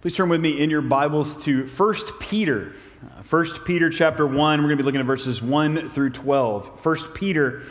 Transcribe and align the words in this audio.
Please 0.00 0.14
turn 0.14 0.28
with 0.28 0.40
me 0.40 0.60
in 0.60 0.70
your 0.70 0.80
Bibles 0.80 1.42
to 1.42 1.66
1 1.66 1.94
Peter. 2.20 2.72
Uh, 3.02 3.20
1 3.20 3.46
Peter 3.64 3.90
chapter 3.90 4.24
1, 4.24 4.36
we're 4.36 4.68
going 4.68 4.68
to 4.68 4.76
be 4.76 4.84
looking 4.84 5.00
at 5.00 5.06
verses 5.06 5.42
1 5.42 5.88
through 5.88 6.10
12. 6.10 6.86
1 6.86 6.96
Peter, 7.14 7.56
and 7.58 7.64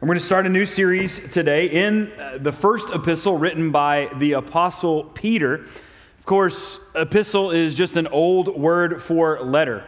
we're 0.00 0.06
going 0.06 0.18
to 0.20 0.24
start 0.24 0.46
a 0.46 0.48
new 0.48 0.64
series 0.64 1.18
today 1.32 1.66
in 1.66 2.12
uh, 2.12 2.38
the 2.40 2.52
first 2.52 2.90
epistle 2.90 3.36
written 3.36 3.72
by 3.72 4.08
the 4.18 4.34
Apostle 4.34 5.06
Peter. 5.06 5.54
Of 6.20 6.24
course, 6.24 6.78
epistle 6.94 7.50
is 7.50 7.74
just 7.74 7.96
an 7.96 8.06
old 8.06 8.56
word 8.56 9.02
for 9.02 9.40
letter. 9.40 9.82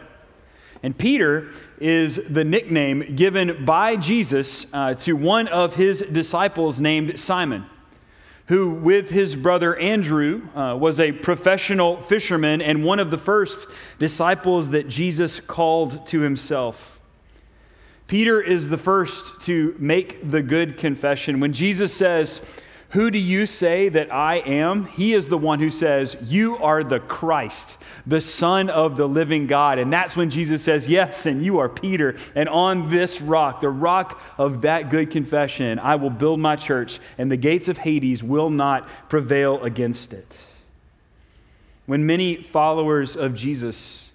And 0.83 0.97
Peter 0.97 1.47
is 1.79 2.19
the 2.29 2.43
nickname 2.43 3.15
given 3.15 3.63
by 3.63 3.95
Jesus 3.95 4.65
uh, 4.73 4.95
to 4.95 5.13
one 5.13 5.47
of 5.47 5.75
his 5.75 6.01
disciples 6.01 6.77
named 6.81 7.17
Simon 7.17 7.67
who, 8.47 8.69
with 8.69 9.09
his 9.09 9.35
brother 9.35 9.75
Andrew, 9.77 10.47
uh, 10.55 10.75
was 10.79 10.99
a 10.99 11.11
professional 11.11 11.99
fisherman 12.01 12.61
and 12.61 12.85
one 12.85 12.99
of 12.99 13.09
the 13.09 13.17
first 13.17 13.67
disciples 13.97 14.69
that 14.69 14.87
Jesus 14.87 15.39
called 15.39 16.05
to 16.07 16.21
himself. 16.21 17.01
Peter 18.07 18.39
is 18.39 18.69
the 18.69 18.77
first 18.77 19.41
to 19.41 19.75
make 19.79 20.29
the 20.29 20.43
good 20.43 20.77
confession. 20.77 21.39
When 21.39 21.53
Jesus 21.53 21.91
says, 21.91 22.39
who 22.95 23.11
do 23.11 23.19
you 23.19 23.45
say 23.45 23.89
that 23.89 24.13
I 24.13 24.37
am? 24.37 24.85
He 24.85 25.11
is 25.11 25.27
the 25.27 25.37
one 25.37 25.59
who 25.59 25.69
says, 25.69 26.15
You 26.21 26.57
are 26.59 26.81
the 26.81 27.01
Christ, 27.01 27.77
the 28.07 28.21
Son 28.21 28.69
of 28.69 28.95
the 28.95 29.05
living 29.05 29.47
God. 29.47 29.79
And 29.79 29.91
that's 29.91 30.15
when 30.15 30.29
Jesus 30.29 30.63
says, 30.63 30.87
Yes, 30.87 31.25
and 31.25 31.43
you 31.43 31.59
are 31.59 31.67
Peter. 31.67 32.15
And 32.35 32.47
on 32.47 32.89
this 32.89 33.19
rock, 33.19 33.59
the 33.59 33.69
rock 33.69 34.21
of 34.37 34.61
that 34.61 34.89
good 34.89 35.11
confession, 35.11 35.77
I 35.77 35.95
will 35.95 36.09
build 36.09 36.39
my 36.39 36.55
church, 36.55 37.01
and 37.17 37.29
the 37.29 37.35
gates 37.35 37.67
of 37.67 37.79
Hades 37.79 38.23
will 38.23 38.49
not 38.49 38.87
prevail 39.09 39.61
against 39.61 40.13
it. 40.13 40.37
When 41.87 42.05
many 42.05 42.43
followers 42.43 43.17
of 43.17 43.35
Jesus 43.35 44.13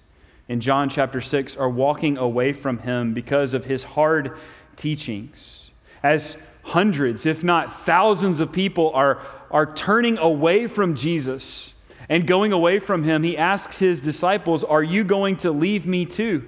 in 0.49 0.63
John 0.63 0.89
chapter 0.89 1.21
6 1.21 1.55
are 1.55 1.69
walking 1.69 2.17
away 2.17 2.55
from 2.55 2.79
him 2.79 3.13
because 3.13 3.53
of 3.53 3.67
his 3.67 3.85
hard 3.85 4.39
teachings, 4.77 5.71
as 6.03 6.39
hundreds, 6.71 7.27
if 7.27 7.43
not 7.43 7.85
thousands 7.85 8.41
of 8.41 8.53
people 8.53 8.91
are, 8.95 9.21
are 9.51 9.73
turning 9.75 10.19
away 10.19 10.67
from 10.67 10.95
Jesus 10.95 11.75
and 12.09 12.27
going 12.27 12.53
away 12.53 12.79
from 12.79 13.05
him, 13.05 13.23
he 13.23 13.37
asks 13.37 13.79
his 13.79 14.01
disciples, 14.01 14.65
Are 14.65 14.83
you 14.83 15.05
going 15.05 15.37
to 15.39 15.51
leave 15.51 15.87
me 15.87 16.07
too? 16.07 16.45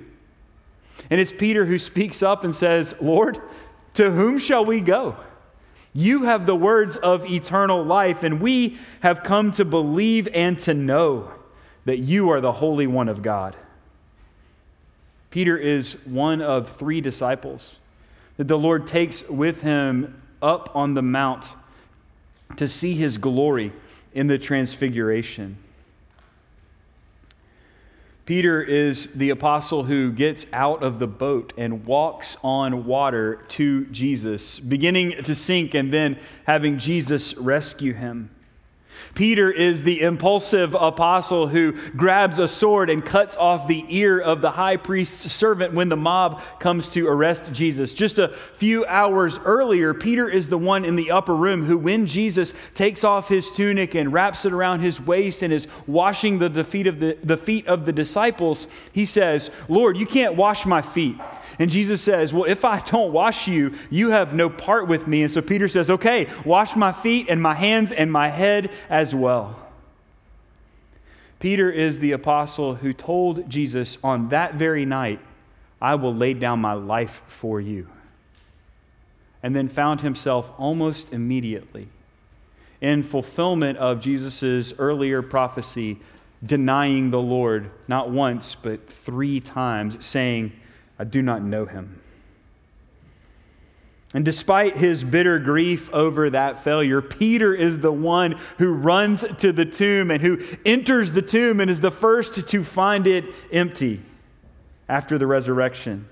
And 1.11 1.21
it's 1.21 1.33
Peter 1.33 1.67
who 1.67 1.79
speaks 1.79 2.23
up 2.23 2.45
and 2.45 2.55
says, 2.55 2.95
Lord, 3.01 3.41
to 3.95 4.11
whom 4.11 4.39
shall 4.39 4.65
we 4.65 4.81
go? 4.81 5.17
You 5.95 6.23
have 6.25 6.47
the 6.47 6.57
words 6.57 6.97
of 6.97 7.27
eternal 7.27 7.85
life, 7.85 8.23
and 8.23 8.41
we 8.41 8.79
have 9.01 9.23
come 9.23 9.53
to 9.53 9.65
believe 9.65 10.29
and 10.33 10.59
to 10.61 10.73
know 10.73 11.33
that 11.85 11.99
you 11.99 12.31
are 12.31 12.41
the 12.41 12.53
Holy 12.53 12.87
One 12.87 13.09
of 13.09 13.23
God. 13.23 13.57
Peter 15.31 15.57
is 15.57 15.95
one 16.07 16.41
of 16.41 16.77
three 16.77 17.01
disciples 17.01 17.77
that 18.43 18.49
the 18.49 18.59
Lord 18.59 18.89
takes 18.89 19.23
with 19.29 19.63
him 19.63 20.21
up 20.43 20.75
on 20.75 20.95
the 20.95 21.03
mount 21.03 21.51
to 22.57 22.67
see 22.67 22.95
his 22.95 23.17
glory 23.17 23.73
in 24.15 24.27
the 24.27 24.37
transfiguration. 24.37 25.59
Peter 28.27 28.61
is 28.61 29.07
the 29.15 29.31
apostle 29.31 29.85
who 29.85 30.11
gets 30.11 30.45
out 30.53 30.83
of 30.83 30.99
the 30.99 31.07
boat 31.07 31.53
and 31.57 31.87
walks 31.87 32.37
on 32.43 32.85
water 32.85 33.45
to 33.47 33.85
Jesus, 33.87 34.59
beginning 34.59 35.13
to 35.23 35.37
sink 35.37 35.73
and 35.73 35.93
then 35.93 36.19
having 36.45 36.81
Jesus 36.81 37.37
rescue 37.37 37.93
him. 37.93 38.29
Peter 39.15 39.51
is 39.51 39.83
the 39.83 40.01
impulsive 40.01 40.75
apostle 40.75 41.49
who 41.49 41.73
grabs 41.93 42.39
a 42.39 42.49
sword 42.49 42.91
and 42.91 43.05
cuts 43.05 43.37
off 43.37 43.67
the 43.67 43.85
ear 43.89 44.19
of 44.19 44.41
the 44.41 44.53
high 44.53 44.77
priest's 44.77 45.33
servant 45.33 45.75
when 45.75 45.89
the 45.89 45.97
mob 45.97 46.41
comes 46.59 46.89
to 46.89 47.07
arrest 47.07 47.53
Jesus. 47.53 47.95
Just 47.95 48.19
a 48.19 48.29
few 48.55 48.85
hours 48.87 49.39
earlier, 49.45 49.95
Peter 49.95 50.29
is 50.29 50.49
the 50.49 50.59
one 50.59 50.85
in 50.85 50.97
the 50.97 51.11
upper 51.11 51.35
room 51.35 51.65
who, 51.65 51.79
when 51.79 52.07
Jesus 52.07 52.55
takes 52.75 53.05
off 53.05 53.29
his 53.29 53.51
tunic 53.51 53.95
and 53.95 54.13
wraps 54.13 54.45
it 54.45 54.53
around 54.53 54.81
his 54.81 55.01
waist 55.01 55.43
and 55.43 55.53
is 55.53 55.67
washing 55.87 56.39
the 56.39 56.65
feet 56.65 56.87
of 56.87 57.01
the, 57.01 57.17
the 57.23 57.37
feet 57.37 57.67
of 57.67 57.87
the 57.87 57.93
disciples, 57.93 58.67
he 58.93 59.05
says, 59.05 59.51
Lord, 59.69 59.97
you 59.97 60.07
can't 60.07 60.35
wash 60.35 60.67
my 60.67 60.83
feet. 60.83 61.17
And 61.63 61.71
Jesus 61.71 62.03
says, 62.03 62.33
Well, 62.33 62.43
if 62.43 62.65
I 62.65 62.81
don't 62.81 63.13
wash 63.13 63.47
you, 63.47 63.75
you 63.89 64.11
have 64.11 64.35
no 64.35 64.51
part 64.51 64.89
with 64.89 65.07
me. 65.07 65.23
And 65.23 65.31
so 65.31 65.41
Peter 65.41 65.69
says, 65.69 65.91
Okay, 65.91 66.27
wash 66.45 66.75
my 66.75 66.91
feet 66.91 67.29
and 67.29 67.41
my 67.41 67.55
hands 67.55 67.93
and 67.93 68.11
my 68.11 68.31
head 68.31 68.73
as 68.91 69.15
well. 69.15 69.57
Peter 71.39 71.71
is 71.71 72.01
the 72.01 72.11
apostle 72.11 72.75
who 72.75 72.93
told 72.93 73.49
Jesus 73.49 73.97
on 74.03 74.31
that 74.31 74.55
very 74.55 74.85
night, 74.85 75.21
I 75.81 75.95
will 75.95 76.13
lay 76.13 76.35
down 76.35 76.59
my 76.59 76.73
life 76.73 77.23
for 77.29 77.61
you. 77.61 77.87
And 79.41 79.55
then 79.55 79.69
found 79.69 80.01
himself 80.01 80.53
almost 80.59 81.13
immediately 81.13 81.87
in 82.81 83.05
fulfillment 83.05 83.79
of 83.79 84.01
Jesus' 84.01 84.75
earlier 84.81 85.23
prophecy, 85.23 86.01
denying 86.45 87.13
the 87.13 87.23
Lord 87.23 87.71
not 87.87 88.11
once, 88.11 88.57
but 88.57 88.91
three 88.91 89.39
times, 89.39 90.05
saying, 90.05 90.51
I 91.03 91.05
do 91.05 91.21
not 91.21 91.43
know 91.43 91.67
him. 91.67 92.01
And 94.15 94.25
despite 94.25 94.77
his 94.77 95.03
bitter 95.03 95.41
grief 95.41 95.91
over 95.91 96.31
that 96.31 96.63
failure, 96.63 97.03
Peter 97.03 97.53
is 97.53 97.81
the 97.81 97.91
one 97.91 98.39
who 98.59 98.73
runs 98.73 99.25
to 99.39 99.51
the 99.51 99.65
tomb 99.65 100.13
and 100.13 100.23
who 100.23 100.39
enters 100.65 101.11
the 101.11 101.21
tomb 101.21 101.59
and 101.59 101.69
is 101.69 101.81
the 101.81 101.91
first 101.91 102.47
to 102.49 102.63
find 102.63 103.09
it 103.09 103.25
empty 103.51 104.01
after 104.89 105.19
the 105.19 105.27
resurrection. 105.27 106.07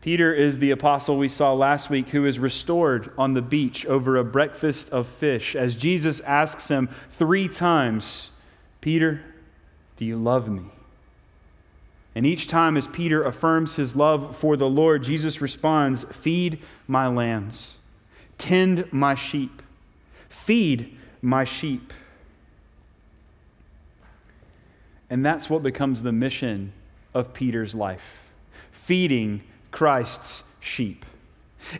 Peter 0.00 0.34
is 0.34 0.58
the 0.58 0.72
apostle 0.72 1.16
we 1.16 1.28
saw 1.28 1.52
last 1.52 1.88
week 1.88 2.08
who 2.08 2.26
is 2.26 2.40
restored 2.40 3.12
on 3.16 3.34
the 3.34 3.42
beach 3.42 3.86
over 3.86 4.16
a 4.16 4.24
breakfast 4.24 4.90
of 4.90 5.06
fish 5.06 5.54
as 5.54 5.76
Jesus 5.76 6.18
asks 6.22 6.66
him 6.66 6.88
three 7.12 7.46
times, 7.48 8.32
Peter, 8.80 9.20
do 9.98 10.04
you 10.04 10.16
love 10.16 10.48
me? 10.48 10.64
And 12.16 12.24
each 12.24 12.48
time, 12.48 12.78
as 12.78 12.86
Peter 12.86 13.22
affirms 13.22 13.74
his 13.74 13.94
love 13.94 14.34
for 14.34 14.56
the 14.56 14.68
Lord, 14.68 15.02
Jesus 15.02 15.42
responds 15.42 16.04
Feed 16.04 16.60
my 16.88 17.06
lambs, 17.08 17.76
tend 18.38 18.90
my 18.90 19.14
sheep, 19.14 19.60
feed 20.30 20.96
my 21.20 21.44
sheep. 21.44 21.92
And 25.10 25.24
that's 25.24 25.50
what 25.50 25.62
becomes 25.62 26.02
the 26.02 26.10
mission 26.10 26.72
of 27.12 27.34
Peter's 27.34 27.74
life 27.74 28.30
feeding 28.72 29.42
Christ's 29.70 30.42
sheep. 30.58 31.04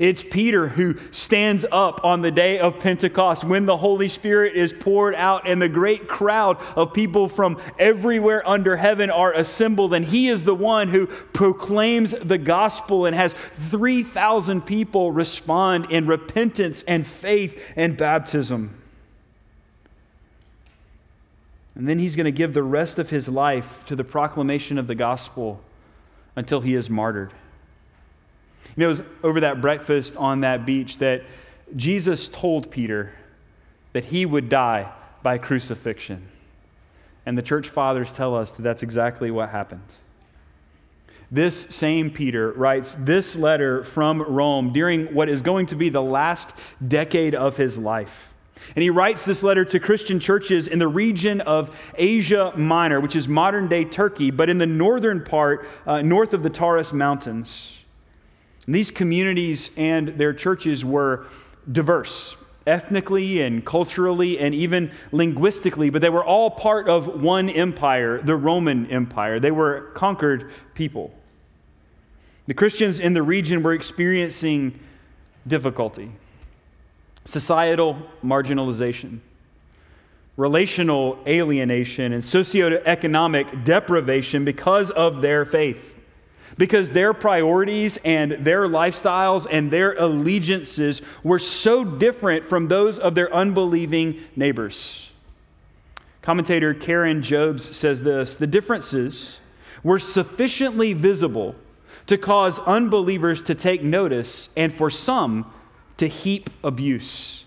It's 0.01 0.23
Peter 0.23 0.69
who 0.69 0.97
stands 1.11 1.65
up 1.71 2.05
on 2.05 2.23
the 2.23 2.31
day 2.31 2.59
of 2.59 2.81
Pentecost 2.81 3.45
when 3.45 3.67
the 3.67 3.77
Holy 3.77 4.09
Spirit 4.09 4.55
is 4.55 4.73
poured 4.73 5.15
out 5.15 5.47
and 5.49 5.61
the 5.61 5.69
great 5.69 6.09
crowd 6.09 6.59
of 6.75 6.93
people 6.93 7.29
from 7.29 7.61
everywhere 7.79 8.47
under 8.49 8.77
heaven 8.77 9.11
are 9.11 9.33
assembled. 9.33 9.95
And 9.95 10.05
he 10.05 10.29
is 10.29 10.45
the 10.45 10.55
one 10.55 10.89
who 10.89 11.07
proclaims 11.07 12.13
the 12.13 12.39
gospel 12.39 13.07
and 13.07 13.15
has 13.15 13.35
3,000 13.71 14.63
people 14.67 15.13
respond 15.13 15.91
in 15.91 16.07
repentance 16.07 16.83
and 16.83 17.07
faith 17.07 17.73
and 17.77 17.97
baptism. 17.97 18.83
And 21.75 21.87
then 21.87 21.99
he's 21.99 22.17
going 22.17 22.25
to 22.25 22.33
give 22.33 22.55
the 22.55 22.63
rest 22.63 22.99
of 22.99 23.11
his 23.11 23.29
life 23.29 23.85
to 23.87 23.95
the 23.95 24.05
proclamation 24.05 24.79
of 24.79 24.87
the 24.87 24.95
gospel 24.95 25.61
until 26.35 26.63
he 26.63 26.75
is 26.75 26.89
martyred. 26.89 27.33
You 28.75 28.81
know, 28.81 28.87
it 28.87 28.89
was 28.89 29.03
over 29.23 29.41
that 29.41 29.61
breakfast 29.61 30.17
on 30.17 30.41
that 30.41 30.67
beach 30.67 30.99
that 30.99 31.23
Jesus 31.75 32.29
told 32.29 32.71
Peter 32.71 33.13
that 33.93 34.07
he 34.07 34.27
would 34.27 34.49
die 34.49 34.93
by 35.23 35.39
crucifixion. 35.39 36.29
And 37.25 37.37
the 37.37 37.43
church 37.43 37.69
fathers 37.69 38.13
tell 38.13 38.35
us 38.35 38.53
that 38.53 38.63
that's 38.63 38.83
exactly 38.83 39.31
what 39.31 39.51
happened. 39.51 39.95
This 41.31 41.57
same 41.75 42.11
Peter 42.11 42.53
writes 42.53 42.95
this 43.01 43.35
letter 43.35 43.83
from 43.83 44.23
Rome 44.23 44.73
during 44.73 45.13
what 45.13 45.29
is 45.29 45.43
going 45.43 45.67
to 45.67 45.75
be 45.75 45.89
the 45.89 46.03
last 46.03 46.53
decade 46.87 47.35
of 47.35 47.57
his 47.57 47.79
life. 47.79 48.33
And 48.75 48.83
he 48.83 48.91
writes 48.91 49.23
this 49.23 49.43
letter 49.43 49.65
to 49.67 49.81
Christian 49.81 50.21
churches 50.21 50.67
in 50.67 50.79
the 50.79 50.89
region 50.89 51.41
of 51.43 51.77
Asia 51.97 52.53
Minor, 52.57 53.01
which 53.01 53.17
is 53.17 53.29
modern 53.29 53.69
day 53.69 53.85
Turkey, 53.85 54.31
but 54.31 54.49
in 54.49 54.59
the 54.59 54.67
northern 54.67 55.23
part, 55.23 55.69
uh, 55.87 56.03
north 56.03 56.33
of 56.33 56.43
the 56.43 56.51
Taurus 56.51 56.93
Mountains. 56.93 57.76
And 58.67 58.75
these 58.75 58.91
communities 58.91 59.71
and 59.77 60.09
their 60.09 60.33
churches 60.33 60.85
were 60.85 61.27
diverse, 61.71 62.37
ethnically 62.67 63.41
and 63.41 63.65
culturally 63.65 64.39
and 64.39 64.55
even 64.55 64.91
linguistically, 65.13 65.89
but 65.91 66.03
they 66.03 66.11
were 66.11 66.25
all 66.25 66.51
part 66.51 66.89
of 66.89 67.23
one 67.23 67.49
empire, 67.49 68.21
the 68.21 68.35
Roman 68.35 68.87
Empire. 68.91 69.39
They 69.39 69.53
were 69.53 69.93
conquered 69.95 70.51
people. 70.75 71.15
The 72.47 72.55
Christians 72.55 73.01
in 73.01 73.15
the 73.15 73.23
region 73.23 73.63
were 73.63 73.73
experiencing 73.73 74.79
difficulty, 75.47 76.11
societal 77.25 77.97
marginalization, 78.25 79.21
relational 80.37 81.19
alienation, 81.27 82.13
and 82.13 82.23
socioeconomic 82.23 83.65
deprivation 83.65 84.45
because 84.45 84.91
of 84.91 85.23
their 85.23 85.45
faith. 85.45 85.96
Because 86.59 86.91
their 86.91 87.13
priorities 87.13 87.99
and 87.99 88.33
their 88.33 88.63
lifestyles 88.63 89.47
and 89.51 89.71
their 89.71 89.93
allegiances 89.93 91.03
were 91.23 91.39
so 91.39 91.85
different 91.85 92.45
from 92.45 92.69
those 92.69 92.99
of 92.99 93.15
their 93.15 93.33
unbelieving 93.33 94.21
neighbors. 94.35 95.11
Commentator 96.23 96.75
Karen 96.75 97.23
Jobes 97.23 97.77
says 97.77 98.03
this 98.03 98.37
the 98.37 98.47
differences 98.47 99.39
were 99.85 99.99
sufficiently 99.99 100.93
visible 100.93 101.55
to 102.07 102.19
cause 102.19 102.59
unbelievers 102.61 103.43
to 103.43 103.55
take 103.55 103.83
notice 103.83 104.49
and 104.57 104.73
for 104.73 104.91
some 104.91 105.53
to 105.99 106.09
heap 106.09 106.51
abuse. 106.65 107.45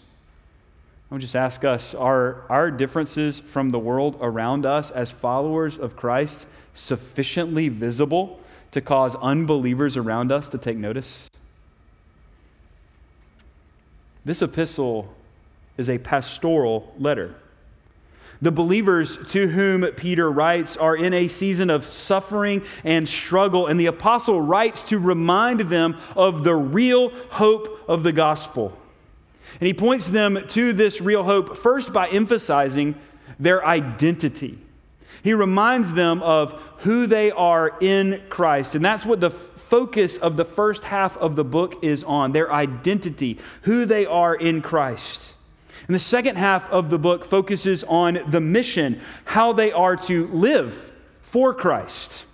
I 1.12 1.16
would 1.16 1.22
just 1.22 1.36
ask 1.36 1.66
us 1.66 1.96
are 1.96 2.44
our 2.50 2.70
differences 2.70 3.40
from 3.40 3.72
the 3.72 3.80
world 3.80 4.18
around 4.22 4.66
us 4.66 4.92
as 4.92 5.10
followers 5.10 5.78
of 5.78 5.96
Christ 5.96 6.48
sufficiently 6.74 7.68
visible 7.68 8.40
to 8.72 8.82
cause 8.82 9.16
unbelievers 9.16 9.98
around 9.98 10.32
us 10.32 10.50
to 10.50 10.58
take 10.58 10.78
notice? 10.78 11.30
This 14.26 14.42
epistle 14.42 15.14
is 15.78 15.90
a 15.90 15.98
pastoral 15.98 16.94
letter. 17.00 17.36
The 18.42 18.52
believers 18.52 19.18
to 19.32 19.48
whom 19.48 19.86
Peter 19.94 20.32
writes 20.32 20.78
are 20.78 20.96
in 20.96 21.14
a 21.14 21.28
season 21.28 21.70
of 21.70 21.86
suffering 21.86 22.64
and 22.84 23.08
struggle, 23.08 23.68
and 23.68 23.80
the 23.80 23.88
apostle 23.88 24.42
writes 24.42 24.82
to 24.84 25.00
remind 25.00 25.62
them 25.62 25.98
of 26.16 26.44
the 26.44 26.56
real 26.56 27.10
hope 27.32 27.84
of 27.90 28.04
the 28.04 28.14
gospel. 28.14 28.78
And 29.60 29.68
he 29.68 29.74
points 29.74 30.10
them 30.10 30.46
to 30.50 30.72
this 30.72 31.02
real 31.02 31.24
hope 31.24 31.58
first 31.58 31.92
by 31.92 32.08
emphasizing 32.08 32.96
their 33.40 33.66
identity. 33.66 34.60
He 35.24 35.34
reminds 35.34 35.94
them 35.94 36.22
of 36.24 36.54
who 36.80 37.08
they 37.08 37.32
are 37.32 37.78
in 37.82 38.22
Christ. 38.30 38.76
And 38.76 38.84
that's 38.84 39.06
what 39.06 39.20
the 39.20 39.32
focus 39.32 40.18
of 40.18 40.38
the 40.38 40.46
first 40.46 40.86
half 40.86 41.16
of 41.18 41.36
the 41.36 41.44
book 41.44 41.84
is 41.84 42.04
on 42.04 42.32
their 42.32 42.52
identity, 42.52 43.38
who 43.64 43.86
they 43.86 44.06
are 44.06 44.34
in 44.34 44.62
Christ. 44.62 45.34
And 45.88 45.96
the 45.96 46.00
second 46.00 46.38
half 46.38 46.70
of 46.70 46.90
the 46.90 47.00
book 47.00 47.26
focuses 47.26 47.84
on 47.84 48.20
the 48.30 48.40
mission, 48.40 49.02
how 49.26 49.54
they 49.54 49.72
are 49.72 49.96
to 49.98 50.28
live 50.28 50.92
for 51.22 51.54
Christ, 51.54 52.26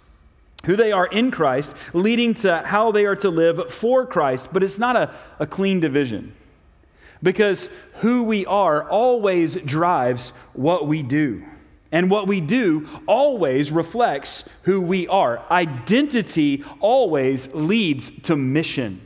who 0.66 0.76
they 0.76 0.92
are 0.92 1.08
in 1.08 1.32
Christ, 1.32 1.76
leading 1.94 2.34
to 2.36 2.60
how 2.66 2.92
they 2.92 3.06
are 3.06 3.16
to 3.18 3.30
live 3.30 3.74
for 3.74 4.06
Christ. 4.06 4.50
But 4.52 4.64
it's 4.64 4.78
not 4.80 4.96
a, 4.96 5.14
a 5.40 5.48
clean 5.48 5.80
division 5.80 6.34
because 7.22 7.70
who 7.96 8.24
we 8.24 8.46
are 8.46 8.90
always 8.90 9.56
drives 9.56 10.30
what 10.54 10.88
we 10.88 11.02
do. 11.02 11.44
And 11.96 12.12
what 12.12 12.28
we 12.28 12.42
do 12.42 12.90
always 13.08 13.72
reflects 13.72 14.44
who 14.64 14.82
we 14.82 15.08
are. 15.08 15.42
Identity 15.50 16.62
always 16.82 17.48
leads 17.54 18.10
to 18.24 18.36
mission. 18.36 19.00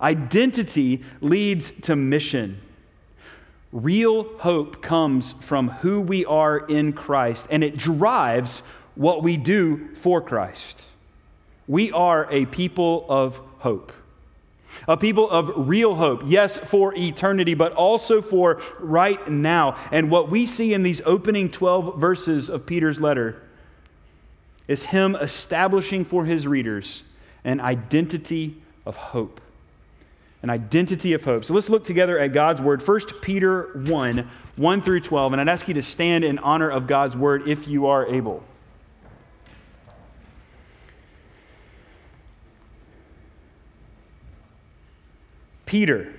Identity 0.00 1.04
leads 1.20 1.70
to 1.82 1.96
mission. 1.96 2.58
Real 3.70 4.24
hope 4.38 4.80
comes 4.80 5.34
from 5.40 5.68
who 5.68 6.00
we 6.00 6.24
are 6.24 6.60
in 6.60 6.94
Christ, 6.94 7.48
and 7.50 7.62
it 7.62 7.76
drives 7.76 8.62
what 8.94 9.22
we 9.22 9.36
do 9.36 9.94
for 9.96 10.22
Christ. 10.22 10.82
We 11.68 11.92
are 11.92 12.26
a 12.30 12.46
people 12.46 13.04
of 13.10 13.42
hope, 13.58 13.92
a 14.88 14.96
people 14.96 15.28
of 15.30 15.52
real 15.68 15.94
hope, 15.96 16.22
yes, 16.26 16.58
for 16.58 16.94
eternity, 16.96 17.54
but 17.54 17.72
also 17.72 18.22
for 18.22 18.60
right 18.78 19.28
now. 19.28 19.76
And 19.90 20.10
what 20.10 20.30
we 20.30 20.46
see 20.46 20.74
in 20.74 20.82
these 20.82 21.00
opening 21.04 21.50
12 21.50 21.98
verses 21.98 22.48
of 22.48 22.66
Peter's 22.66 23.00
letter 23.00 23.42
is 24.68 24.86
him 24.86 25.16
establishing 25.16 26.04
for 26.04 26.24
his 26.24 26.46
readers 26.46 27.02
an 27.44 27.60
identity 27.60 28.60
of 28.86 28.96
hope 28.96 29.40
an 30.42 30.50
identity 30.50 31.12
of 31.12 31.24
hope. 31.24 31.44
So 31.44 31.54
let's 31.54 31.68
look 31.68 31.84
together 31.84 32.18
at 32.18 32.28
God's 32.32 32.60
word. 32.60 32.86
1 32.86 33.00
Peter 33.20 33.70
1 33.74 34.30
1 34.56 34.82
through 34.82 35.00
12. 35.00 35.32
And 35.32 35.40
I'd 35.40 35.48
ask 35.48 35.68
you 35.68 35.74
to 35.74 35.82
stand 35.82 36.24
in 36.24 36.38
honor 36.38 36.70
of 36.70 36.86
God's 36.86 37.16
word 37.16 37.48
if 37.48 37.68
you 37.68 37.86
are 37.86 38.06
able. 38.06 38.44
Peter, 45.70 46.12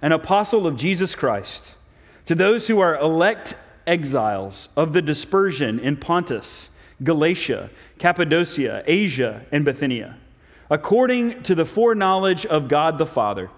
an 0.00 0.12
apostle 0.12 0.66
of 0.66 0.76
Jesus 0.76 1.14
Christ, 1.14 1.74
to 2.24 2.34
those 2.34 2.68
who 2.68 2.78
are 2.78 2.96
elect 2.98 3.54
exiles 3.86 4.68
of 4.76 4.92
the 4.92 5.02
dispersion 5.02 5.78
in 5.78 5.96
Pontus, 5.96 6.70
Galatia, 7.02 7.70
Cappadocia, 7.98 8.82
Asia, 8.86 9.44
and 9.52 9.64
Bithynia 9.64 10.16
according 10.70 11.42
to 11.42 11.54
the 11.54 11.64
foreknowledge 11.64 12.44
of 12.46 12.68
God 12.68 12.98
the 12.98 13.06
Father, 13.06 13.50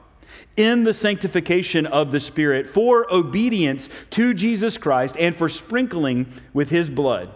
in 0.56 0.84
the 0.84 0.94
sanctification 0.94 1.86
of 1.86 2.12
the 2.12 2.20
Spirit, 2.20 2.68
for 2.68 3.12
obedience 3.12 3.88
to 4.10 4.32
Jesus 4.32 4.78
Christ, 4.78 5.16
and 5.18 5.34
for 5.34 5.48
sprinkling 5.48 6.26
with 6.52 6.70
his 6.70 6.88
blood. 6.88 7.32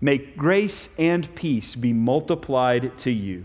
May 0.00 0.18
grace 0.18 0.88
and 0.98 1.32
peace 1.34 1.74
be 1.74 1.92
multiplied 1.92 2.96
to 2.98 3.10
you. 3.10 3.44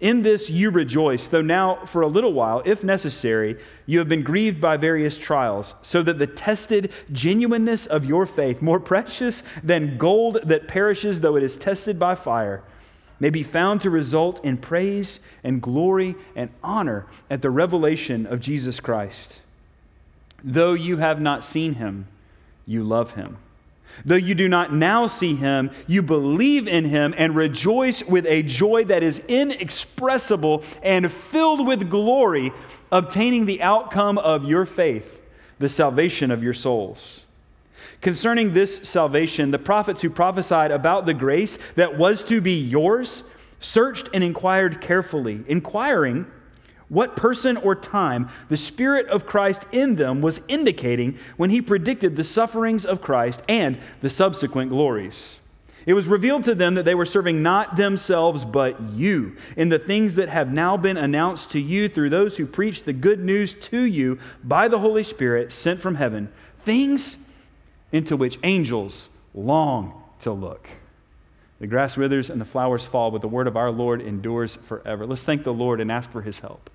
In 0.00 0.22
this 0.22 0.48
you 0.48 0.70
rejoice, 0.70 1.26
though 1.26 1.42
now 1.42 1.84
for 1.84 2.02
a 2.02 2.06
little 2.06 2.32
while, 2.32 2.62
if 2.64 2.84
necessary, 2.84 3.58
you 3.84 3.98
have 3.98 4.08
been 4.08 4.22
grieved 4.22 4.60
by 4.60 4.76
various 4.76 5.18
trials, 5.18 5.74
so 5.82 6.02
that 6.02 6.20
the 6.20 6.26
tested 6.26 6.92
genuineness 7.10 7.86
of 7.86 8.04
your 8.04 8.24
faith, 8.24 8.62
more 8.62 8.78
precious 8.78 9.42
than 9.62 9.98
gold 9.98 10.40
that 10.44 10.68
perishes 10.68 11.20
though 11.20 11.36
it 11.36 11.42
is 11.42 11.56
tested 11.56 11.98
by 11.98 12.14
fire, 12.14 12.62
may 13.18 13.30
be 13.30 13.42
found 13.42 13.80
to 13.80 13.90
result 13.90 14.44
in 14.44 14.56
praise 14.56 15.18
and 15.42 15.60
glory 15.60 16.14
and 16.36 16.50
honor 16.62 17.06
at 17.28 17.42
the 17.42 17.50
revelation 17.50 18.24
of 18.26 18.38
Jesus 18.38 18.78
Christ. 18.78 19.40
Though 20.44 20.74
you 20.74 20.98
have 20.98 21.20
not 21.20 21.44
seen 21.44 21.74
him, 21.74 22.06
you 22.64 22.84
love 22.84 23.14
him. 23.14 23.38
Though 24.04 24.16
you 24.16 24.34
do 24.34 24.48
not 24.48 24.72
now 24.72 25.06
see 25.06 25.34
him, 25.34 25.70
you 25.86 26.02
believe 26.02 26.68
in 26.68 26.84
him 26.84 27.14
and 27.16 27.34
rejoice 27.34 28.02
with 28.04 28.26
a 28.26 28.42
joy 28.42 28.84
that 28.84 29.02
is 29.02 29.20
inexpressible 29.28 30.62
and 30.82 31.10
filled 31.10 31.66
with 31.66 31.90
glory, 31.90 32.52
obtaining 32.92 33.46
the 33.46 33.62
outcome 33.62 34.18
of 34.18 34.44
your 34.44 34.66
faith, 34.66 35.20
the 35.58 35.68
salvation 35.68 36.30
of 36.30 36.42
your 36.42 36.54
souls. 36.54 37.24
Concerning 38.00 38.54
this 38.54 38.76
salvation, 38.88 39.50
the 39.50 39.58
prophets 39.58 40.02
who 40.02 40.10
prophesied 40.10 40.70
about 40.70 41.04
the 41.04 41.14
grace 41.14 41.58
that 41.74 41.98
was 41.98 42.22
to 42.24 42.40
be 42.40 42.60
yours 42.60 43.24
searched 43.58 44.08
and 44.14 44.22
inquired 44.22 44.80
carefully, 44.80 45.42
inquiring 45.48 46.26
what 46.88 47.16
person 47.16 47.56
or 47.58 47.74
time 47.74 48.28
the 48.48 48.56
Spirit 48.56 49.06
of 49.08 49.26
Christ 49.26 49.66
in 49.72 49.96
them 49.96 50.20
was 50.20 50.40
indicating 50.48 51.18
when 51.36 51.50
he 51.50 51.60
predicted 51.60 52.16
the 52.16 52.24
sufferings 52.24 52.84
of 52.84 53.02
Christ 53.02 53.42
and 53.48 53.78
the 54.00 54.10
subsequent 54.10 54.70
glories. 54.70 55.38
It 55.86 55.94
was 55.94 56.06
revealed 56.06 56.44
to 56.44 56.54
them 56.54 56.74
that 56.74 56.84
they 56.84 56.94
were 56.94 57.06
serving 57.06 57.42
not 57.42 57.76
themselves, 57.76 58.44
but 58.44 58.78
you, 58.90 59.36
in 59.56 59.70
the 59.70 59.78
things 59.78 60.16
that 60.16 60.28
have 60.28 60.52
now 60.52 60.76
been 60.76 60.98
announced 60.98 61.50
to 61.52 61.60
you 61.60 61.88
through 61.88 62.10
those 62.10 62.36
who 62.36 62.46
preach 62.46 62.84
the 62.84 62.92
good 62.92 63.20
news 63.24 63.54
to 63.54 63.80
you 63.80 64.18
by 64.44 64.68
the 64.68 64.80
Holy 64.80 65.02
Spirit 65.02 65.50
sent 65.50 65.80
from 65.80 65.94
heaven. 65.94 66.30
Things 66.60 67.16
into 67.90 68.18
which 68.18 68.38
angels 68.42 69.08
long 69.32 70.02
to 70.20 70.30
look. 70.30 70.68
The 71.58 71.66
grass 71.66 71.96
withers 71.96 72.28
and 72.28 72.40
the 72.40 72.44
flowers 72.44 72.84
fall, 72.84 73.10
but 73.10 73.22
the 73.22 73.28
word 73.28 73.46
of 73.46 73.56
our 73.56 73.70
Lord 73.70 74.00
endures 74.00 74.56
forever. 74.56 75.06
Let's 75.06 75.24
thank 75.24 75.42
the 75.42 75.54
Lord 75.54 75.80
and 75.80 75.90
ask 75.90 76.10
for 76.10 76.20
his 76.20 76.40
help. 76.40 76.70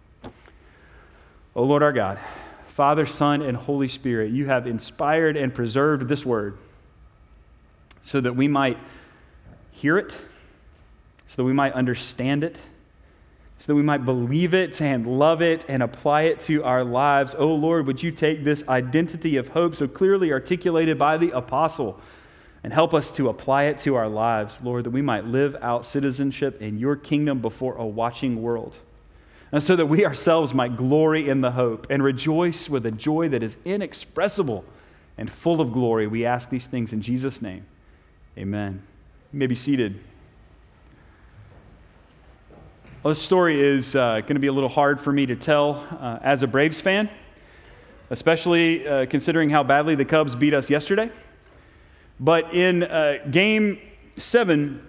O 1.56 1.64
Lord 1.64 1.84
our 1.84 1.94
God, 1.94 2.20
Father, 2.68 3.06
Son, 3.06 3.44
and 3.44 3.56
Holy 3.56 3.88
Spirit, 3.88 4.32
you 4.32 4.48
have 4.48 4.66
inspired 4.66 5.38
and 5.38 5.54
preserved 5.54 6.08
this 6.08 6.26
word 6.26 6.58
so 8.02 8.20
that 8.20 8.36
we 8.36 8.48
might 8.48 8.78
hear 9.72 9.98
it, 9.98 10.12
so 11.28 11.38
that 11.38 11.44
we 11.44 11.54
might 11.54 11.74
understand 11.74 12.44
it, 12.44 12.58
so 13.60 13.68
that 13.68 13.76
we 13.76 13.84
might 13.84 14.04
believe 14.04 14.56
it 14.56 14.82
and 14.82 15.06
love 15.06 15.42
it 15.42 15.64
and 15.68 15.84
apply 15.84 16.24
it 16.24 16.40
to 16.40 16.64
our 16.64 16.84
lives. 16.84 17.36
Oh 17.38 17.54
Lord, 17.54 17.86
would 17.86 18.02
you 18.02 18.12
take 18.12 18.44
this 18.44 18.68
identity 18.68 19.38
of 19.38 19.50
hope 19.50 19.76
so 19.76 19.88
clearly 19.88 20.32
articulated 20.32 20.98
by 20.98 21.18
the 21.18 21.30
apostle 21.32 22.02
and 22.64 22.74
help 22.74 22.94
us 22.94 23.12
to 23.12 23.30
apply 23.30 23.66
it 23.66 23.78
to 23.80 23.94
our 23.96 24.10
lives, 24.10 24.60
Lord, 24.64 24.86
that 24.86 24.92
we 24.92 25.02
might 25.02 25.26
live 25.26 25.56
out 25.62 25.86
citizenship 25.86 26.62
in 26.62 26.80
your 26.80 26.96
kingdom 26.96 27.40
before 27.40 27.76
a 27.76 27.86
watching 27.86 28.42
world. 28.42 28.80
And 29.54 29.62
so 29.62 29.76
that 29.76 29.86
we 29.86 30.04
ourselves 30.04 30.52
might 30.52 30.76
glory 30.76 31.30
in 31.30 31.42
the 31.42 31.52
hope 31.52 31.86
and 31.92 32.02
rejoice 32.04 32.68
with 32.68 32.88
a 32.88 32.92
joy 32.92 33.30
that 33.30 33.44
is 33.44 33.56
inexpressible 33.64 34.66
and 35.16 35.32
full 35.32 35.62
of 35.62 35.72
glory. 35.72 36.08
We 36.08 36.26
ask 36.26 36.50
these 36.50 36.66
things 36.66 36.92
in 36.92 37.04
Jesus' 37.04 37.40
name. 37.40 37.64
Amen. 38.36 38.82
You 39.32 39.38
may 39.38 39.46
be 39.46 39.54
seated. 39.54 40.00
Well, 43.04 43.12
this 43.12 43.22
story 43.22 43.62
is 43.62 43.96
uh, 43.96 44.22
going 44.22 44.34
to 44.34 44.40
be 44.40 44.48
a 44.48 44.52
little 44.52 44.70
hard 44.70 45.00
for 45.00 45.14
me 45.14 45.28
to 45.28 45.36
tell 45.36 45.86
uh, 46.02 46.18
as 46.24 46.42
a 46.42 46.48
Braves 46.48 46.82
fan, 46.82 47.08
especially 48.10 48.88
uh, 48.88 49.06
considering 49.06 49.52
how 49.52 49.62
badly 49.62 49.94
the 49.94 50.06
Cubs 50.06 50.36
beat 50.36 50.56
us 50.56 50.72
yesterday. 50.72 51.12
But 52.20 52.56
in 52.56 52.82
uh, 52.82 53.20
game 53.30 53.80
seven 54.18 54.84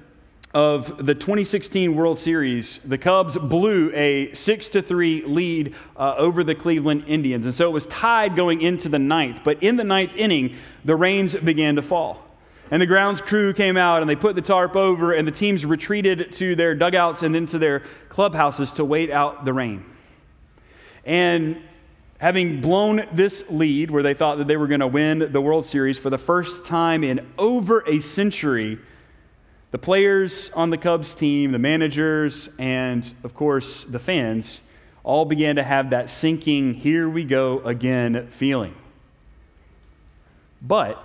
of 0.55 1.05
the 1.05 1.15
2016 1.17 1.97
World 1.97 2.17
Series, 2.17 2.79
the 2.85 2.97
Cubs 2.97 3.37
blew 3.37 3.91
a 3.93 4.33
6 4.33 4.69
to 4.69 4.83
3 4.83 5.23
lead 5.23 5.75
uh, 5.97 6.15
over 6.17 6.45
the 6.45 6.55
Cleveland 6.55 7.05
Indians. 7.09 7.45
And 7.45 7.55
so 7.55 7.69
it 7.69 7.73
was 7.73 7.87
tied 7.87 8.37
going 8.37 8.61
into 8.63 8.89
the 8.89 9.01
ninth. 9.01 9.41
But 9.43 9.61
in 9.65 9.77
the 9.77 9.83
ninth 9.83 10.15
inning, 10.15 10.55
the 10.85 10.95
rains 10.95 11.35
began 11.35 11.75
to 11.75 11.83
fall. 11.83 12.25
And 12.71 12.81
the 12.81 12.87
grounds 12.87 13.21
crew 13.21 13.53
came 13.53 13.77
out 13.77 14.01
and 14.01 14.09
they 14.09 14.17
put 14.17 14.37
the 14.37 14.43
tarp 14.43 14.77
over, 14.77 15.13
and 15.13 15.27
the 15.27 15.33
teams 15.33 15.67
retreated 15.67 16.33
to 16.35 16.55
their 16.55 16.75
dugouts 16.75 17.23
and 17.23 17.35
into 17.35 17.59
their 17.59 17.83
clubhouses 18.09 18.73
to 18.75 18.85
wait 18.85 19.11
out 19.11 19.45
the 19.45 19.53
rain. 19.53 19.85
And 21.05 21.61
having 22.19 22.61
blown 22.61 23.07
this 23.13 23.45
lead, 23.51 23.91
where 23.91 24.03
they 24.03 24.15
thought 24.15 24.39
that 24.39 24.47
they 24.47 24.57
were 24.57 24.69
going 24.69 24.81
to 24.81 24.87
win 24.87 25.33
the 25.33 25.41
World 25.41 25.67
Series 25.67 25.99
for 25.99 26.11
the 26.11 26.19
first 26.19 26.65
time 26.65 27.05
in 27.05 27.27
over 27.39 27.85
a 27.87 28.01
century, 28.01 28.79
the 29.75 29.79
players 29.79 30.53
on 30.55 30.71
the 30.71 30.79
Cubs 30.79 31.17
team, 31.17 31.51
the 31.51 31.59
managers, 31.59 32.49
and 32.61 33.13
of 33.25 33.35
course 33.35 33.83
the 33.83 33.99
fans 33.99 34.61
all 35.03 35.25
began 35.25 35.57
to 35.57 35.65
have 35.65 35.91
that 35.91 36.09
sinking, 36.09 36.75
here 36.75 37.09
we 37.09 37.25
go 37.25 37.59
again 37.65 38.29
feeling. 38.29 38.73
But 40.63 41.05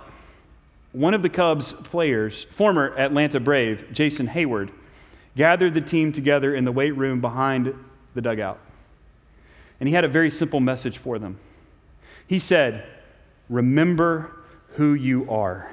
one 0.92 1.14
of 1.14 1.22
the 1.22 1.28
Cubs 1.28 1.72
players, 1.72 2.44
former 2.44 2.96
Atlanta 2.96 3.40
Brave, 3.40 3.86
Jason 3.90 4.28
Heyward, 4.28 4.70
gathered 5.36 5.74
the 5.74 5.80
team 5.80 6.12
together 6.12 6.54
in 6.54 6.64
the 6.64 6.70
weight 6.70 6.94
room 6.94 7.20
behind 7.20 7.74
the 8.14 8.20
dugout. 8.20 8.60
And 9.80 9.88
he 9.88 9.96
had 9.96 10.04
a 10.04 10.08
very 10.08 10.30
simple 10.30 10.60
message 10.60 10.96
for 10.96 11.18
them. 11.18 11.40
He 12.24 12.38
said, 12.38 12.86
Remember 13.48 14.30
who 14.74 14.94
you 14.94 15.28
are. 15.28 15.72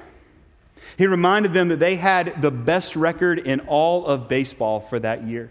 He 0.96 1.06
reminded 1.06 1.52
them 1.52 1.68
that 1.68 1.80
they 1.80 1.96
had 1.96 2.40
the 2.40 2.50
best 2.50 2.96
record 2.96 3.38
in 3.38 3.60
all 3.60 4.06
of 4.06 4.28
baseball 4.28 4.80
for 4.80 4.98
that 4.98 5.26
year. 5.26 5.50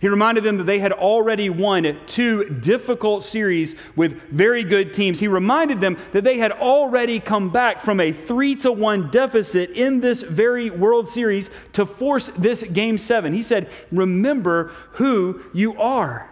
He 0.00 0.08
reminded 0.08 0.44
them 0.44 0.58
that 0.58 0.64
they 0.64 0.78
had 0.78 0.92
already 0.92 1.50
won 1.50 1.98
two 2.06 2.44
difficult 2.44 3.24
series 3.24 3.74
with 3.96 4.20
very 4.30 4.62
good 4.62 4.92
teams. 4.92 5.20
He 5.20 5.28
reminded 5.28 5.80
them 5.80 5.96
that 6.12 6.22
they 6.22 6.38
had 6.38 6.52
already 6.52 7.18
come 7.18 7.50
back 7.50 7.80
from 7.80 7.98
a 7.98 8.12
3 8.12 8.56
to 8.56 8.72
1 8.72 9.10
deficit 9.10 9.70
in 9.70 10.00
this 10.00 10.22
very 10.22 10.70
World 10.70 11.08
Series 11.08 11.50
to 11.72 11.86
force 11.86 12.28
this 12.36 12.62
game 12.62 12.98
7. 12.98 13.32
He 13.32 13.42
said, 13.42 13.68
"Remember 13.90 14.70
who 14.92 15.40
you 15.52 15.76
are. 15.76 16.28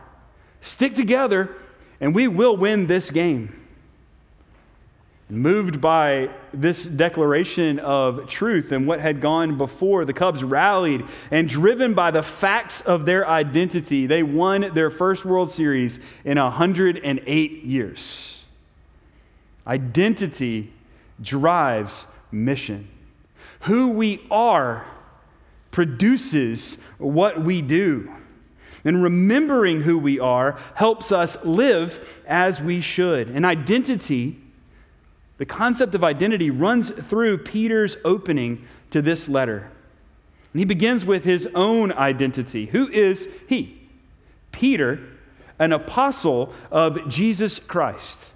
Stick 0.60 0.94
together 0.94 1.50
and 2.00 2.14
we 2.14 2.28
will 2.28 2.56
win 2.56 2.86
this 2.86 3.10
game." 3.10 3.57
Moved 5.30 5.82
by 5.82 6.30
this 6.54 6.86
declaration 6.86 7.78
of 7.80 8.28
truth 8.28 8.72
and 8.72 8.86
what 8.86 9.00
had 9.00 9.20
gone 9.20 9.58
before, 9.58 10.06
the 10.06 10.14
Cubs 10.14 10.42
rallied 10.42 11.04
and 11.30 11.46
driven 11.46 11.92
by 11.92 12.10
the 12.10 12.22
facts 12.22 12.80
of 12.80 13.04
their 13.04 13.28
identity, 13.28 14.06
they 14.06 14.22
won 14.22 14.72
their 14.72 14.88
first 14.88 15.26
World 15.26 15.50
Series 15.50 16.00
in 16.24 16.38
108 16.38 17.64
years. 17.64 18.44
Identity 19.66 20.72
drives 21.20 22.06
mission. 22.32 22.88
Who 23.62 23.90
we 23.90 24.26
are 24.30 24.86
produces 25.70 26.78
what 26.96 27.42
we 27.42 27.60
do. 27.60 28.10
And 28.82 29.02
remembering 29.02 29.82
who 29.82 29.98
we 29.98 30.18
are 30.18 30.58
helps 30.74 31.12
us 31.12 31.44
live 31.44 32.22
as 32.26 32.62
we 32.62 32.80
should. 32.80 33.28
And 33.28 33.44
identity 33.44 34.40
the 35.38 35.46
concept 35.46 35.94
of 35.94 36.04
identity 36.04 36.50
runs 36.50 36.90
through 36.90 37.38
Peter's 37.38 37.96
opening 38.04 38.66
to 38.90 39.00
this 39.00 39.28
letter. 39.28 39.70
And 40.52 40.60
he 40.60 40.64
begins 40.64 41.04
with 41.04 41.24
his 41.24 41.48
own 41.54 41.92
identity. 41.92 42.66
Who 42.66 42.88
is 42.88 43.28
he? 43.48 43.80
Peter, 44.50 45.00
an 45.58 45.72
apostle 45.72 46.52
of 46.70 47.08
Jesus 47.08 47.58
Christ. 47.58 48.26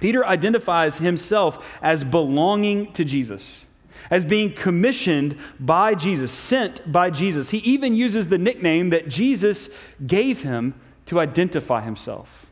Peter 0.00 0.24
identifies 0.26 0.98
himself 0.98 1.78
as 1.82 2.04
belonging 2.04 2.92
to 2.92 3.04
Jesus, 3.04 3.66
as 4.10 4.24
being 4.24 4.52
commissioned 4.52 5.36
by 5.60 5.94
Jesus, 5.94 6.32
sent 6.32 6.90
by 6.90 7.10
Jesus. 7.10 7.50
He 7.50 7.58
even 7.58 7.94
uses 7.94 8.28
the 8.28 8.38
nickname 8.38 8.90
that 8.90 9.08
Jesus 9.08 9.70
gave 10.06 10.42
him 10.42 10.74
to 11.06 11.20
identify 11.20 11.80
himself. 11.80 12.46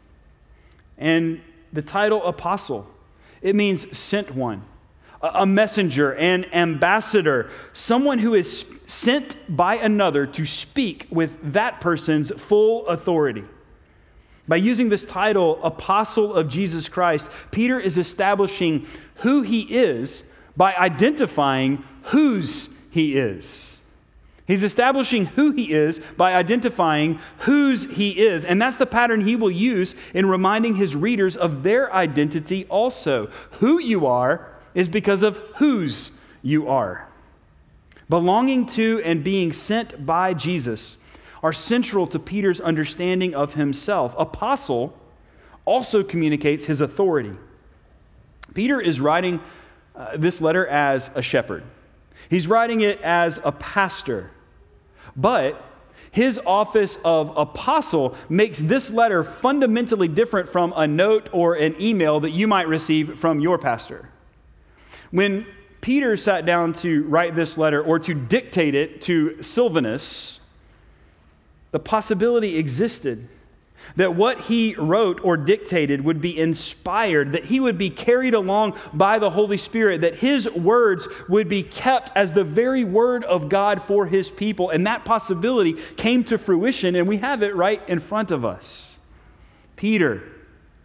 And 0.98 1.40
the 1.72 1.82
title 1.82 2.24
apostle 2.24 2.90
it 3.42 3.56
means 3.56 3.96
sent 3.96 4.34
one, 4.34 4.62
a 5.22 5.46
messenger, 5.46 6.14
an 6.14 6.44
ambassador, 6.52 7.50
someone 7.72 8.18
who 8.18 8.34
is 8.34 8.66
sent 8.86 9.36
by 9.48 9.76
another 9.76 10.26
to 10.26 10.44
speak 10.44 11.06
with 11.10 11.52
that 11.52 11.80
person's 11.80 12.30
full 12.32 12.86
authority. 12.86 13.44
By 14.48 14.56
using 14.56 14.88
this 14.88 15.04
title, 15.04 15.62
Apostle 15.64 16.34
of 16.34 16.48
Jesus 16.48 16.88
Christ, 16.88 17.28
Peter 17.50 17.80
is 17.80 17.98
establishing 17.98 18.86
who 19.16 19.42
he 19.42 19.62
is 19.62 20.22
by 20.56 20.74
identifying 20.76 21.82
whose 22.04 22.70
he 22.90 23.16
is. 23.16 23.75
He's 24.46 24.62
establishing 24.62 25.26
who 25.26 25.50
he 25.50 25.72
is 25.72 26.00
by 26.16 26.34
identifying 26.34 27.18
whose 27.38 27.90
he 27.90 28.10
is. 28.20 28.44
And 28.44 28.62
that's 28.62 28.76
the 28.76 28.86
pattern 28.86 29.22
he 29.22 29.34
will 29.34 29.50
use 29.50 29.96
in 30.14 30.26
reminding 30.26 30.76
his 30.76 30.94
readers 30.94 31.36
of 31.36 31.64
their 31.64 31.92
identity 31.92 32.64
also. 32.66 33.28
Who 33.52 33.80
you 33.80 34.06
are 34.06 34.52
is 34.72 34.88
because 34.88 35.22
of 35.22 35.38
whose 35.56 36.12
you 36.42 36.68
are. 36.68 37.08
Belonging 38.08 38.66
to 38.66 39.02
and 39.04 39.24
being 39.24 39.52
sent 39.52 40.06
by 40.06 40.32
Jesus 40.32 40.96
are 41.42 41.52
central 41.52 42.06
to 42.06 42.18
Peter's 42.20 42.60
understanding 42.60 43.34
of 43.34 43.54
himself. 43.54 44.14
Apostle 44.16 44.96
also 45.64 46.04
communicates 46.04 46.66
his 46.66 46.80
authority. 46.80 47.34
Peter 48.54 48.80
is 48.80 49.00
writing 49.00 49.40
uh, 49.96 50.16
this 50.16 50.40
letter 50.40 50.64
as 50.68 51.10
a 51.16 51.22
shepherd. 51.22 51.64
He's 52.30 52.46
writing 52.46 52.80
it 52.80 53.00
as 53.02 53.40
a 53.44 53.50
pastor. 53.50 54.30
But 55.16 55.62
his 56.10 56.38
office 56.46 56.98
of 57.04 57.36
apostle 57.36 58.14
makes 58.28 58.58
this 58.58 58.90
letter 58.90 59.24
fundamentally 59.24 60.08
different 60.08 60.48
from 60.48 60.72
a 60.76 60.86
note 60.86 61.28
or 61.32 61.54
an 61.54 61.74
email 61.80 62.20
that 62.20 62.30
you 62.30 62.46
might 62.46 62.68
receive 62.68 63.18
from 63.18 63.40
your 63.40 63.58
pastor. 63.58 64.10
When 65.10 65.46
Peter 65.80 66.16
sat 66.16 66.44
down 66.44 66.72
to 66.74 67.04
write 67.04 67.34
this 67.34 67.56
letter 67.56 67.82
or 67.82 67.98
to 68.00 68.14
dictate 68.14 68.74
it 68.74 69.00
to 69.02 69.42
Silvanus, 69.42 70.40
the 71.70 71.78
possibility 71.78 72.56
existed 72.56 73.28
that 73.94 74.14
what 74.14 74.40
he 74.40 74.74
wrote 74.74 75.24
or 75.24 75.36
dictated 75.36 76.04
would 76.04 76.20
be 76.20 76.38
inspired, 76.38 77.32
that 77.32 77.44
he 77.44 77.60
would 77.60 77.78
be 77.78 77.90
carried 77.90 78.34
along 78.34 78.76
by 78.92 79.18
the 79.18 79.30
Holy 79.30 79.56
Spirit, 79.56 80.00
that 80.00 80.16
his 80.16 80.50
words 80.50 81.06
would 81.28 81.48
be 81.48 81.62
kept 81.62 82.10
as 82.16 82.32
the 82.32 82.44
very 82.44 82.84
word 82.84 83.24
of 83.24 83.48
God 83.48 83.80
for 83.80 84.06
his 84.06 84.30
people. 84.30 84.70
And 84.70 84.86
that 84.86 85.04
possibility 85.04 85.74
came 85.96 86.24
to 86.24 86.38
fruition, 86.38 86.96
and 86.96 87.06
we 87.06 87.18
have 87.18 87.42
it 87.42 87.54
right 87.54 87.80
in 87.88 88.00
front 88.00 88.30
of 88.30 88.44
us. 88.44 88.98
Peter, 89.76 90.22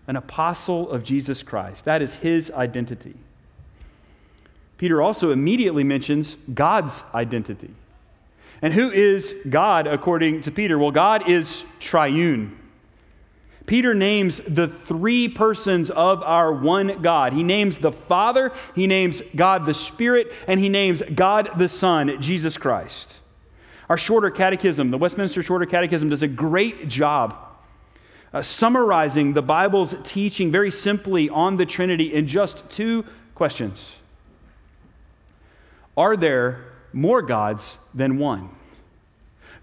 an 0.07 0.15
apostle 0.15 0.89
of 0.89 1.03
Jesus 1.03 1.41
Christ, 1.43 1.85
that 1.85 2.01
is 2.01 2.15
his 2.15 2.51
identity. 2.51 3.15
Peter 4.77 5.01
also 5.01 5.31
immediately 5.31 5.83
mentions 5.83 6.35
God's 6.53 7.03
identity. 7.13 7.69
And 8.63 8.73
who 8.73 8.91
is 8.91 9.35
God 9.49 9.87
according 9.87 10.41
to 10.41 10.51
Peter? 10.51 10.77
Well, 10.77 10.91
God 10.91 11.29
is 11.29 11.63
triune. 11.79 12.57
Peter 13.71 13.93
names 13.93 14.41
the 14.45 14.67
three 14.67 15.29
persons 15.29 15.89
of 15.89 16.21
our 16.23 16.51
one 16.51 17.01
God. 17.01 17.31
He 17.31 17.41
names 17.41 17.77
the 17.77 17.93
Father, 17.93 18.51
he 18.75 18.85
names 18.85 19.21
God 19.33 19.65
the 19.65 19.73
Spirit, 19.73 20.33
and 20.45 20.59
he 20.59 20.67
names 20.67 21.01
God 21.15 21.57
the 21.57 21.69
Son, 21.69 22.21
Jesus 22.21 22.57
Christ. 22.57 23.19
Our 23.87 23.97
shorter 23.97 24.29
catechism, 24.29 24.91
the 24.91 24.97
Westminster 24.97 25.41
Shorter 25.41 25.65
Catechism, 25.65 26.09
does 26.09 26.21
a 26.21 26.27
great 26.27 26.89
job 26.89 27.37
uh, 28.33 28.41
summarizing 28.41 29.31
the 29.31 29.41
Bible's 29.41 29.95
teaching 30.03 30.51
very 30.51 30.69
simply 30.69 31.29
on 31.29 31.55
the 31.55 31.65
Trinity 31.65 32.13
in 32.13 32.27
just 32.27 32.69
two 32.69 33.05
questions 33.35 33.93
Are 35.95 36.17
there 36.17 36.65
more 36.91 37.21
gods 37.21 37.77
than 37.93 38.17
one? 38.17 38.49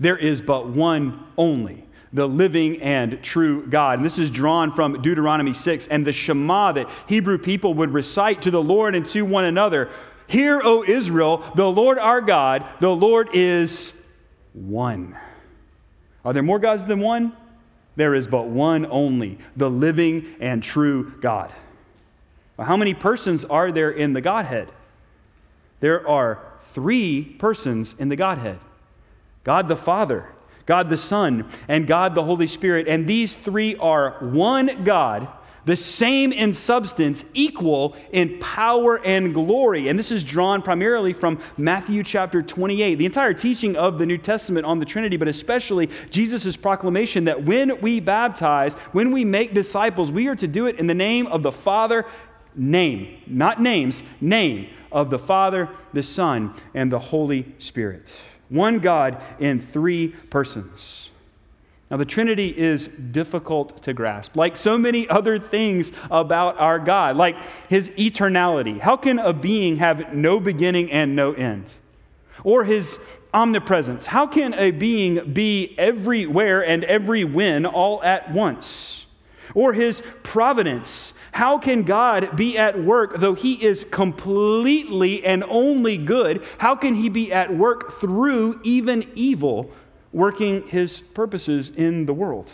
There 0.01 0.17
is 0.17 0.41
but 0.41 0.71
one 0.71 1.27
only 1.37 1.85
the 2.13 2.27
living 2.27 2.81
and 2.81 3.23
true 3.23 3.67
God. 3.67 3.99
And 3.99 4.07
this 4.07 4.19
is 4.19 4.31
drawn 4.31 4.73
from 4.73 5.03
Deuteronomy 5.03 5.53
6 5.53 5.87
and 5.89 6.07
the 6.07 6.13
Shema 6.13 6.73
that 6.73 6.89
Hebrew 7.07 7.39
people 7.39 7.75
would 7.75 7.93
recite 7.93 8.43
to 8.43 8.51
the 8.51 8.63
Lord 8.63 8.95
and 8.95 9.07
to 9.07 9.23
one 9.23 9.45
another. 9.45 9.91
Hear, 10.27 10.61
O 10.63 10.85
Israel, 10.85 11.45
the 11.55 11.71
Lord 11.71 11.99
our 11.99 12.21
God, 12.21 12.65
the 12.81 12.95
Lord 12.95 13.31
is 13.33 13.93
one. 14.53 15.17
Are 16.25 16.33
there 16.33 16.43
more 16.43 16.59
gods 16.59 16.85
than 16.85 17.01
one? 17.01 17.33
There 17.97 18.15
is 18.15 18.27
but 18.27 18.47
one 18.47 18.87
only, 18.87 19.39
the 19.57 19.71
living 19.71 20.37
and 20.41 20.63
true 20.63 21.15
God. 21.21 21.53
How 22.59 22.77
many 22.77 22.95
persons 22.95 23.45
are 23.45 23.73
there 23.73 23.91
in 23.91 24.13
the 24.13 24.21
Godhead? 24.21 24.69
There 25.81 26.07
are 26.09 26.41
three 26.73 27.25
persons 27.25 27.95
in 27.99 28.09
the 28.09 28.17
Godhead 28.17 28.59
God 29.45 29.69
the 29.69 29.77
Father, 29.77 30.27
God 30.69 30.91
the 30.91 30.99
Son, 30.99 31.49
and 31.67 31.87
God 31.87 32.15
the 32.15 32.23
Holy 32.23 32.47
Spirit. 32.47 32.89
And 32.89 33.07
these 33.07 33.35
three 33.35 33.75
are 33.77 34.19
one 34.21 34.85
God, 34.85 35.27
the 35.65 35.79
same 35.79 36.31
in 36.31 36.53
substance, 36.53 37.25
equal 37.33 37.97
in 38.13 38.39
power 38.39 39.03
and 39.03 39.33
glory. 39.33 39.89
And 39.89 39.99
this 39.99 40.13
is 40.13 40.23
drawn 40.23 40.61
primarily 40.61 41.15
from 41.15 41.41
Matthew 41.57 42.03
chapter 42.03 42.43
28, 42.43 42.97
the 42.97 43.07
entire 43.07 43.33
teaching 43.33 43.77
of 43.77 43.99
the 43.99 44.05
New 44.05 44.19
Testament 44.19 44.67
on 44.67 44.79
the 44.79 44.85
Trinity, 44.85 45.17
but 45.17 45.27
especially 45.27 45.89
Jesus' 46.11 46.55
proclamation 46.55 47.25
that 47.25 47.45
when 47.45 47.81
we 47.81 47.99
baptize, 47.99 48.75
when 48.93 49.11
we 49.11 49.25
make 49.25 49.55
disciples, 49.55 50.11
we 50.11 50.27
are 50.29 50.37
to 50.37 50.47
do 50.47 50.67
it 50.67 50.79
in 50.79 50.87
the 50.87 50.93
name 50.93 51.29
of 51.29 51.43
the 51.43 51.53
Father, 51.53 52.05
name, 52.55 53.23
not 53.27 53.59
names, 53.59 54.03
name 54.21 54.69
of 54.93 55.09
the 55.09 55.19
Father, 55.19 55.71
the 55.95 56.03
Son, 56.03 56.53
and 56.75 56.93
the 56.93 56.99
Holy 56.99 57.55
Spirit. 57.59 58.13
One 58.49 58.79
God 58.79 59.23
in 59.39 59.61
three 59.61 60.09
persons. 60.09 61.11
Now, 61.91 61.97
the 61.97 62.05
Trinity 62.05 62.57
is 62.57 62.89
difficult 62.89 63.83
to 63.85 63.95
grasp, 63.95 64.37
like 64.37 64.59
so 64.59 64.77
many 64.77 65.09
other 65.09 65.39
things 65.39 65.91
about 66.11 66.59
our 66.59 66.79
God, 66.79 67.17
like 67.17 67.37
his 67.71 67.89
eternality. 67.91 68.79
How 68.79 68.97
can 68.97 69.19
a 69.19 69.33
being 69.33 69.77
have 69.77 70.13
no 70.13 70.39
beginning 70.39 70.91
and 70.93 71.17
no 71.17 71.33
end? 71.33 71.71
Or 72.45 72.65
his 72.65 72.99
omnipresence. 73.33 74.07
How 74.07 74.27
can 74.27 74.53
a 74.55 74.71
being 74.71 75.33
be 75.33 75.75
everywhere 75.79 76.65
and 76.65 76.85
every 76.85 77.25
when 77.25 77.65
all 77.65 78.03
at 78.03 78.33
once? 78.33 79.07
Or 79.55 79.73
his 79.73 80.03
providence. 80.23 81.15
How 81.39 81.57
can 81.57 81.85
God 81.85 82.37
be 82.37 82.59
at 82.59 82.83
work 82.83 83.19
though 83.19 83.35
he 83.35 83.65
is 83.65 83.85
completely 83.93 85.25
and 85.25 85.45
only 85.45 85.97
good? 85.97 86.43
How 86.59 86.75
can 86.75 86.95
he 86.95 87.09
be 87.09 87.33
at 87.33 87.55
work 87.55 88.01
through 88.01 88.61
even 88.65 89.09
evil, 89.15 89.71
working 90.13 90.67
his 90.67 90.99
purposes 90.99 91.71
in 91.71 92.07
the 92.07 92.13
world? 92.13 92.51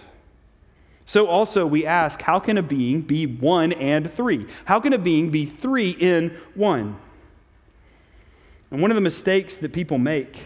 So, 1.06 1.26
also, 1.28 1.66
we 1.66 1.86
ask 1.86 2.20
how 2.20 2.38
can 2.38 2.58
a 2.58 2.62
being 2.62 3.00
be 3.00 3.24
one 3.24 3.72
and 3.72 4.12
three? 4.12 4.46
How 4.66 4.80
can 4.80 4.92
a 4.92 4.98
being 4.98 5.30
be 5.30 5.46
three 5.46 5.96
in 5.98 6.36
one? 6.54 6.98
And 8.70 8.82
one 8.82 8.90
of 8.90 8.96
the 8.96 9.00
mistakes 9.00 9.56
that 9.56 9.72
people 9.72 9.96
make 9.96 10.38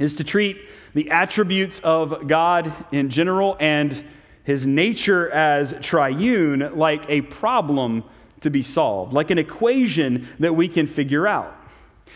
is 0.00 0.16
to 0.16 0.24
treat 0.24 0.58
the 0.92 1.12
attributes 1.12 1.78
of 1.84 2.26
God 2.26 2.72
in 2.90 3.10
general 3.10 3.56
and 3.60 4.04
his 4.48 4.66
nature 4.66 5.28
as 5.28 5.74
triune 5.82 6.74
like 6.74 7.04
a 7.10 7.20
problem 7.20 8.02
to 8.40 8.48
be 8.48 8.62
solved, 8.62 9.12
like 9.12 9.30
an 9.30 9.36
equation 9.36 10.26
that 10.38 10.54
we 10.54 10.66
can 10.66 10.86
figure 10.86 11.28
out. 11.28 11.54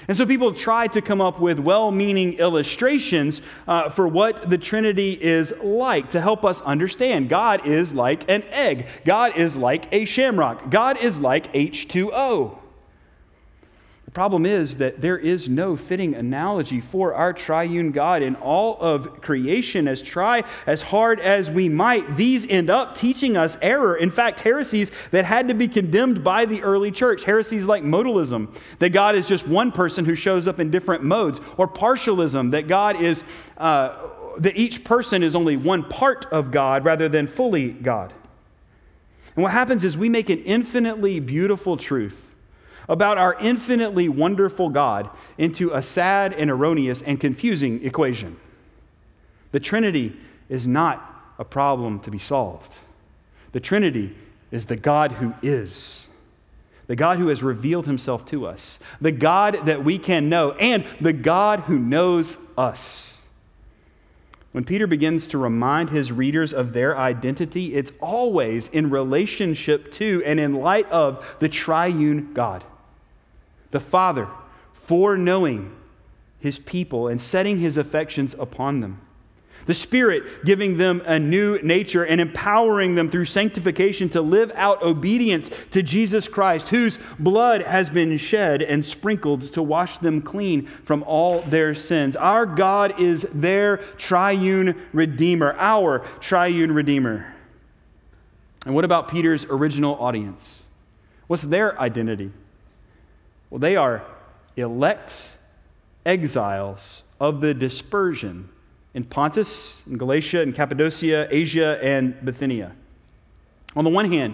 And 0.08 0.16
so 0.16 0.24
people 0.24 0.54
try 0.54 0.86
to 0.86 1.02
come 1.02 1.20
up 1.20 1.40
with 1.40 1.58
well 1.58 1.92
meaning 1.92 2.38
illustrations 2.38 3.42
uh, 3.68 3.90
for 3.90 4.09
what 4.09 4.48
the 4.48 4.57
Trinity 4.57 5.12
is 5.22 5.52
like 5.62 6.09
to 6.12 6.22
help 6.22 6.42
us 6.42 6.62
understand. 6.62 7.28
God 7.28 7.66
is 7.66 7.92
like 7.92 8.24
an 8.30 8.44
egg, 8.44 8.88
God 9.04 9.37
is 9.37 9.59
like 9.59 9.92
a 9.92 10.07
shamrock, 10.07 10.70
God 10.70 11.04
is 11.04 11.20
like 11.20 11.52
H2O. 11.52 12.62
Problem 14.14 14.44
is 14.44 14.77
that 14.77 15.01
there 15.01 15.16
is 15.16 15.48
no 15.48 15.75
fitting 15.75 16.14
analogy 16.14 16.83
for 16.83 17.14
our 17.14 17.33
triune 17.33 17.92
God 17.92 18.20
in 18.20 18.35
all 18.37 18.77
of 18.79 19.22
creation. 19.22 19.88
As 19.88 20.03
try 20.03 20.44
as 20.66 20.83
hard 20.83 21.18
as 21.18 21.51
we 21.51 21.70
might, 21.70 22.16
these 22.16 22.46
end 22.51 22.68
up 22.68 22.94
teaching 22.94 23.38
us 23.38 23.57
error. 23.62 23.96
In 23.96 24.11
fact, 24.11 24.40
heresies 24.40 24.90
that 25.12 25.25
had 25.25 25.48
to 25.48 25.55
be 25.55 25.66
condemned 25.66 26.22
by 26.22 26.44
the 26.44 26.62
early 26.62 26.90
church, 26.90 27.25
heresies 27.25 27.64
like 27.64 27.85
modalism, 27.85 28.55
that 28.81 28.90
God 28.90 29.14
is 29.14 29.27
just 29.27 29.48
one 29.48 29.72
person 29.72 30.05
who 30.05 30.14
shows 30.14 30.46
up 30.46 30.61
in 30.61 30.70
different 30.70 31.03
modes, 31.03 31.40
or 31.57 31.66
partialism, 31.66 32.51
that 32.51 32.68
God 32.68 33.01
is, 33.01 33.25
uh, 33.57 33.96
that 34.37 34.59
each 34.59 34.85
person 34.85 35.22
is 35.22 35.35
only 35.35 35.57
one 35.57 35.85
part 35.85 36.27
of 36.27 36.51
God 36.51 36.85
rather 36.85 37.09
than 37.09 37.27
fully 37.27 37.70
God. 37.70 38.12
And 39.37 39.42
what 39.42 39.53
happens 39.53 39.85
is 39.85 39.96
we 39.96 40.11
make 40.11 40.29
an 40.29 40.40
infinitely 40.40 41.18
beautiful 41.18 41.79
truth 41.79 42.32
about 42.88 43.18
our 43.18 43.37
infinitely 43.40 44.09
wonderful 44.09 44.68
God 44.68 45.09
into 45.38 45.71
a 45.71 45.83
sad 45.83 46.33
and 46.33 46.51
erroneous 46.51 47.03
and 47.03 47.21
confusing 47.21 47.85
equation. 47.85 48.37
The 49.53 49.61
Trinity 49.61 50.16
is 50.49 50.66
not 50.66 51.09
a 51.38 51.45
problem 51.45 52.01
to 52.01 52.11
be 52.11 52.18
solved. 52.18 52.79
The 53.53 53.61
Trinity 53.61 54.16
is 54.51 54.66
the 54.66 54.77
God 54.77 55.12
who 55.12 55.35
is, 55.42 56.09
the 56.87 56.97
God 56.97 57.18
who 57.18 57.29
has 57.29 57.42
revealed 57.42 57.87
himself 57.87 58.25
to 58.27 58.47
us, 58.47 58.79
the 59.01 59.12
God 59.12 59.66
that 59.66 59.85
we 59.85 59.99
can 59.99 60.29
know, 60.29 60.53
and 60.53 60.85
the 61.01 61.12
God 61.12 61.61
who 61.61 61.79
knows 61.79 62.37
us. 62.57 63.18
When 64.53 64.64
Peter 64.64 64.87
begins 64.87 65.29
to 65.29 65.38
remind 65.38 65.88
his 65.88 66.12
readers 66.12 66.53
of 66.53 66.75
their 66.75 66.97
identity, 66.99 67.75
it's 67.75 67.92
always 68.01 68.68
in 68.68 68.90
relationship 68.90 69.90
to 69.92 70.23
and 70.27 70.38
in 70.38 70.55
light 70.55 70.90
of 70.90 71.37
the 71.40 71.49
triune 71.49 72.35
God 72.35 72.62
the 73.72 73.80
Father 73.80 74.28
foreknowing 74.72 75.74
his 76.38 76.58
people 76.58 77.08
and 77.08 77.20
setting 77.20 77.58
his 77.58 77.76
affections 77.76 78.35
upon 78.38 78.80
them. 78.80 79.00
The 79.66 79.74
Spirit 79.74 80.44
giving 80.44 80.76
them 80.76 81.02
a 81.06 81.20
new 81.20 81.61
nature 81.62 82.04
and 82.04 82.20
empowering 82.20 82.96
them 82.96 83.08
through 83.08 83.26
sanctification 83.26 84.08
to 84.08 84.20
live 84.20 84.50
out 84.56 84.82
obedience 84.82 85.50
to 85.70 85.85
Jesus 85.85 86.26
Christ, 86.26 86.70
whose 86.70 86.98
blood 87.18 87.62
has 87.62 87.88
been 87.88 88.18
shed 88.18 88.61
and 88.61 88.85
sprinkled 88.85 89.42
to 89.52 89.62
wash 89.62 89.98
them 89.98 90.20
clean 90.20 90.66
from 90.66 91.04
all 91.04 91.42
their 91.42 91.76
sins. 91.76 92.16
Our 92.16 92.44
God 92.44 93.00
is 93.00 93.22
their 93.32 93.76
triune 93.98 94.80
Redeemer, 94.92 95.54
our 95.56 96.00
triune 96.18 96.72
Redeemer. 96.72 97.32
And 98.66 98.74
what 98.74 98.85
about 98.85 99.08
Peter's 99.08 99.44
original 99.44 99.94
audience? 99.94 100.66
What's 101.28 101.42
their 101.44 101.80
identity? 101.80 102.32
Well, 103.52 103.58
they 103.58 103.76
are 103.76 104.02
elect 104.56 105.28
exiles 106.06 107.04
of 107.20 107.42
the 107.42 107.52
dispersion 107.52 108.48
in 108.94 109.04
Pontus, 109.04 109.76
in 109.86 109.98
Galatia, 109.98 110.40
in 110.40 110.54
Cappadocia, 110.54 111.28
Asia, 111.30 111.78
and 111.82 112.16
Bithynia. 112.24 112.72
On 113.76 113.84
the 113.84 113.90
one 113.90 114.10
hand, 114.10 114.32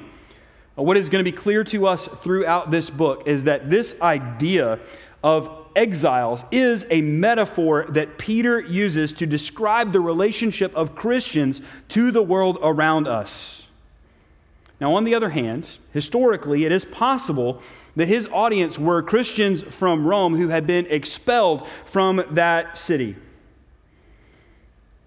uh, 0.78 0.82
what 0.84 0.96
is 0.96 1.08
going 1.08 1.24
to 1.24 1.28
be 1.28 1.36
clear 1.36 1.64
to 1.64 1.88
us 1.88 2.06
throughout 2.22 2.70
this 2.70 2.90
book 2.90 3.26
is 3.26 3.42
that 3.42 3.68
this 3.68 4.00
idea 4.00 4.78
of 5.24 5.66
exiles 5.74 6.44
is 6.52 6.86
a 6.88 7.02
metaphor 7.02 7.86
that 7.88 8.18
Peter 8.18 8.60
uses 8.60 9.12
to 9.14 9.26
describe 9.26 9.92
the 9.92 10.00
relationship 10.00 10.72
of 10.76 10.94
Christians 10.94 11.60
to 11.88 12.12
the 12.12 12.22
world 12.22 12.56
around 12.62 13.08
us. 13.08 13.64
Now, 14.80 14.94
on 14.94 15.02
the 15.02 15.16
other 15.16 15.30
hand, 15.30 15.70
historically, 15.92 16.64
it 16.64 16.70
is 16.70 16.84
possible 16.84 17.60
that 17.98 18.06
his 18.06 18.28
audience 18.28 18.78
were 18.78 19.02
Christians 19.02 19.60
from 19.60 20.06
Rome 20.06 20.36
who 20.36 20.50
had 20.50 20.68
been 20.68 20.86
expelled 20.86 21.66
from 21.84 22.24
that 22.30 22.78
city. 22.78 23.16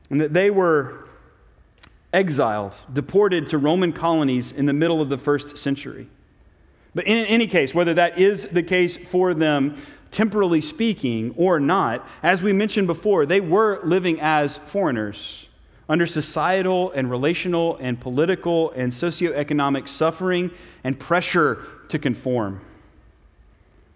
And 0.09 0.19
that 0.19 0.33
they 0.33 0.49
were 0.49 1.07
exiled, 2.11 2.75
deported 2.91 3.47
to 3.47 3.57
Roman 3.57 3.93
colonies 3.93 4.51
in 4.51 4.65
the 4.65 4.73
middle 4.73 5.01
of 5.01 5.07
the 5.07 5.17
first 5.17 5.57
century. 5.57 6.09
But 6.93 7.07
in 7.07 7.25
any 7.27 7.47
case, 7.47 7.73
whether 7.73 7.93
that 7.93 8.19
is 8.19 8.43
the 8.47 8.61
case 8.61 8.97
for 8.97 9.33
them, 9.33 9.81
temporally 10.11 10.59
speaking, 10.59 11.33
or 11.37 11.61
not, 11.61 12.05
as 12.21 12.41
we 12.41 12.51
mentioned 12.51 12.87
before, 12.87 13.25
they 13.25 13.39
were 13.39 13.79
living 13.85 14.19
as 14.19 14.57
foreigners 14.57 15.47
under 15.87 16.05
societal 16.05 16.91
and 16.91 17.09
relational 17.09 17.77
and 17.77 18.01
political 18.01 18.71
and 18.71 18.91
socioeconomic 18.91 19.87
suffering 19.87 20.51
and 20.83 20.99
pressure 20.99 21.65
to 21.87 21.97
conform. 21.97 22.59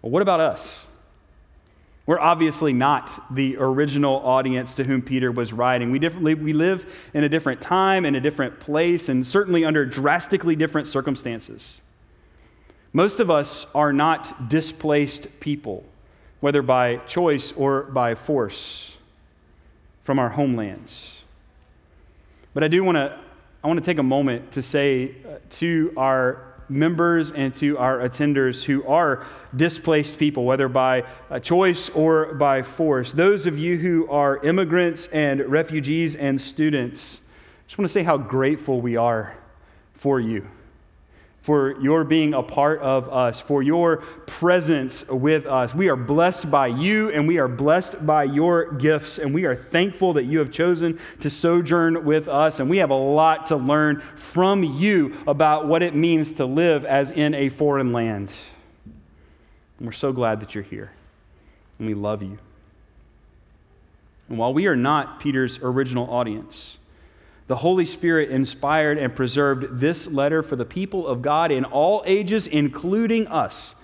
Well, 0.06 0.12
what 0.12 0.22
about 0.22 0.38
us? 0.38 0.86
We're 2.06 2.20
obviously 2.20 2.72
not 2.72 3.34
the 3.34 3.56
original 3.56 4.14
audience 4.24 4.72
to 4.76 4.84
whom 4.84 5.02
Peter 5.02 5.32
was 5.32 5.52
writing. 5.52 5.90
We, 5.90 5.98
differently, 5.98 6.34
we 6.34 6.52
live 6.52 6.94
in 7.12 7.24
a 7.24 7.28
different 7.28 7.60
time, 7.60 8.04
in 8.04 8.14
a 8.14 8.20
different 8.20 8.60
place, 8.60 9.08
and 9.08 9.26
certainly 9.26 9.64
under 9.64 9.84
drastically 9.84 10.54
different 10.54 10.86
circumstances. 10.86 11.80
Most 12.92 13.18
of 13.18 13.32
us 13.32 13.66
are 13.74 13.92
not 13.92 14.48
displaced 14.48 15.40
people, 15.40 15.82
whether 16.38 16.62
by 16.62 16.98
choice 16.98 17.50
or 17.50 17.82
by 17.82 18.14
force, 18.14 18.98
from 20.04 20.20
our 20.20 20.28
homelands. 20.28 21.18
But 22.54 22.62
I 22.62 22.68
do 22.68 22.84
want 22.84 22.94
to 22.94 23.18
I 23.64 23.66
want 23.66 23.80
to 23.80 23.84
take 23.84 23.98
a 23.98 24.04
moment 24.04 24.52
to 24.52 24.62
say 24.62 25.16
uh, 25.26 25.38
to 25.50 25.92
our 25.96 26.55
members 26.68 27.30
and 27.30 27.54
to 27.56 27.78
our 27.78 27.98
attenders 27.98 28.64
who 28.64 28.86
are 28.86 29.24
displaced 29.54 30.18
people, 30.18 30.44
whether 30.44 30.68
by 30.68 31.04
uh, 31.30 31.38
choice 31.38 31.88
or 31.90 32.34
by 32.34 32.62
force. 32.62 33.12
Those 33.12 33.46
of 33.46 33.58
you 33.58 33.76
who 33.76 34.08
are 34.10 34.38
immigrants 34.44 35.06
and 35.08 35.40
refugees 35.40 36.16
and 36.16 36.40
students, 36.40 37.20
I 37.24 37.68
just 37.68 37.78
want 37.78 37.88
to 37.88 37.92
say 37.92 38.02
how 38.02 38.16
grateful 38.16 38.80
we 38.80 38.96
are 38.96 39.36
for 39.94 40.20
you 40.20 40.46
for 41.46 41.80
your 41.80 42.02
being 42.02 42.34
a 42.34 42.42
part 42.42 42.80
of 42.80 43.08
us, 43.08 43.40
for 43.40 43.62
your 43.62 43.98
presence 44.26 45.06
with 45.06 45.46
us. 45.46 45.72
We 45.72 45.88
are 45.88 45.94
blessed 45.94 46.50
by 46.50 46.66
you 46.66 47.08
and 47.10 47.28
we 47.28 47.38
are 47.38 47.46
blessed 47.46 48.04
by 48.04 48.24
your 48.24 48.72
gifts, 48.72 49.16
and 49.16 49.32
we 49.32 49.44
are 49.44 49.54
thankful 49.54 50.14
that 50.14 50.24
you 50.24 50.40
have 50.40 50.50
chosen 50.50 50.98
to 51.20 51.30
sojourn 51.30 52.04
with 52.04 52.26
us. 52.26 52.58
And 52.58 52.68
we 52.68 52.78
have 52.78 52.90
a 52.90 52.96
lot 52.96 53.46
to 53.46 53.56
learn 53.56 54.00
from 54.16 54.64
you 54.64 55.18
about 55.28 55.68
what 55.68 55.84
it 55.84 55.94
means 55.94 56.32
to 56.32 56.46
live 56.46 56.84
as 56.84 57.12
in 57.12 57.32
a 57.32 57.48
foreign 57.48 57.92
land. 57.92 58.32
And 59.78 59.86
we're 59.86 59.92
so 59.92 60.12
glad 60.12 60.40
that 60.40 60.52
you're 60.52 60.64
here, 60.64 60.90
and 61.78 61.86
we 61.86 61.94
love 61.94 62.24
you. 62.24 62.38
And 64.28 64.36
while 64.36 64.52
we 64.52 64.66
are 64.66 64.74
not 64.74 65.20
Peter's 65.20 65.60
original 65.62 66.10
audience, 66.10 66.78
the 67.46 67.56
Holy 67.56 67.86
Spirit 67.86 68.30
inspired 68.30 68.98
and 68.98 69.14
preserved 69.14 69.78
this 69.78 70.08
letter 70.08 70.42
for 70.42 70.56
the 70.56 70.64
people 70.64 71.06
of 71.06 71.22
God 71.22 71.52
in 71.52 71.64
all 71.64 72.02
ages, 72.06 72.46
including 72.46 73.28
us. 73.28 73.74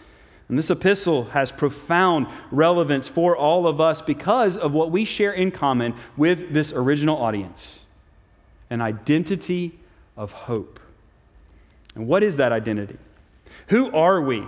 And 0.48 0.58
this 0.58 0.70
epistle 0.70 1.26
has 1.26 1.52
profound 1.52 2.26
relevance 2.50 3.08
for 3.08 3.36
all 3.36 3.66
of 3.66 3.80
us 3.80 4.02
because 4.02 4.56
of 4.56 4.74
what 4.74 4.90
we 4.90 5.04
share 5.04 5.32
in 5.32 5.50
common 5.50 5.94
with 6.16 6.52
this 6.52 6.72
original 6.72 7.16
audience 7.16 7.78
an 8.68 8.80
identity 8.80 9.78
of 10.16 10.32
hope. 10.32 10.80
And 11.94 12.06
what 12.06 12.22
is 12.22 12.38
that 12.38 12.52
identity? 12.52 12.96
Who 13.68 13.94
are 13.94 14.20
we? 14.20 14.44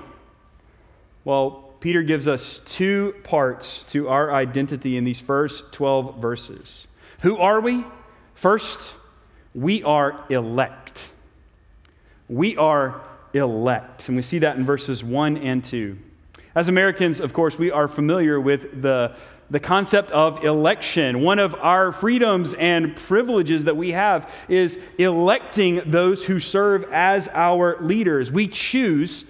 Well, 1.24 1.70
Peter 1.80 2.02
gives 2.02 2.26
us 2.26 2.60
two 2.64 3.14
parts 3.22 3.80
to 3.88 4.08
our 4.08 4.32
identity 4.32 4.96
in 4.96 5.04
these 5.04 5.20
first 5.20 5.72
12 5.72 6.20
verses. 6.20 6.86
Who 7.20 7.36
are 7.36 7.60
we? 7.60 7.84
First, 8.34 8.94
we 9.54 9.82
are 9.82 10.24
elect. 10.28 11.08
We 12.28 12.56
are 12.56 13.00
elect. 13.32 14.08
And 14.08 14.16
we 14.16 14.22
see 14.22 14.38
that 14.40 14.56
in 14.56 14.64
verses 14.64 15.04
1 15.04 15.36
and 15.36 15.64
2. 15.64 15.98
As 16.54 16.68
Americans, 16.68 17.20
of 17.20 17.32
course, 17.32 17.58
we 17.58 17.70
are 17.70 17.88
familiar 17.88 18.40
with 18.40 18.82
the, 18.82 19.14
the 19.50 19.60
concept 19.60 20.10
of 20.12 20.44
election. 20.44 21.20
One 21.20 21.38
of 21.38 21.54
our 21.56 21.92
freedoms 21.92 22.54
and 22.54 22.94
privileges 22.94 23.64
that 23.64 23.76
we 23.76 23.92
have 23.92 24.32
is 24.48 24.78
electing 24.98 25.82
those 25.86 26.24
who 26.24 26.40
serve 26.40 26.84
as 26.92 27.28
our 27.28 27.76
leaders. 27.80 28.30
We 28.30 28.48
choose 28.48 29.24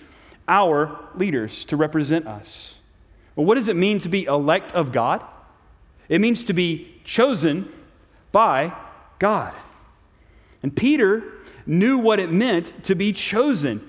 our 0.47 0.99
leaders 1.15 1.65
to 1.67 1.77
represent 1.77 2.27
us. 2.27 2.75
Well, 3.37 3.47
what 3.47 3.55
does 3.55 3.69
it 3.69 3.77
mean 3.77 3.99
to 4.01 4.09
be 4.09 4.25
elect 4.25 4.73
of 4.73 4.93
God? 4.93 5.25
It 6.09 6.21
means 6.21 6.45
to 6.45 6.53
be 6.53 7.01
chosen 7.05 7.73
by 8.33 8.75
God. 9.19 9.55
And 10.65 10.75
Peter 10.75 11.23
knew 11.67 11.99
what 11.99 12.19
it 12.19 12.33
meant 12.33 12.73
to 12.85 12.95
be 12.95 13.13
chosen. 13.13 13.87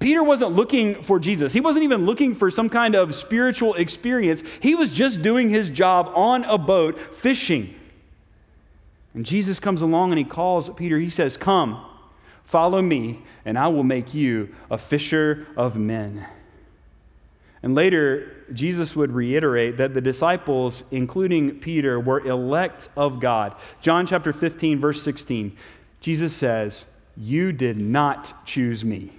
Peter 0.00 0.22
wasn't 0.22 0.50
looking 0.50 1.02
for 1.02 1.18
Jesus. 1.18 1.54
He 1.54 1.62
wasn't 1.62 1.84
even 1.84 2.04
looking 2.04 2.34
for 2.34 2.50
some 2.50 2.68
kind 2.68 2.94
of 2.94 3.14
spiritual 3.14 3.72
experience. 3.72 4.42
He 4.60 4.74
was 4.74 4.92
just 4.92 5.22
doing 5.22 5.48
his 5.48 5.70
job 5.70 6.12
on 6.14 6.44
a 6.44 6.58
boat 6.58 7.00
fishing. 7.14 7.74
And 9.14 9.24
Jesus 9.24 9.58
comes 9.58 9.80
along 9.80 10.12
and 10.12 10.18
he 10.18 10.26
calls 10.26 10.68
Peter. 10.68 10.98
He 10.98 11.08
says, 11.08 11.38
Come, 11.38 11.82
follow 12.44 12.82
me, 12.82 13.22
and 13.46 13.58
I 13.58 13.68
will 13.68 13.82
make 13.82 14.12
you 14.12 14.54
a 14.70 14.76
fisher 14.76 15.46
of 15.56 15.78
men. 15.78 16.26
And 17.62 17.74
later, 17.74 18.44
Jesus 18.52 18.94
would 18.94 19.12
reiterate 19.12 19.78
that 19.78 19.94
the 19.94 20.02
disciples, 20.02 20.84
including 20.90 21.60
Peter, 21.60 21.98
were 21.98 22.20
elect 22.20 22.90
of 22.94 23.20
God. 23.20 23.54
John 23.80 24.06
chapter 24.06 24.34
15, 24.34 24.78
verse 24.78 25.02
16. 25.02 25.56
Jesus 26.04 26.36
says, 26.36 26.84
You 27.16 27.50
did 27.50 27.80
not 27.80 28.44
choose 28.44 28.84
me, 28.84 29.10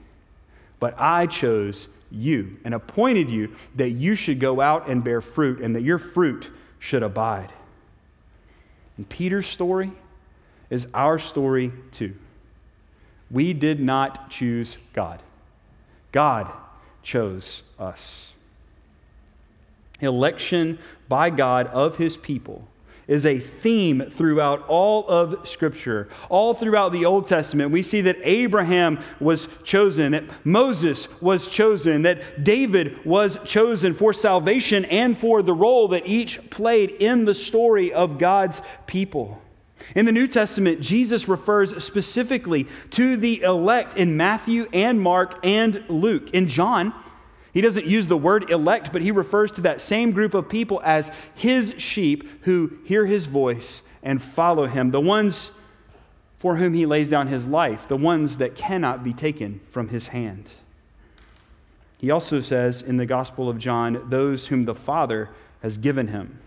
but 0.80 0.94
I 1.00 1.26
chose 1.26 1.88
you 2.12 2.58
and 2.64 2.76
appointed 2.76 3.28
you 3.28 3.56
that 3.74 3.90
you 3.90 4.14
should 4.14 4.40
go 4.40 4.62
out 4.62 4.88
and 4.88 5.04
bear 5.04 5.20
fruit 5.20 5.62
and 5.62 5.76
that 5.76 5.82
your 5.82 5.98
fruit 5.98 6.52
should 6.78 7.02
abide. 7.02 7.52
And 8.98 9.10
Peter's 9.10 9.48
story 9.48 9.94
is 10.70 10.88
our 10.94 11.18
story 11.18 11.72
too. 11.92 12.14
We 13.32 13.54
did 13.54 13.80
not 13.80 14.30
choose 14.30 14.78
God, 14.94 15.24
God 16.12 16.52
chose 17.02 17.64
us. 17.80 18.34
Election 20.02 20.78
by 21.10 21.32
God 21.32 21.66
of 21.66 21.98
his 21.98 22.16
people 22.16 22.68
is 23.08 23.26
a 23.26 23.40
theme 23.40 24.10
throughout 24.10 24.68
all 24.68 25.08
of 25.08 25.48
Scripture. 25.48 26.10
All 26.30 26.54
throughout 26.54 26.92
the 26.92 27.06
Old 27.06 27.28
Testament, 27.28 27.72
we 27.72 27.84
see 27.84 28.02
that 28.02 28.18
Abraham 28.24 29.00
was 29.20 29.48
chosen, 29.64 30.14
that 30.14 30.24
Moses 30.46 31.08
was 31.22 31.48
chosen, 31.48 32.02
that 32.04 32.44
David 32.44 33.06
was 33.06 33.38
chosen 33.46 33.94
for 33.94 34.14
salvation 34.14 34.86
and 34.86 35.18
for 35.18 35.42
the 35.42 35.54
role 35.54 35.88
that 35.90 36.08
each 36.08 36.50
played 36.50 36.92
in 36.92 37.26
the 37.26 37.36
story 37.36 37.94
of 37.94 38.18
God's 38.18 38.62
people. 38.88 39.42
In 39.94 40.06
the 40.06 40.12
New 40.12 40.28
Testament, 40.28 40.82
Jesus 40.82 41.28
refers 41.28 41.84
specifically 41.84 42.68
to 42.92 43.18
the 43.18 43.42
elect 43.42 43.96
in 43.96 44.18
Matthew 44.18 44.68
and 44.74 45.00
Mark 45.00 45.38
and 45.46 45.84
Luke. 45.90 46.32
In 46.32 46.48
John, 46.48 46.94
he 47.56 47.62
doesn't 47.62 47.86
use 47.86 48.08
the 48.08 48.18
word 48.18 48.52
elect, 48.52 48.92
but 48.92 49.02
he 49.02 49.12
refers 49.12 49.50
to 49.54 49.62
that 49.62 49.80
same 49.80 50.12
group 50.12 50.34
of 50.34 50.50
people 50.50 50.82
as 50.84 51.10
his 51.36 51.74
sheep 51.78 52.28
who 52.42 52.80
hear 52.84 53.06
his 53.06 53.28
voice 53.28 53.82
and 54.04 54.22
follow 54.22 54.66
him, 54.66 54.92
the 54.92 55.00
ones 55.00 55.52
for 56.38 56.58
whom 56.58 56.74
he 56.74 56.86
lays 56.86 57.08
down 57.08 57.28
his 57.28 57.48
life, 57.48 57.88
the 57.88 57.96
ones 57.96 58.38
that 58.38 58.58
cannot 58.58 59.06
be 59.06 59.14
taken 59.14 59.62
from 59.72 59.88
his 59.88 60.08
hand. 60.08 60.52
He 61.98 62.12
also 62.12 62.42
says 62.42 62.82
in 62.82 62.98
the 62.98 63.06
Gospel 63.06 63.48
of 63.48 63.58
John, 63.58 64.06
those 64.10 64.48
whom 64.48 64.66
the 64.66 64.76
Father 64.76 65.30
has 65.62 65.78
given 65.78 66.10
him. 66.10 66.40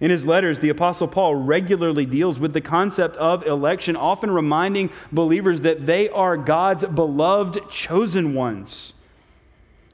In 0.00 0.12
his 0.12 0.24
letters, 0.24 0.60
the 0.60 0.68
Apostle 0.68 1.08
Paul 1.08 1.34
regularly 1.34 2.06
deals 2.06 2.38
with 2.38 2.52
the 2.52 2.60
concept 2.60 3.16
of 3.16 3.44
election, 3.44 3.96
often 3.96 4.30
reminding 4.30 4.90
believers 5.10 5.62
that 5.62 5.86
they 5.86 6.08
are 6.08 6.36
God's 6.36 6.84
beloved 6.84 7.68
chosen 7.68 8.32
ones. 8.32 8.92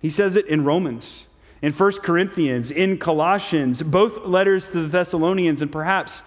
He 0.05 0.11
says 0.11 0.37
it 0.37 0.47
in 0.49 0.65
Romans, 0.65 1.25
in 1.63 1.73
1 1.73 1.93
Corinthians, 2.03 2.71
in 2.71 2.99
Colossians, 2.99 3.83
both 3.83 4.27
letters 4.27 4.69
to 4.69 4.83
the 4.83 4.89
Thessalonians, 4.89 5.63
and 5.63 5.73
perhaps 5.73 6.23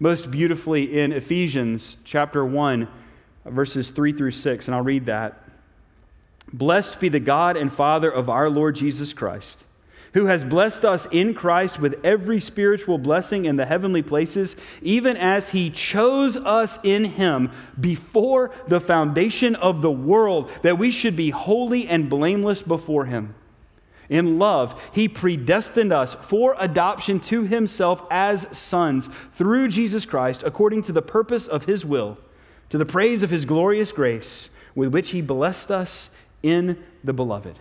most 0.00 0.32
beautifully 0.32 0.98
in 0.98 1.12
Ephesians 1.12 1.96
chapter 2.02 2.44
1, 2.44 2.88
verses 3.44 3.92
3 3.92 4.14
through 4.14 4.32
6. 4.32 4.66
And 4.66 4.74
I'll 4.74 4.82
read 4.82 5.06
that. 5.06 5.44
Blessed 6.52 6.98
be 6.98 7.08
the 7.08 7.20
God 7.20 7.56
and 7.56 7.72
Father 7.72 8.10
of 8.10 8.28
our 8.28 8.50
Lord 8.50 8.74
Jesus 8.74 9.12
Christ 9.12 9.64
who 10.14 10.26
has 10.26 10.44
blessed 10.44 10.84
us 10.84 11.06
in 11.10 11.34
Christ 11.34 11.78
with 11.78 12.00
every 12.04 12.40
spiritual 12.40 12.98
blessing 12.98 13.44
in 13.44 13.56
the 13.56 13.66
heavenly 13.66 14.02
places, 14.02 14.56
even 14.82 15.16
as 15.16 15.50
he 15.50 15.70
chose 15.70 16.36
us 16.36 16.78
in 16.82 17.04
him 17.04 17.50
before 17.78 18.50
the 18.66 18.80
foundation 18.80 19.54
of 19.56 19.82
the 19.82 19.90
world, 19.90 20.50
that 20.62 20.78
we 20.78 20.90
should 20.90 21.16
be 21.16 21.30
holy 21.30 21.86
and 21.86 22.10
blameless 22.10 22.62
before 22.62 23.04
him. 23.04 23.34
In 24.08 24.40
love, 24.40 24.80
he 24.92 25.08
predestined 25.08 25.92
us 25.92 26.14
for 26.14 26.56
adoption 26.58 27.20
to 27.20 27.44
himself 27.44 28.02
as 28.10 28.46
sons 28.50 29.08
through 29.34 29.68
Jesus 29.68 30.04
Christ, 30.04 30.42
according 30.44 30.82
to 30.82 30.92
the 30.92 31.00
purpose 31.00 31.46
of 31.46 31.66
his 31.66 31.86
will, 31.86 32.18
to 32.70 32.78
the 32.78 32.84
praise 32.84 33.22
of 33.22 33.30
his 33.30 33.44
glorious 33.44 33.92
grace, 33.92 34.50
with 34.74 34.92
which 34.92 35.10
he 35.10 35.22
blessed 35.22 35.70
us 35.70 36.10
in 36.42 36.82
the 37.04 37.12
beloved. 37.12 37.60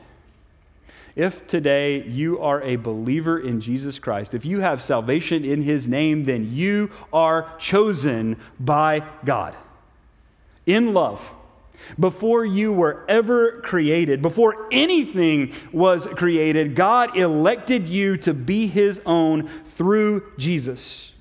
If 1.20 1.48
today 1.48 2.02
you 2.04 2.40
are 2.40 2.62
a 2.62 2.78
believer 2.78 3.38
in 3.38 3.60
Jesus 3.60 4.00
Christ, 4.00 4.34
if 4.34 4.46
you 4.46 4.62
have 4.62 4.82
salvation 4.82 5.44
in 5.44 5.64
his 5.64 5.86
name, 5.86 6.24
then 6.24 6.50
you 6.54 6.92
are 7.12 7.54
chosen 7.58 8.38
by 8.58 9.04
God 9.26 9.54
in 10.66 10.94
love. 10.94 11.34
Before 12.00 12.46
you 12.46 12.72
were 12.72 13.04
ever 13.10 13.60
created, 13.66 14.22
before 14.22 14.66
anything 14.72 15.52
was 15.74 16.08
created, 16.16 16.74
God 16.74 17.18
elected 17.18 17.90
you 17.90 18.16
to 18.20 18.34
be 18.34 18.68
his 18.68 19.02
own 19.06 19.50
through 19.76 20.24
Jesus. 20.38 21.12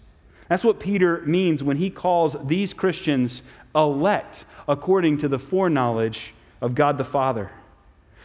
That's 0.47 0.63
what 0.63 0.79
Peter 0.79 1.23
means 1.23 1.65
when 1.65 1.79
he 1.79 1.91
calls 1.91 2.37
these 2.47 2.73
Christians 2.73 3.43
elect 3.75 4.45
according 4.69 5.19
to 5.19 5.29
the 5.29 5.41
foreknowledge 5.41 6.35
of 6.61 6.77
God 6.77 6.99
the 6.99 7.05
Father. 7.05 7.51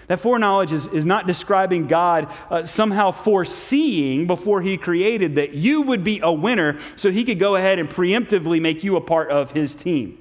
That 0.08 0.20
foreknowledge 0.20 0.72
is, 0.72 0.88
is 0.88 1.06
not 1.06 1.28
describing 1.28 1.88
God 1.88 2.32
uh, 2.50 2.66
somehow 2.66 3.12
foreseeing 3.12 4.28
before 4.28 4.62
He 4.62 4.78
created 4.78 5.36
that 5.36 5.54
you 5.54 5.82
would 5.82 6.04
be 6.04 6.20
a 6.22 6.32
winner 6.32 6.78
so 6.96 7.12
He 7.12 7.24
could 7.24 7.40
go 7.40 7.56
ahead 7.56 7.80
and 7.80 7.90
preemptively 7.90 8.62
make 8.62 8.84
you 8.84 8.96
a 8.96 9.02
part 9.02 9.32
of 9.32 9.52
His 9.52 9.76
team. 9.76 10.20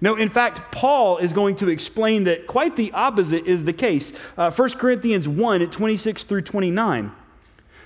No, 0.00 0.16
in 0.16 0.28
fact, 0.28 0.72
Paul 0.72 1.18
is 1.18 1.32
going 1.32 1.56
to 1.56 1.68
explain 1.68 2.24
that 2.24 2.46
quite 2.46 2.76
the 2.76 2.92
opposite 2.92 3.46
is 3.46 3.64
the 3.64 3.72
case. 3.72 4.12
Uh, 4.36 4.50
1 4.50 4.70
Corinthians 4.72 5.28
1 5.28 5.62
at 5.62 5.72
26 5.72 6.24
through 6.24 6.42
29. 6.42 7.12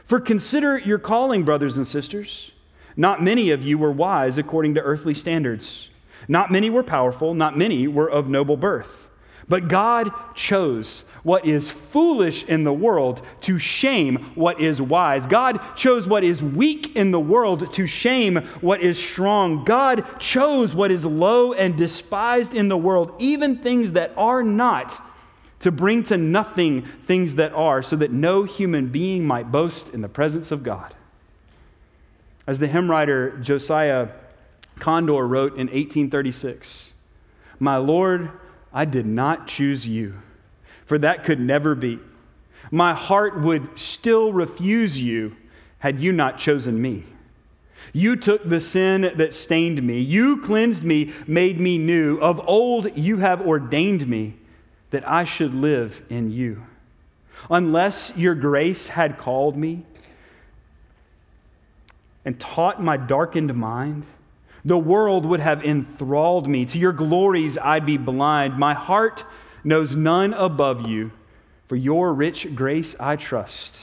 For 0.05 0.21
consider 0.21 0.79
your 0.79 0.99
calling, 0.99 1.45
brothers 1.45 1.77
and 1.77 1.87
sisters. 1.87 2.53
Not 2.97 3.23
many 3.23 3.51
of 3.51 3.63
you 3.63 3.79
were 3.79 3.93
wise 3.93 4.39
according 4.39 4.75
to 4.75 4.81
earthly 4.81 5.15
standards. 5.15 5.91
Not 6.27 6.51
many 6.51 6.71
were 6.71 6.83
powerful, 6.83 7.35
not 7.35 7.57
many 7.57 7.87
were 7.87 8.11
of 8.11 8.29
noble 8.29 8.57
birth. 8.57 9.08
But 9.49 9.69
God 9.69 10.13
chose 10.35 11.05
what 11.23 11.47
is 11.47 11.71
foolish 11.71 12.45
in 12.45 12.65
the 12.65 12.73
world 12.73 13.23
to 13.43 13.59
shame 13.59 14.17
what 14.35 14.61
is 14.61 14.81
wise. 14.81 15.27
God 15.27 15.61
chose 15.75 16.07
what 16.07 16.23
is 16.23 16.43
weak 16.43 16.95
in 16.97 17.13
the 17.13 17.21
world 17.21 17.73
to 17.75 17.87
shame 17.87 18.37
what 18.61 18.83
is 18.83 18.99
strong. 18.99 19.65
God 19.65 20.05
chose 20.19 20.75
what 20.75 20.91
is 20.91 21.05
low 21.05 21.55
and 21.55 21.77
despised 21.77 22.55
in 22.55 22.69
the 22.69 22.77
world, 22.77 23.15
even 23.19 23.57
things 23.57 23.93
that 23.93 24.13
are 24.17 24.43
not, 24.43 25.03
to 25.61 25.73
bring 25.73 26.05
to 26.05 26.17
nothing 26.17 26.83
things 26.83 27.35
that 27.37 27.53
are, 27.53 27.83
so 27.83 27.97
that 27.97 28.13
no 28.13 28.45
human 28.45 28.89
being 28.89 29.27
might 29.27 29.51
boast 29.51 29.91
in 29.91 30.03
the 30.03 30.09
presence 30.09 30.53
of 30.53 30.63
God. 30.63 30.95
As 32.47 32.59
the 32.59 32.69
hymn 32.69 32.91
writer 32.91 33.37
Josiah 33.39 34.09
Conder 34.79 35.27
wrote 35.27 35.53
in 35.53 35.67
1836, 35.67 36.93
My 37.59 37.77
Lord, 37.77 38.31
I 38.73 38.85
did 38.85 39.07
not 39.07 39.47
choose 39.47 39.87
you, 39.87 40.15
for 40.85 40.99
that 40.99 41.25
could 41.25 41.41
never 41.41 41.75
be. 41.75 41.99
My 42.71 42.95
heart 42.95 43.41
would 43.41 43.79
still 43.79 44.33
refuse 44.33 45.01
you 45.01 45.37
had 45.79 46.01
you 46.01 46.13
not 46.13 46.39
chosen 46.39 46.81
me. 46.81 47.05
You 47.93 48.17
took 48.17 48.49
the 48.49 48.61
sin 48.61 49.13
that 49.17 49.33
stained 49.33 49.83
me. 49.83 50.01
You 50.01 50.39
cleansed 50.39 50.85
me, 50.85 51.13
made 51.27 51.59
me 51.59 51.79
new. 51.79 52.19
Of 52.19 52.41
old, 52.47 52.97
you 52.99 53.19
have 53.19 53.41
ordained 53.41 54.07
me 54.07 54.37
that 54.91 55.09
I 55.09 55.25
should 55.25 55.55
live 55.55 56.03
in 56.11 56.31
you. 56.31 56.65
Unless 57.51 58.17
your 58.17 58.35
grace 58.35 58.89
had 58.89 59.17
called 59.17 59.57
me 59.57 59.85
and 62.25 62.39
taught 62.39 62.83
my 62.83 62.97
darkened 62.97 63.55
mind, 63.55 64.07
the 64.69 64.79
world 64.79 65.27
would 65.27 65.41
have 65.41 65.65
enthralled 65.65 66.49
me. 66.49 66.65
To 66.67 66.79
your 66.79 66.93
glories 66.93 67.59
I'd 67.59 67.87
be 67.87 67.97
blind. 67.97 68.59
My 68.59 68.75
heart 68.75 69.25
knows 69.65 69.95
none 69.97 70.33
above 70.35 70.87
you. 70.87 71.13
For 71.67 71.77
your 71.77 72.15
rich 72.15 72.55
grace 72.55 72.97
I 72.99 73.17
trust. 73.17 73.83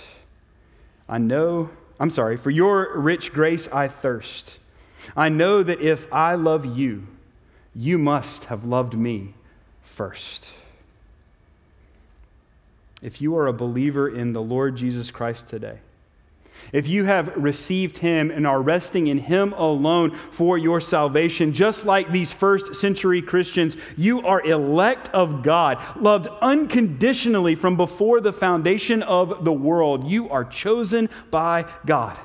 I 1.08 1.20
know, 1.20 1.70
I'm 2.00 2.10
sorry, 2.10 2.36
for 2.36 2.50
your 2.50 2.98
rich 2.98 3.32
grace 3.32 3.68
I 3.72 3.88
thirst. 3.88 4.58
I 5.16 5.30
know 5.30 5.62
that 5.62 5.82
if 5.82 6.12
I 6.12 6.34
love 6.34 6.66
you, 6.78 7.06
you 7.76 7.98
must 7.98 8.46
have 8.46 8.66
loved 8.66 8.96
me 8.96 9.36
first. 9.84 10.50
If 13.02 13.22
you 13.22 13.38
are 13.38 13.46
a 13.46 13.54
believer 13.54 14.10
in 14.10 14.34
the 14.34 14.42
Lord 14.42 14.78
Jesus 14.78 15.12
Christ 15.12 15.48
today, 15.48 15.80
if 16.72 16.88
you 16.88 17.06
have 17.06 17.36
received 17.36 18.00
him 18.00 18.32
and 18.32 18.46
are 18.46 18.62
resting 18.62 19.08
in 19.08 19.18
him 19.18 19.54
alone 19.54 20.12
for 20.32 20.58
your 20.58 20.82
salvation, 20.82 21.54
just 21.54 21.86
like 21.86 22.12
these 22.12 22.32
first 22.32 22.76
century 22.76 23.22
Christians, 23.22 23.78
you 23.98 24.22
are 24.26 24.42
elect 24.42 25.10
of 25.10 25.44
God, 25.44 25.80
loved 25.96 26.28
unconditionally 26.42 27.56
from 27.56 27.78
before 27.78 28.22
the 28.22 28.34
foundation 28.34 29.04
of 29.04 29.46
the 29.46 29.54
world. 29.54 30.10
You 30.10 30.30
are 30.30 30.46
chosen 30.46 31.10
by 31.32 31.66
God. 31.86 32.18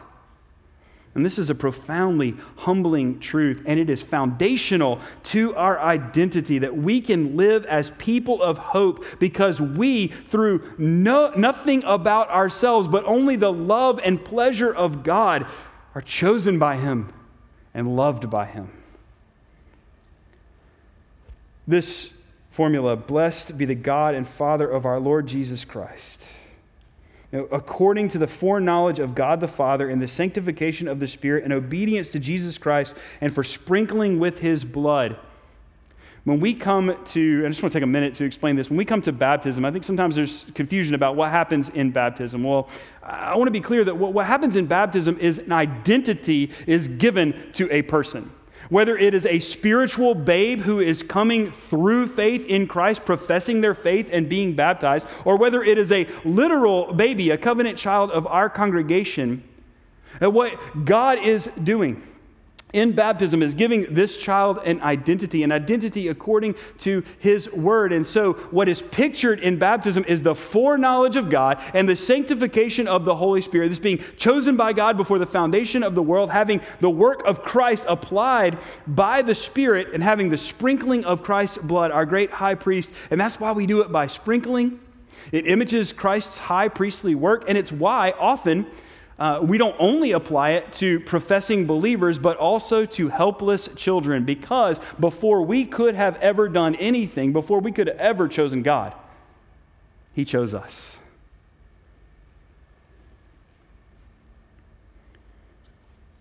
And 1.14 1.24
this 1.24 1.38
is 1.38 1.50
a 1.50 1.56
profoundly 1.56 2.36
humbling 2.56 3.18
truth, 3.18 3.62
and 3.66 3.80
it 3.80 3.90
is 3.90 4.00
foundational 4.00 5.00
to 5.24 5.54
our 5.56 5.78
identity 5.80 6.60
that 6.60 6.76
we 6.76 7.00
can 7.00 7.36
live 7.36 7.66
as 7.66 7.90
people 7.98 8.40
of 8.40 8.58
hope 8.58 9.04
because 9.18 9.60
we, 9.60 10.06
through 10.06 10.72
no, 10.78 11.32
nothing 11.36 11.82
about 11.84 12.30
ourselves, 12.30 12.86
but 12.86 13.04
only 13.06 13.34
the 13.34 13.52
love 13.52 13.98
and 14.04 14.24
pleasure 14.24 14.72
of 14.72 15.02
God, 15.02 15.46
are 15.96 16.00
chosen 16.00 16.60
by 16.60 16.76
Him 16.76 17.12
and 17.74 17.96
loved 17.96 18.30
by 18.30 18.46
Him. 18.46 18.70
This 21.66 22.10
formula 22.50 22.94
blessed 22.94 23.58
be 23.58 23.64
the 23.64 23.74
God 23.74 24.14
and 24.14 24.28
Father 24.28 24.68
of 24.70 24.86
our 24.86 25.00
Lord 25.00 25.26
Jesus 25.26 25.64
Christ 25.64 26.28
you 27.32 27.38
know, 27.38 27.48
according 27.52 28.08
to 28.08 28.18
the 28.18 28.26
foreknowledge 28.26 28.98
of 28.98 29.14
God 29.14 29.40
the 29.40 29.48
Father 29.48 29.88
and 29.88 30.02
the 30.02 30.08
sanctification 30.08 30.88
of 30.88 31.00
the 31.00 31.06
Spirit 31.06 31.44
and 31.44 31.52
obedience 31.52 32.08
to 32.10 32.18
Jesus 32.18 32.58
Christ 32.58 32.94
and 33.20 33.34
for 33.34 33.44
sprinkling 33.44 34.18
with 34.18 34.40
his 34.40 34.64
blood. 34.64 35.16
When 36.24 36.38
we 36.38 36.54
come 36.54 36.94
to, 37.06 37.42
I 37.46 37.48
just 37.48 37.62
want 37.62 37.72
to 37.72 37.78
take 37.78 37.84
a 37.84 37.86
minute 37.86 38.14
to 38.14 38.24
explain 38.24 38.54
this. 38.54 38.68
When 38.68 38.76
we 38.76 38.84
come 38.84 39.00
to 39.02 39.12
baptism, 39.12 39.64
I 39.64 39.70
think 39.70 39.84
sometimes 39.84 40.16
there's 40.16 40.44
confusion 40.54 40.94
about 40.94 41.16
what 41.16 41.30
happens 41.30 41.70
in 41.70 41.92
baptism. 41.92 42.44
Well, 42.44 42.68
I 43.02 43.36
want 43.36 43.46
to 43.46 43.52
be 43.52 43.60
clear 43.60 43.84
that 43.84 43.96
what 43.96 44.26
happens 44.26 44.54
in 44.54 44.66
baptism 44.66 45.18
is 45.18 45.38
an 45.38 45.52
identity 45.52 46.50
is 46.66 46.88
given 46.88 47.52
to 47.54 47.72
a 47.72 47.82
person 47.82 48.30
whether 48.70 48.96
it 48.96 49.12
is 49.12 49.26
a 49.26 49.40
spiritual 49.40 50.14
babe 50.14 50.62
who 50.62 50.80
is 50.80 51.02
coming 51.02 51.50
through 51.50 52.06
faith 52.06 52.46
in 52.46 52.66
Christ, 52.66 53.04
professing 53.04 53.60
their 53.60 53.74
faith 53.74 54.08
and 54.10 54.28
being 54.28 54.54
baptized, 54.54 55.06
or 55.24 55.36
whether 55.36 55.62
it 55.62 55.76
is 55.76 55.92
a 55.92 56.06
literal 56.24 56.92
baby, 56.92 57.30
a 57.30 57.36
covenant 57.36 57.76
child 57.76 58.10
of 58.10 58.26
our 58.26 58.48
congregation, 58.48 59.44
uh, 60.22 60.30
what 60.30 60.84
God 60.84 61.18
is 61.18 61.50
doing 61.62 62.02
in 62.72 62.92
baptism 62.92 63.42
is 63.42 63.54
giving 63.54 63.92
this 63.94 64.16
child 64.16 64.58
an 64.64 64.80
identity, 64.82 65.42
an 65.42 65.52
identity 65.52 66.08
according 66.08 66.54
to 66.78 67.04
his 67.18 67.50
word. 67.52 67.92
And 67.92 68.06
so, 68.06 68.34
what 68.50 68.68
is 68.68 68.82
pictured 68.82 69.40
in 69.40 69.58
baptism 69.58 70.04
is 70.06 70.22
the 70.22 70.34
foreknowledge 70.34 71.16
of 71.16 71.30
God 71.30 71.60
and 71.74 71.88
the 71.88 71.96
sanctification 71.96 72.86
of 72.86 73.04
the 73.04 73.16
Holy 73.16 73.42
Spirit. 73.42 73.68
This 73.68 73.78
being 73.78 74.02
chosen 74.16 74.56
by 74.56 74.72
God 74.72 74.96
before 74.96 75.18
the 75.18 75.26
foundation 75.26 75.82
of 75.82 75.94
the 75.94 76.02
world, 76.02 76.30
having 76.30 76.60
the 76.80 76.90
work 76.90 77.22
of 77.24 77.42
Christ 77.42 77.86
applied 77.88 78.58
by 78.86 79.22
the 79.22 79.34
Spirit, 79.34 79.88
and 79.92 80.02
having 80.02 80.30
the 80.30 80.36
sprinkling 80.36 81.04
of 81.04 81.22
Christ's 81.22 81.58
blood, 81.58 81.90
our 81.90 82.06
great 82.06 82.30
high 82.30 82.54
priest. 82.54 82.90
And 83.10 83.20
that's 83.20 83.40
why 83.40 83.52
we 83.52 83.66
do 83.66 83.80
it 83.80 83.90
by 83.90 84.06
sprinkling. 84.06 84.80
It 85.32 85.46
images 85.46 85.92
Christ's 85.92 86.38
high 86.38 86.68
priestly 86.68 87.14
work, 87.14 87.44
and 87.48 87.56
it's 87.58 87.72
why 87.72 88.12
often 88.12 88.66
uh, 89.20 89.38
we 89.42 89.58
don't 89.58 89.76
only 89.78 90.12
apply 90.12 90.52
it 90.52 90.72
to 90.72 90.98
professing 91.00 91.66
believers, 91.66 92.18
but 92.18 92.38
also 92.38 92.86
to 92.86 93.08
helpless 93.08 93.68
children, 93.76 94.24
because 94.24 94.80
before 94.98 95.42
we 95.42 95.66
could 95.66 95.94
have 95.94 96.16
ever 96.16 96.48
done 96.48 96.74
anything, 96.76 97.32
before 97.34 97.60
we 97.60 97.70
could 97.70 97.86
have 97.86 97.98
ever 97.98 98.28
chosen 98.28 98.62
God, 98.62 98.94
He 100.14 100.24
chose 100.24 100.54
us. 100.54 100.96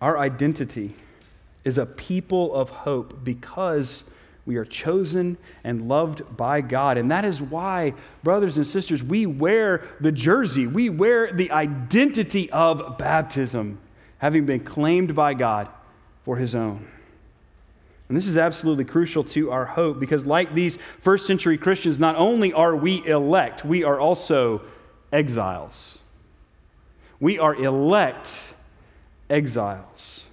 Our 0.02 0.18
identity 0.18 0.94
is 1.64 1.78
a 1.78 1.86
people 1.86 2.54
of 2.54 2.68
hope 2.70 3.24
because 3.24 4.04
we 4.50 4.56
are 4.56 4.64
chosen 4.64 5.38
and 5.62 5.86
loved 5.86 6.36
by 6.36 6.60
God. 6.60 6.98
And 6.98 7.08
that 7.12 7.24
is 7.24 7.40
why, 7.40 7.94
brothers 8.24 8.56
and 8.56 8.66
sisters, 8.66 9.00
we 9.00 9.24
wear 9.24 9.84
the 10.00 10.10
jersey, 10.10 10.66
we 10.66 10.90
wear 10.90 11.30
the 11.30 11.52
identity 11.52 12.50
of 12.50 12.98
baptism, 12.98 13.78
having 14.18 14.46
been 14.46 14.58
claimed 14.58 15.14
by 15.14 15.34
God 15.34 15.68
for 16.24 16.36
his 16.36 16.56
own. 16.56 16.88
And 18.08 18.16
this 18.16 18.26
is 18.26 18.36
absolutely 18.36 18.86
crucial 18.86 19.22
to 19.22 19.52
our 19.52 19.66
hope 19.66 20.00
because, 20.00 20.26
like 20.26 20.52
these 20.52 20.78
first 21.00 21.28
century 21.28 21.56
Christians, 21.56 22.00
not 22.00 22.16
only 22.16 22.52
are 22.52 22.74
we 22.74 23.06
elect, 23.06 23.64
we 23.64 23.84
are 23.84 24.00
also 24.00 24.62
exiles. 25.12 26.00
We 27.20 27.38
are 27.38 27.54
elect 27.54 28.36
exiles. 29.30 30.24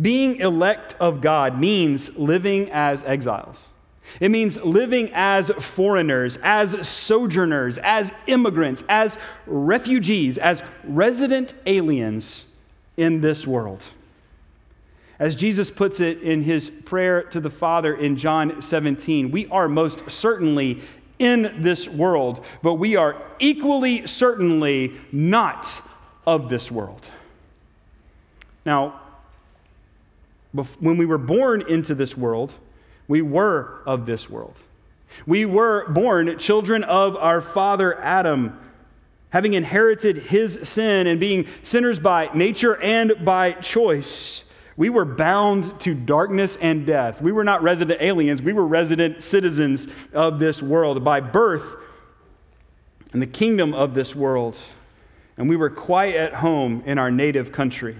Being 0.00 0.36
elect 0.36 0.94
of 1.00 1.20
God 1.20 1.58
means 1.58 2.16
living 2.16 2.70
as 2.70 3.02
exiles. 3.04 3.68
It 4.18 4.30
means 4.30 4.62
living 4.64 5.10
as 5.12 5.50
foreigners, 5.50 6.36
as 6.42 6.88
sojourners, 6.88 7.78
as 7.78 8.12
immigrants, 8.26 8.82
as 8.88 9.16
refugees, 9.46 10.36
as 10.38 10.62
resident 10.82 11.54
aliens 11.66 12.46
in 12.96 13.20
this 13.20 13.46
world. 13.46 13.84
As 15.18 15.36
Jesus 15.36 15.70
puts 15.70 16.00
it 16.00 16.22
in 16.22 16.42
his 16.42 16.70
prayer 16.70 17.22
to 17.24 17.40
the 17.40 17.50
Father 17.50 17.94
in 17.94 18.16
John 18.16 18.62
17, 18.62 19.30
we 19.30 19.46
are 19.48 19.68
most 19.68 20.10
certainly 20.10 20.80
in 21.18 21.62
this 21.62 21.86
world, 21.86 22.44
but 22.62 22.74
we 22.74 22.96
are 22.96 23.22
equally 23.38 24.06
certainly 24.06 24.94
not 25.12 25.82
of 26.26 26.48
this 26.48 26.70
world. 26.70 27.10
Now, 28.64 28.99
when 30.52 30.96
we 30.96 31.06
were 31.06 31.18
born 31.18 31.62
into 31.68 31.94
this 31.94 32.16
world, 32.16 32.54
we 33.08 33.22
were 33.22 33.80
of 33.86 34.06
this 34.06 34.28
world. 34.28 34.56
We 35.26 35.44
were 35.44 35.88
born 35.88 36.38
children 36.38 36.84
of 36.84 37.16
our 37.16 37.40
father 37.40 37.98
Adam, 38.00 38.58
having 39.30 39.54
inherited 39.54 40.18
his 40.18 40.58
sin 40.68 41.06
and 41.06 41.20
being 41.20 41.46
sinners 41.62 41.98
by 41.98 42.30
nature 42.34 42.80
and 42.80 43.24
by 43.24 43.52
choice. 43.52 44.44
We 44.76 44.88
were 44.88 45.04
bound 45.04 45.78
to 45.80 45.94
darkness 45.94 46.56
and 46.56 46.86
death. 46.86 47.20
We 47.20 47.32
were 47.32 47.44
not 47.44 47.62
resident 47.62 48.00
aliens, 48.00 48.42
we 48.42 48.52
were 48.52 48.66
resident 48.66 49.22
citizens 49.22 49.88
of 50.12 50.38
this 50.38 50.62
world 50.62 51.04
by 51.04 51.20
birth 51.20 51.76
in 53.12 53.20
the 53.20 53.26
kingdom 53.26 53.74
of 53.74 53.94
this 53.94 54.14
world. 54.14 54.56
And 55.36 55.48
we 55.48 55.56
were 55.56 55.70
quite 55.70 56.14
at 56.14 56.34
home 56.34 56.82
in 56.86 56.98
our 56.98 57.10
native 57.10 57.50
country. 57.50 57.96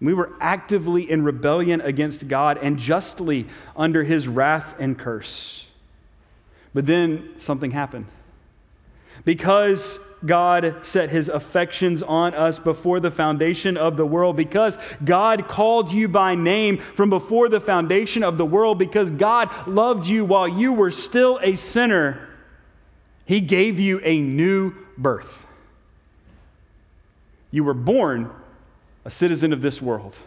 We 0.00 0.12
were 0.12 0.32
actively 0.40 1.10
in 1.10 1.24
rebellion 1.24 1.80
against 1.80 2.28
God 2.28 2.58
and 2.58 2.78
justly 2.78 3.46
under 3.74 4.04
his 4.04 4.28
wrath 4.28 4.74
and 4.78 4.98
curse. 4.98 5.66
But 6.74 6.86
then 6.86 7.30
something 7.38 7.70
happened. 7.70 8.06
Because 9.24 9.98
God 10.24 10.84
set 10.84 11.10
his 11.10 11.28
affections 11.28 12.02
on 12.02 12.34
us 12.34 12.58
before 12.58 13.00
the 13.00 13.10
foundation 13.10 13.76
of 13.76 13.96
the 13.96 14.06
world, 14.06 14.36
because 14.36 14.78
God 15.04 15.48
called 15.48 15.92
you 15.92 16.08
by 16.08 16.34
name 16.34 16.78
from 16.78 17.10
before 17.10 17.48
the 17.48 17.60
foundation 17.60 18.22
of 18.22 18.36
the 18.36 18.46
world, 18.46 18.78
because 18.78 19.10
God 19.10 19.50
loved 19.66 20.06
you 20.06 20.24
while 20.24 20.46
you 20.46 20.72
were 20.72 20.90
still 20.90 21.38
a 21.42 21.56
sinner, 21.56 22.28
he 23.24 23.40
gave 23.40 23.80
you 23.80 24.00
a 24.04 24.20
new 24.20 24.74
birth. 24.98 25.46
You 27.50 27.64
were 27.64 27.74
born 27.74 28.30
a 29.06 29.10
citizen 29.10 29.52
of 29.52 29.62
this 29.62 29.80
world. 29.80 30.18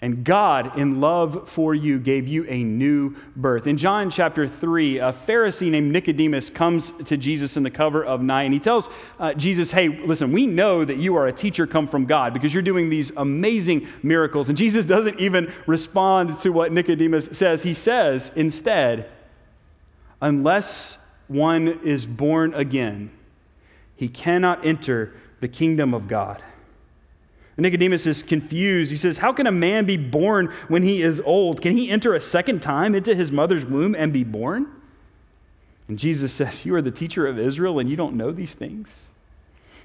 And 0.00 0.24
God, 0.24 0.78
in 0.78 1.00
love 1.00 1.48
for 1.48 1.74
you, 1.74 1.98
gave 1.98 2.28
you 2.28 2.46
a 2.48 2.62
new 2.62 3.16
birth. 3.34 3.66
In 3.66 3.76
John 3.76 4.10
chapter 4.10 4.46
3, 4.46 4.98
a 4.98 5.12
Pharisee 5.12 5.70
named 5.72 5.92
Nicodemus 5.92 6.50
comes 6.50 6.92
to 7.04 7.16
Jesus 7.16 7.56
in 7.56 7.64
the 7.64 7.70
cover 7.70 8.02
of 8.02 8.22
night, 8.22 8.44
and 8.44 8.54
he 8.54 8.60
tells 8.60 8.88
uh, 9.18 9.34
Jesus, 9.34 9.72
Hey, 9.72 9.88
listen, 9.88 10.30
we 10.30 10.46
know 10.46 10.84
that 10.84 10.98
you 10.98 11.16
are 11.16 11.26
a 11.26 11.32
teacher 11.32 11.66
come 11.66 11.88
from 11.88 12.06
God 12.06 12.32
because 12.32 12.54
you're 12.54 12.62
doing 12.62 12.90
these 12.90 13.10
amazing 13.16 13.88
miracles. 14.04 14.48
And 14.48 14.56
Jesus 14.56 14.86
doesn't 14.86 15.18
even 15.18 15.52
respond 15.66 16.38
to 16.40 16.50
what 16.50 16.72
Nicodemus 16.72 17.30
says. 17.32 17.64
He 17.64 17.74
says 17.74 18.30
instead, 18.36 19.10
Unless 20.22 20.96
one 21.26 21.80
is 21.82 22.06
born 22.06 22.54
again, 22.54 23.10
he 23.96 24.08
cannot 24.08 24.64
enter 24.64 25.12
the 25.40 25.48
kingdom 25.48 25.92
of 25.92 26.06
God. 26.06 26.40
Nicodemus 27.60 28.06
is 28.06 28.22
confused. 28.22 28.90
He 28.90 28.96
says, 28.96 29.18
How 29.18 29.32
can 29.32 29.46
a 29.46 29.52
man 29.52 29.84
be 29.84 29.96
born 29.96 30.52
when 30.68 30.82
he 30.82 31.02
is 31.02 31.20
old? 31.20 31.60
Can 31.60 31.72
he 31.72 31.90
enter 31.90 32.14
a 32.14 32.20
second 32.20 32.62
time 32.62 32.94
into 32.94 33.14
his 33.14 33.30
mother's 33.30 33.64
womb 33.64 33.94
and 33.94 34.12
be 34.12 34.24
born? 34.24 34.70
And 35.88 35.98
Jesus 35.98 36.32
says, 36.32 36.64
You 36.64 36.74
are 36.76 36.82
the 36.82 36.90
teacher 36.90 37.26
of 37.26 37.38
Israel 37.38 37.78
and 37.78 37.90
you 37.90 37.96
don't 37.96 38.14
know 38.14 38.30
these 38.30 38.54
things? 38.54 39.08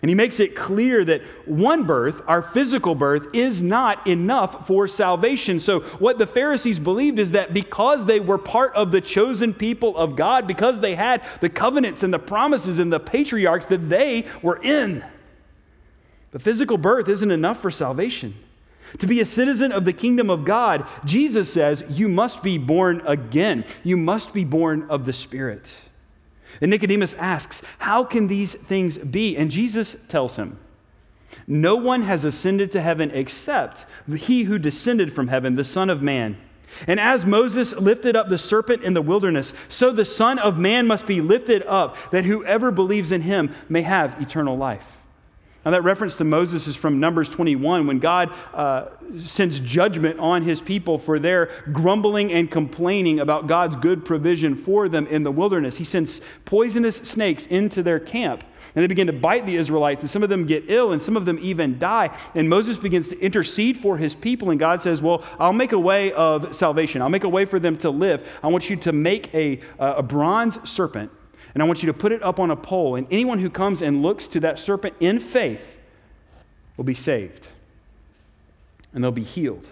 And 0.02 0.10
he 0.10 0.16
makes 0.16 0.40
it 0.40 0.56
clear 0.56 1.04
that 1.06 1.24
one 1.46 1.84
birth, 1.84 2.22
our 2.28 2.44
physical 2.44 2.94
birth, 2.94 3.28
is 3.34 3.64
not 3.64 4.06
enough 4.06 4.68
for 4.68 4.88
salvation. 4.88 5.60
So, 5.60 5.80
what 5.80 6.20
the 6.20 6.28
Pharisees 6.28 6.78
believed 6.78 7.18
is 7.18 7.32
that 7.32 7.56
because 7.56 8.06
they 8.06 8.20
were 8.20 8.38
part 8.38 8.76
of 8.76 8.92
the 8.92 9.02
chosen 9.02 9.52
people 9.52 9.98
of 9.98 10.16
God, 10.16 10.46
because 10.46 10.80
they 10.80 10.94
had 10.94 11.24
the 11.42 11.50
covenants 11.50 12.04
and 12.04 12.14
the 12.14 12.20
promises 12.20 12.78
and 12.78 12.94
the 12.94 13.00
patriarchs, 13.00 13.66
that 13.68 13.90
they 13.90 14.26
were 14.44 14.60
in. 14.62 15.04
But 16.36 16.42
physical 16.42 16.78
birth 16.78 17.08
isn't 17.08 17.32
enough 17.32 17.62
for 17.62 17.72
salvation. 17.72 18.36
To 19.00 19.08
be 19.08 19.22
a 19.22 19.26
citizen 19.26 19.72
of 19.72 19.86
the 19.86 19.94
kingdom 19.94 20.30
of 20.30 20.44
God, 20.44 20.86
Jesus 21.06 21.50
says 21.50 21.86
you 21.88 22.10
must 22.10 22.44
be 22.44 22.58
born 22.58 23.02
again. 23.08 23.64
You 23.86 23.96
must 23.96 24.34
be 24.34 24.44
born 24.44 24.86
of 24.90 25.06
the 25.06 25.14
Spirit. 25.14 25.74
And 26.60 26.72
Nicodemus 26.72 27.14
asks, 27.14 27.62
How 27.78 28.04
can 28.04 28.28
these 28.28 28.54
things 28.54 28.98
be? 28.98 29.38
And 29.38 29.50
Jesus 29.50 29.96
tells 30.10 30.36
him, 30.36 30.60
No 31.48 31.78
one 31.78 32.02
has 32.02 32.26
ascended 32.26 32.70
to 32.74 32.82
heaven 32.82 33.12
except 33.12 33.86
he 34.06 34.44
who 34.44 34.60
descended 34.60 35.14
from 35.14 35.30
heaven, 35.30 35.56
the 35.56 35.64
Son 35.64 35.90
of 35.90 36.02
Man. 36.02 36.36
And 36.86 37.00
as 37.00 37.26
Moses 37.26 37.74
lifted 37.78 38.18
up 38.18 38.28
the 38.28 38.38
serpent 38.38 38.84
in 38.84 38.94
the 38.94 39.02
wilderness, 39.02 39.54
so 39.70 39.90
the 39.90 40.04
Son 40.04 40.38
of 40.40 40.60
Man 40.60 40.86
must 40.86 41.08
be 41.08 41.22
lifted 41.22 41.64
up, 41.64 41.96
that 42.12 42.26
whoever 42.26 42.72
believes 42.72 43.14
in 43.14 43.22
him 43.22 43.56
may 43.70 43.84
have 43.84 44.22
eternal 44.22 44.58
life. 44.58 44.95
Now, 45.66 45.72
that 45.72 45.84
reference 45.84 46.16
to 46.18 46.24
Moses 46.24 46.68
is 46.68 46.76
from 46.76 47.00
Numbers 47.00 47.28
21 47.28 47.88
when 47.88 47.98
God 47.98 48.32
uh, 48.54 48.86
sends 49.26 49.60
judgment 49.60 50.20
on 50.20 50.44
his 50.44 50.62
people 50.62 51.00
for 51.00 51.18
their 51.18 51.50
grumbling 51.72 52.32
and 52.32 52.52
complaining 52.52 53.20
about 53.20 53.48
God's 53.48 53.76
good 53.76 54.06
provision 54.06 54.56
for 54.56 54.88
them 54.88 55.08
in 55.08 55.24
the 55.24 55.32
wilderness. 55.32 55.78
He 55.78 55.84
sends 55.84 56.22
poisonous 56.46 56.98
snakes 56.98 57.48
into 57.48 57.82
their 57.82 58.00
camp. 58.00 58.44
And 58.76 58.84
they 58.84 58.88
begin 58.88 59.08
to 59.08 59.14
bite 59.14 59.48
the 59.48 59.56
Israelites, 59.56 60.04
and 60.04 60.10
some 60.10 60.22
of 60.22 60.30
them 60.30 60.46
get 60.46 60.66
ill, 60.68 60.92
and 60.92 61.02
some 61.02 61.18
of 61.18 61.26
them 61.26 61.40
even 61.42 61.80
die. 61.80 62.16
And 62.36 62.48
Moses 62.50 62.78
begins 62.78 63.10
to 63.10 63.20
intercede 63.20 63.78
for 63.78 63.98
his 63.98 64.14
people, 64.14 64.52
and 64.52 64.60
God 64.60 64.82
says, 64.82 65.02
Well, 65.02 65.24
I'll 65.40 65.54
make 65.54 65.72
a 65.72 65.80
way 65.80 66.12
of 66.12 66.56
salvation. 66.56 67.02
I'll 67.02 67.10
make 67.10 67.24
a 67.24 67.30
way 67.30 67.46
for 67.46 67.60
them 67.60 67.78
to 67.80 67.90
live. 67.90 68.28
I 68.44 68.48
want 68.48 68.70
you 68.70 68.76
to 68.78 68.92
make 68.92 69.34
a, 69.34 69.62
a 69.80 70.04
bronze 70.04 70.70
serpent 70.70 71.12
and 71.56 71.64
I 71.64 71.66
want 71.66 71.82
you 71.82 71.88
to 71.88 71.94
put 71.94 72.12
it 72.12 72.22
up 72.22 72.38
on 72.40 72.52
a 72.52 72.56
pole. 72.56 72.96
And 72.96 73.08
anyone 73.10 73.40
who 73.40 73.50
comes 73.50 73.82
and 73.82 74.04
looks 74.04 74.28
to 74.28 74.42
that 74.42 74.60
serpent 74.60 74.94
in 75.00 75.20
faith 75.22 75.80
will 76.76 76.84
be 76.84 76.94
saved 76.94 77.48
and 78.94 79.02
they'll 79.02 79.12
be 79.12 79.24
healed. 79.24 79.70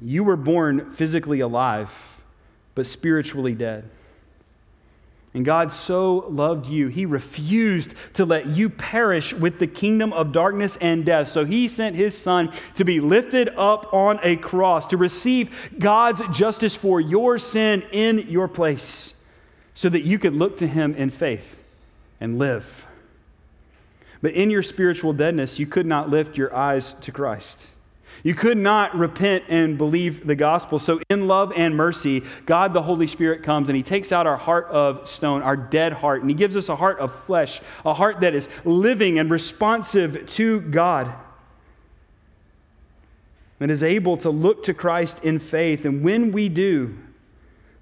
You 0.00 0.24
were 0.24 0.36
born 0.36 0.90
physically 0.90 1.38
alive, 1.38 2.20
but 2.74 2.86
spiritually 2.86 3.54
dead. 3.54 3.88
And 5.32 5.44
God 5.44 5.72
so 5.72 6.26
loved 6.30 6.66
you, 6.66 6.88
He 6.88 7.06
refused 7.06 7.94
to 8.14 8.24
let 8.24 8.46
you 8.46 8.68
perish 8.68 9.32
with 9.34 9.60
the 9.60 9.66
kingdom 9.66 10.12
of 10.12 10.32
darkness 10.32 10.76
and 10.78 11.04
death. 11.04 11.28
So 11.28 11.44
He 11.44 11.68
sent 11.68 11.94
His 11.94 12.16
Son 12.16 12.50
to 12.74 12.84
be 12.84 13.00
lifted 13.00 13.50
up 13.50 13.92
on 13.94 14.18
a 14.22 14.36
cross, 14.36 14.86
to 14.86 14.96
receive 14.96 15.70
God's 15.78 16.22
justice 16.36 16.74
for 16.74 17.00
your 17.00 17.38
sin 17.38 17.84
in 17.92 18.26
your 18.28 18.48
place 18.48 19.12
so 19.76 19.90
that 19.90 20.02
you 20.02 20.18
could 20.18 20.34
look 20.34 20.56
to 20.56 20.66
him 20.66 20.94
in 20.94 21.10
faith 21.10 21.62
and 22.18 22.38
live. 22.38 22.86
But 24.22 24.32
in 24.32 24.50
your 24.50 24.62
spiritual 24.62 25.12
deadness, 25.12 25.58
you 25.58 25.66
could 25.66 25.86
not 25.86 26.08
lift 26.08 26.38
your 26.38 26.52
eyes 26.56 26.94
to 27.02 27.12
Christ. 27.12 27.66
You 28.22 28.34
could 28.34 28.56
not 28.56 28.96
repent 28.96 29.44
and 29.48 29.76
believe 29.76 30.26
the 30.26 30.34
gospel. 30.34 30.78
So, 30.78 30.98
in 31.10 31.28
love 31.28 31.52
and 31.54 31.76
mercy, 31.76 32.22
God 32.46 32.72
the 32.72 32.80
Holy 32.80 33.06
Spirit 33.06 33.42
comes 33.42 33.68
and 33.68 33.76
He 33.76 33.82
takes 33.82 34.12
out 34.12 34.26
our 34.26 34.38
heart 34.38 34.66
of 34.68 35.06
stone, 35.06 35.42
our 35.42 35.58
dead 35.58 35.92
heart, 35.92 36.22
and 36.22 36.30
He 36.30 36.34
gives 36.34 36.56
us 36.56 36.70
a 36.70 36.76
heart 36.76 36.98
of 36.98 37.14
flesh, 37.26 37.60
a 37.84 37.92
heart 37.92 38.20
that 38.20 38.34
is 38.34 38.48
living 38.64 39.18
and 39.18 39.30
responsive 39.30 40.26
to 40.30 40.62
God, 40.62 41.12
and 43.60 43.70
is 43.70 43.82
able 43.82 44.16
to 44.16 44.30
look 44.30 44.62
to 44.64 44.72
Christ 44.72 45.22
in 45.22 45.38
faith. 45.38 45.84
And 45.84 46.02
when 46.02 46.32
we 46.32 46.48
do, 46.48 46.96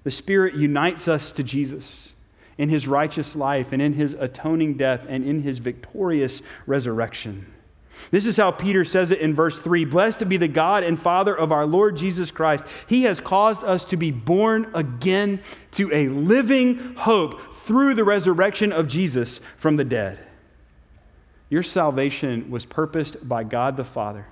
the 0.05 0.11
Spirit 0.11 0.53
unites 0.53 1.07
us 1.07 1.31
to 1.31 1.43
Jesus 1.43 2.13
in 2.59 2.69
his 2.69 2.87
righteous 2.87 3.35
life 3.35 3.73
and 3.73 3.81
in 3.81 3.93
his 3.93 4.13
atoning 4.13 4.75
death 4.75 5.05
and 5.09 5.25
in 5.25 5.41
his 5.41 5.57
victorious 5.57 6.43
resurrection. 6.67 7.51
This 8.11 8.27
is 8.27 8.37
how 8.37 8.51
Peter 8.51 8.85
says 8.85 9.09
it 9.09 9.19
in 9.19 9.33
verse 9.33 9.57
3 9.57 9.83
Blessed 9.83 10.29
be 10.29 10.37
the 10.37 10.47
God 10.47 10.83
and 10.83 10.99
Father 10.99 11.35
of 11.35 11.51
our 11.51 11.65
Lord 11.65 11.97
Jesus 11.97 12.29
Christ. 12.29 12.63
He 12.87 13.03
has 13.03 13.19
caused 13.19 13.63
us 13.63 13.83
to 13.85 13.97
be 13.97 14.11
born 14.11 14.69
again 14.75 15.41
to 15.71 15.91
a 15.91 16.07
living 16.07 16.93
hope 16.93 17.55
through 17.63 17.95
the 17.95 18.03
resurrection 18.03 18.71
of 18.71 18.87
Jesus 18.87 19.39
from 19.57 19.75
the 19.75 19.83
dead. 19.83 20.19
Your 21.49 21.63
salvation 21.63 22.51
was 22.51 22.65
purposed 22.65 23.27
by 23.27 23.43
God 23.43 23.75
the 23.75 23.83
Father 23.83 24.27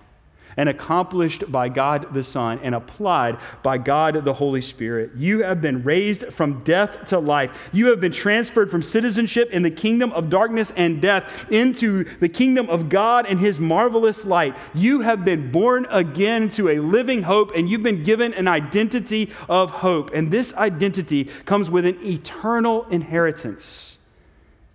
and 0.58 0.70
accomplished 0.70 1.52
by 1.52 1.70
God 1.70 2.14
the 2.14 2.24
Son 2.24 2.60
and 2.64 2.76
applied 2.76 3.38
by 3.62 3.78
God 3.78 4.26
the 4.26 4.34
Holy 4.34 4.62
Spirit. 4.62 5.12
You 5.16 5.44
have 5.44 5.62
been 5.62 5.84
raised 5.84 6.26
from 6.34 6.64
death 6.64 7.06
to 7.08 7.20
life. 7.20 7.70
You 7.72 7.88
have 7.88 8.00
been 8.00 8.12
transferred 8.12 8.72
from 8.72 8.84
citizenship 8.84 9.50
in 9.52 9.64
the 9.64 9.72
kingdom 9.72 10.12
of 10.14 10.30
darkness 10.30 10.72
and 10.76 11.02
death 11.02 11.50
into 11.52 12.06
the 12.20 12.30
kingdom 12.30 12.70
of 12.70 12.90
God 12.90 13.26
and 13.26 13.40
His 13.40 13.60
marvelous 13.60 14.26
light. 14.26 14.56
You 14.74 15.02
have 15.02 15.26
been 15.26 15.52
born 15.52 15.88
again 15.90 16.50
to 16.50 16.70
a 16.70 16.80
living 16.80 17.24
hope, 17.24 17.52
and 17.56 17.70
you've 17.70 17.84
been 17.84 18.04
given 18.04 18.34
an 18.34 18.48
identity 18.48 19.32
of 19.50 19.70
hope. 19.70 20.14
And 20.14 20.32
this 20.32 20.54
identity 20.54 21.26
comes 21.46 21.70
with 21.70 21.86
an 21.86 21.98
eternal 22.04 22.86
inheritance, 22.90 23.98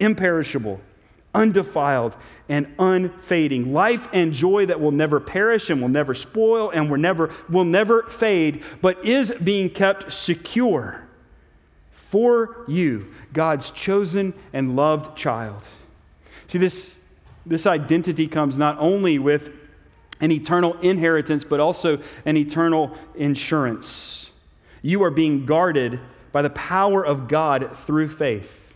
imperishable 0.00 0.80
undefiled 1.38 2.16
and 2.48 2.66
unfading. 2.80 3.72
Life 3.72 4.08
and 4.12 4.32
joy 4.32 4.66
that 4.66 4.80
will 4.80 4.90
never 4.90 5.20
perish 5.20 5.70
and 5.70 5.80
will 5.80 5.88
never 5.88 6.12
spoil 6.14 6.70
and 6.70 6.90
will 6.90 6.98
never, 6.98 7.30
will 7.48 7.64
never 7.64 8.02
fade, 8.04 8.64
but 8.82 9.04
is 9.04 9.30
being 9.42 9.70
kept 9.70 10.12
secure 10.12 11.04
for 11.92 12.64
you, 12.66 13.12
God's 13.32 13.70
chosen 13.70 14.34
and 14.52 14.74
loved 14.74 15.16
child. 15.16 15.62
See, 16.48 16.58
this, 16.58 16.98
this 17.46 17.66
identity 17.66 18.26
comes 18.26 18.58
not 18.58 18.76
only 18.80 19.18
with 19.18 19.50
an 20.20 20.32
eternal 20.32 20.72
inheritance, 20.78 21.44
but 21.44 21.60
also 21.60 22.00
an 22.24 22.36
eternal 22.36 22.96
insurance. 23.14 24.30
You 24.82 25.04
are 25.04 25.10
being 25.10 25.46
guarded 25.46 26.00
by 26.32 26.42
the 26.42 26.50
power 26.50 27.04
of 27.04 27.28
God 27.28 27.76
through 27.84 28.08
faith. 28.08 28.67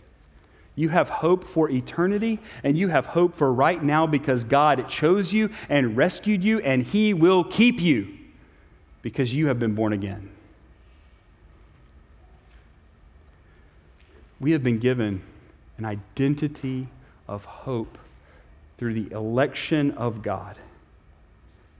You 0.75 0.89
have 0.89 1.09
hope 1.09 1.43
for 1.43 1.69
eternity, 1.69 2.39
and 2.63 2.77
you 2.77 2.87
have 2.87 3.05
hope 3.05 3.35
for 3.35 3.53
right 3.53 3.81
now 3.81 4.07
because 4.07 4.43
God 4.43 4.89
chose 4.89 5.31
you 5.31 5.49
and 5.69 5.95
rescued 5.95 6.43
you, 6.43 6.59
and 6.61 6.81
He 6.81 7.13
will 7.13 7.43
keep 7.43 7.79
you 7.79 8.07
because 9.03 9.33
you 9.33 9.47
have 9.47 9.59
been 9.59 9.75
born 9.75 9.93
again. 9.93 10.29
We 14.39 14.51
have 14.51 14.63
been 14.63 14.79
given 14.79 15.21
an 15.77 15.85
identity 15.85 16.87
of 17.27 17.45
hope 17.45 17.97
through 18.77 18.93
the 18.93 19.11
election 19.15 19.91
of 19.91 20.21
God. 20.21 20.57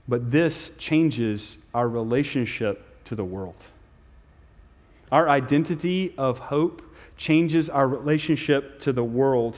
But 0.06 0.30
this 0.30 0.70
changes 0.78 1.58
our 1.74 1.88
relationship 1.88 3.04
to 3.04 3.14
the 3.14 3.24
world. 3.24 3.66
Our 5.10 5.28
identity 5.28 6.14
of 6.16 6.38
hope 6.38 6.82
changes 7.16 7.68
our 7.68 7.86
relationship 7.86 8.78
to 8.80 8.92
the 8.92 9.04
world. 9.04 9.56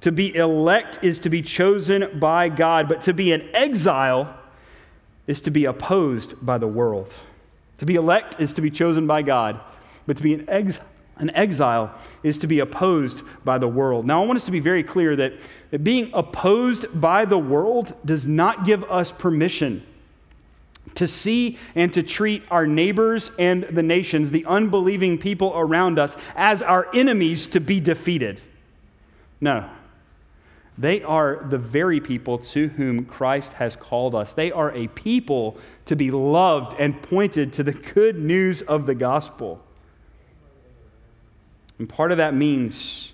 To 0.00 0.12
be 0.12 0.34
elect 0.34 0.98
is 1.02 1.20
to 1.20 1.30
be 1.30 1.42
chosen 1.42 2.18
by 2.18 2.48
God, 2.48 2.88
but 2.88 3.02
to 3.02 3.14
be 3.14 3.32
an 3.32 3.48
exile 3.54 4.36
is 5.26 5.40
to 5.42 5.50
be 5.50 5.64
opposed 5.64 6.44
by 6.44 6.58
the 6.58 6.66
world. 6.66 7.12
To 7.78 7.86
be 7.86 7.94
elect 7.94 8.40
is 8.40 8.52
to 8.54 8.60
be 8.60 8.70
chosen 8.70 9.06
by 9.06 9.22
God, 9.22 9.60
but 10.06 10.16
to 10.16 10.22
be 10.22 10.34
an, 10.34 10.44
ex- 10.48 10.80
an 11.16 11.30
exile 11.34 11.94
is 12.22 12.38
to 12.38 12.46
be 12.46 12.58
opposed 12.58 13.22
by 13.44 13.58
the 13.58 13.68
world. 13.68 14.06
Now, 14.06 14.22
I 14.22 14.26
want 14.26 14.36
us 14.36 14.44
to 14.46 14.50
be 14.50 14.60
very 14.60 14.82
clear 14.82 15.14
that, 15.16 15.34
that 15.70 15.84
being 15.84 16.10
opposed 16.12 17.00
by 17.00 17.24
the 17.24 17.38
world 17.38 17.94
does 18.04 18.26
not 18.26 18.64
give 18.64 18.84
us 18.84 19.12
permission 19.12 19.86
to 20.94 21.08
see 21.08 21.58
and 21.74 21.92
to 21.94 22.02
treat 22.02 22.42
our 22.50 22.66
neighbors 22.66 23.30
and 23.38 23.64
the 23.64 23.82
nations, 23.82 24.30
the 24.30 24.44
unbelieving 24.46 25.18
people 25.18 25.52
around 25.54 25.98
us, 25.98 26.16
as 26.36 26.62
our 26.62 26.88
enemies 26.94 27.46
to 27.48 27.60
be 27.60 27.80
defeated. 27.80 28.40
No. 29.40 29.68
They 30.78 31.02
are 31.02 31.44
the 31.48 31.58
very 31.58 32.00
people 32.00 32.38
to 32.38 32.68
whom 32.68 33.04
Christ 33.04 33.52
has 33.54 33.76
called 33.76 34.14
us. 34.14 34.32
They 34.32 34.50
are 34.50 34.72
a 34.72 34.88
people 34.88 35.58
to 35.86 35.94
be 35.94 36.10
loved 36.10 36.74
and 36.78 37.00
pointed 37.02 37.52
to 37.54 37.62
the 37.62 37.72
good 37.72 38.18
news 38.18 38.62
of 38.62 38.86
the 38.86 38.94
gospel. 38.94 39.62
And 41.78 41.88
part 41.88 42.10
of 42.10 42.18
that 42.18 42.34
means 42.34 43.12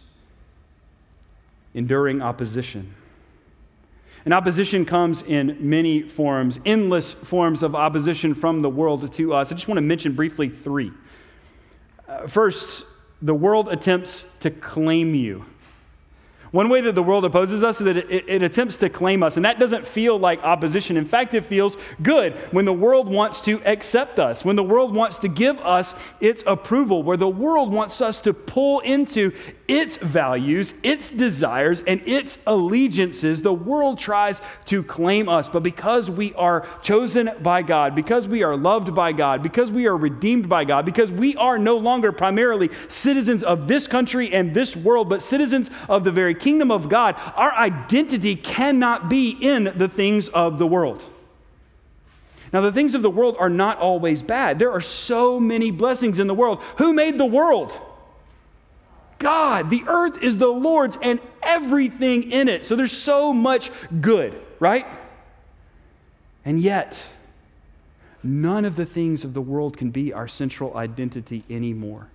enduring 1.75 2.23
opposition. 2.23 2.95
And 4.29 4.35
opposition 4.35 4.85
comes 4.85 5.23
in 5.23 5.57
many 5.59 6.03
forms, 6.03 6.61
endless 6.67 7.15
forms 7.15 7.63
of 7.63 7.75
opposition 7.75 8.35
from 8.35 8.61
the 8.61 8.69
world 8.69 9.11
to 9.15 9.33
us. 9.33 9.51
I 9.51 9.55
just 9.55 9.69
want 9.69 9.79
to 9.79 9.83
mention 9.83 10.13
briefly 10.13 10.51
three. 10.51 10.93
Uh, 12.07 12.27
first, 12.27 12.85
the 13.23 13.33
world 13.33 13.71
attempts 13.71 14.27
to 14.41 14.51
claim 14.51 15.15
you. 15.15 15.47
One 16.51 16.69
way 16.69 16.83
that 16.83 16.95
the 16.95 17.03
world 17.03 17.25
opposes 17.25 17.65
us 17.65 17.81
is 17.81 17.87
that 17.87 17.97
it, 17.97 18.29
it, 18.29 18.43
attempts 18.43 18.77
to 18.79 18.91
claim 18.91 19.23
us, 19.23 19.37
and 19.37 19.47
that 19.47 19.59
doesn't 19.59 19.87
feel 19.87 20.19
like 20.19 20.43
opposition. 20.43 20.99
In 20.99 21.07
fact, 21.07 21.33
it 21.33 21.47
feels 21.47 21.79
good 22.03 22.35
when 22.53 22.67
the 22.67 22.73
world 22.73 23.09
wants 23.09 23.41
to 23.43 23.63
accept 23.65 24.19
us, 24.19 24.45
when 24.45 24.57
the 24.57 24.63
world 24.63 24.95
wants 24.95 25.19
to 25.21 25.29
give 25.29 25.59
us 25.61 25.95
its 26.21 26.43
approval, 26.47 27.03
where 27.03 27.17
the 27.17 27.27
world 27.27 27.73
wants 27.73 28.03
us 28.03 28.21
to 28.21 28.35
pull 28.35 28.81
into 28.81 29.33
its 29.69 29.97
values, 29.99 30.73
its 30.83 31.11
desires, 31.11 31.83
and 31.83 32.01
its 32.07 32.39
allegiances. 32.47 33.43
The 33.43 33.53
world 33.53 33.99
tries 33.99 34.41
to 34.65 34.83
claim 34.83 35.29
us, 35.29 35.51
but 35.51 35.63
because 35.63 36.11
we 36.11 36.33
are 36.35 36.67
chosen 36.83 37.31
by 37.43 37.61
God, 37.61 37.95
because 37.95 38.27
we 38.27 38.43
are 38.43 38.57
loved 38.57 38.95
by 38.95 39.13
God, 39.13 39.43
because 39.43 39.71
we 39.71 39.87
are 39.87 39.97
redeemed 39.97 40.49
by 40.49 40.65
God, 40.65 40.87
because 40.87 41.13
we 41.13 41.37
are 41.37 41.59
no 41.59 41.77
longer 41.77 42.11
primarily 42.11 42.71
citizens 42.89 43.45
of 43.45 43.69
this 43.69 43.87
country 43.87 44.33
and 44.33 44.55
this 44.55 44.75
world, 44.75 45.11
but 45.11 45.23
citizens 45.23 45.71
of 45.89 46.03
the 46.03 46.13
very 46.13 46.35
kingdom 46.35 46.71
of 46.71 46.89
God, 46.89 47.15
our 47.37 47.53
identity 47.53 48.35
cannot 48.35 49.11
be 49.11 49.37
in 49.39 49.65
the 49.77 49.89
things 49.89 50.29
of 50.31 50.59
the 50.59 50.67
world. 50.67 51.05
Now, 52.51 52.63
the 52.63 52.73
things 52.73 52.95
of 52.95 53.03
the 53.03 53.11
world 53.11 53.37
are 53.39 53.51
not 53.51 53.79
always 53.79 54.23
bad. 54.23 54.59
There 54.59 54.73
are 54.73 54.81
so 54.81 55.39
many 55.39 55.71
blessings 55.71 56.19
in 56.19 56.27
the 56.27 56.35
world. 56.35 56.63
Who 56.79 56.95
made 56.95 57.19
the 57.19 57.27
world? 57.27 57.79
God. 59.19 59.71
The 59.71 59.85
earth 59.87 60.23
is 60.23 60.39
the 60.39 60.49
Lord's 60.49 60.97
and 61.03 61.21
everything 61.43 62.31
in 62.31 62.49
it. 62.49 62.65
So 62.65 62.77
there's 62.77 62.97
so 62.97 63.33
much 63.33 63.71
good, 64.01 64.41
right? 64.61 64.87
And 66.45 66.61
yet, 66.61 67.03
none 68.23 68.65
of 68.65 68.77
the 68.77 68.87
things 68.87 69.25
of 69.25 69.35
the 69.35 69.41
world 69.41 69.77
can 69.77 69.91
be 69.91 70.13
our 70.13 70.29
central 70.29 70.77
identity 70.77 71.45
anymore. 71.51 72.09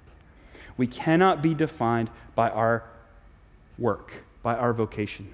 We 0.77 0.87
cannot 0.87 1.41
be 1.41 1.53
defined 1.53 2.09
by 2.35 2.49
our 2.49 2.83
work, 3.77 4.11
by 4.41 4.55
our 4.55 4.73
vocation. 4.73 5.29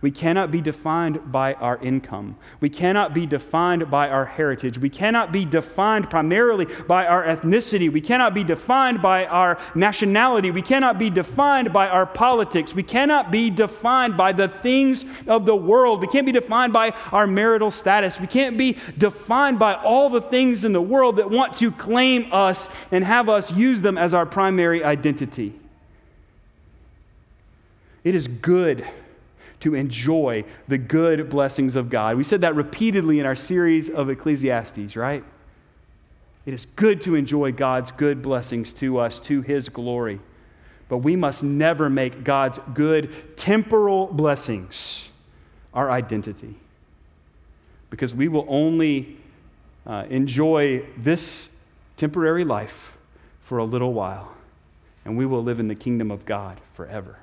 We 0.00 0.10
cannot 0.10 0.50
be 0.50 0.60
defined 0.60 1.30
by 1.30 1.54
our 1.54 1.76
income. 1.78 2.36
We 2.60 2.70
cannot 2.70 3.12
be 3.12 3.26
defined 3.26 3.90
by 3.90 4.08
our 4.08 4.24
heritage. 4.24 4.78
We 4.78 4.88
cannot 4.88 5.30
be 5.30 5.44
defined 5.44 6.08
primarily 6.08 6.66
by 6.86 7.06
our 7.06 7.22
ethnicity. 7.24 7.92
We 7.92 8.00
cannot 8.00 8.32
be 8.32 8.42
defined 8.42 9.02
by 9.02 9.26
our 9.26 9.58
nationality. 9.74 10.50
We 10.50 10.62
cannot 10.62 10.98
be 10.98 11.10
defined 11.10 11.72
by 11.72 11.88
our 11.88 12.06
politics. 12.06 12.74
We 12.74 12.82
cannot 12.82 13.30
be 13.30 13.50
defined 13.50 14.16
by 14.16 14.32
the 14.32 14.48
things 14.48 15.04
of 15.26 15.44
the 15.44 15.56
world. 15.56 16.00
We 16.00 16.06
can't 16.06 16.26
be 16.26 16.32
defined 16.32 16.72
by 16.72 16.94
our 17.12 17.26
marital 17.26 17.70
status. 17.70 18.18
We 18.18 18.26
can't 18.26 18.56
be 18.56 18.78
defined 18.96 19.58
by 19.58 19.74
all 19.74 20.08
the 20.08 20.22
things 20.22 20.64
in 20.64 20.72
the 20.72 20.82
world 20.82 21.16
that 21.16 21.30
want 21.30 21.54
to 21.56 21.70
claim 21.70 22.28
us 22.32 22.70
and 22.90 23.04
have 23.04 23.28
us 23.28 23.52
use 23.52 23.82
them 23.82 23.98
as 23.98 24.14
our 24.14 24.24
primary 24.24 24.82
identity. 24.82 25.52
It 28.02 28.14
is 28.14 28.28
good 28.28 28.86
to 29.60 29.74
enjoy 29.74 30.44
the 30.68 30.78
good 30.78 31.28
blessings 31.28 31.76
of 31.76 31.90
God. 31.90 32.16
We 32.16 32.24
said 32.24 32.40
that 32.40 32.54
repeatedly 32.54 33.20
in 33.20 33.26
our 33.26 33.36
series 33.36 33.88
of 33.88 34.08
Ecclesiastes, 34.08 34.96
right? 34.96 35.22
It 36.46 36.54
is 36.54 36.66
good 36.76 37.00
to 37.02 37.14
enjoy 37.14 37.52
God's 37.52 37.90
good 37.90 38.22
blessings 38.22 38.72
to 38.74 38.98
us, 38.98 39.20
to 39.20 39.42
His 39.42 39.68
glory. 39.68 40.20
But 40.88 40.98
we 40.98 41.14
must 41.14 41.42
never 41.42 41.88
make 41.88 42.24
God's 42.24 42.58
good 42.74 43.36
temporal 43.36 44.06
blessings 44.08 45.08
our 45.72 45.90
identity. 45.90 46.56
Because 47.90 48.14
we 48.14 48.28
will 48.28 48.46
only 48.48 49.18
uh, 49.86 50.06
enjoy 50.08 50.84
this 50.96 51.50
temporary 51.96 52.44
life 52.44 52.96
for 53.42 53.58
a 53.58 53.64
little 53.64 53.92
while, 53.92 54.32
and 55.04 55.16
we 55.16 55.26
will 55.26 55.42
live 55.42 55.60
in 55.60 55.68
the 55.68 55.74
kingdom 55.74 56.10
of 56.10 56.24
God 56.24 56.60
forever. 56.72 57.18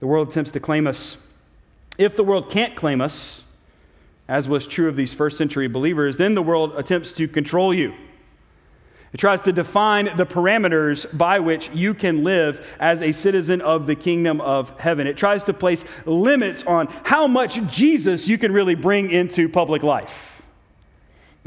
The 0.00 0.06
world 0.06 0.28
attempts 0.28 0.50
to 0.52 0.60
claim 0.60 0.86
us. 0.86 1.16
If 1.98 2.16
the 2.16 2.24
world 2.24 2.50
can't 2.50 2.76
claim 2.76 3.00
us, 3.00 3.42
as 4.28 4.46
was 4.46 4.66
true 4.66 4.88
of 4.88 4.96
these 4.96 5.12
first 5.12 5.38
century 5.38 5.68
believers, 5.68 6.16
then 6.16 6.34
the 6.34 6.42
world 6.42 6.74
attempts 6.76 7.12
to 7.14 7.26
control 7.26 7.74
you. 7.74 7.94
It 9.12 9.16
tries 9.16 9.40
to 9.42 9.52
define 9.52 10.16
the 10.16 10.26
parameters 10.26 11.16
by 11.16 11.38
which 11.38 11.70
you 11.72 11.94
can 11.94 12.24
live 12.24 12.76
as 12.78 13.00
a 13.00 13.12
citizen 13.12 13.62
of 13.62 13.86
the 13.86 13.96
kingdom 13.96 14.40
of 14.42 14.78
heaven. 14.78 15.06
It 15.06 15.16
tries 15.16 15.44
to 15.44 15.54
place 15.54 15.84
limits 16.04 16.62
on 16.64 16.88
how 17.04 17.26
much 17.26 17.60
Jesus 17.68 18.28
you 18.28 18.36
can 18.36 18.52
really 18.52 18.74
bring 18.74 19.10
into 19.10 19.48
public 19.48 19.82
life. 19.82 20.37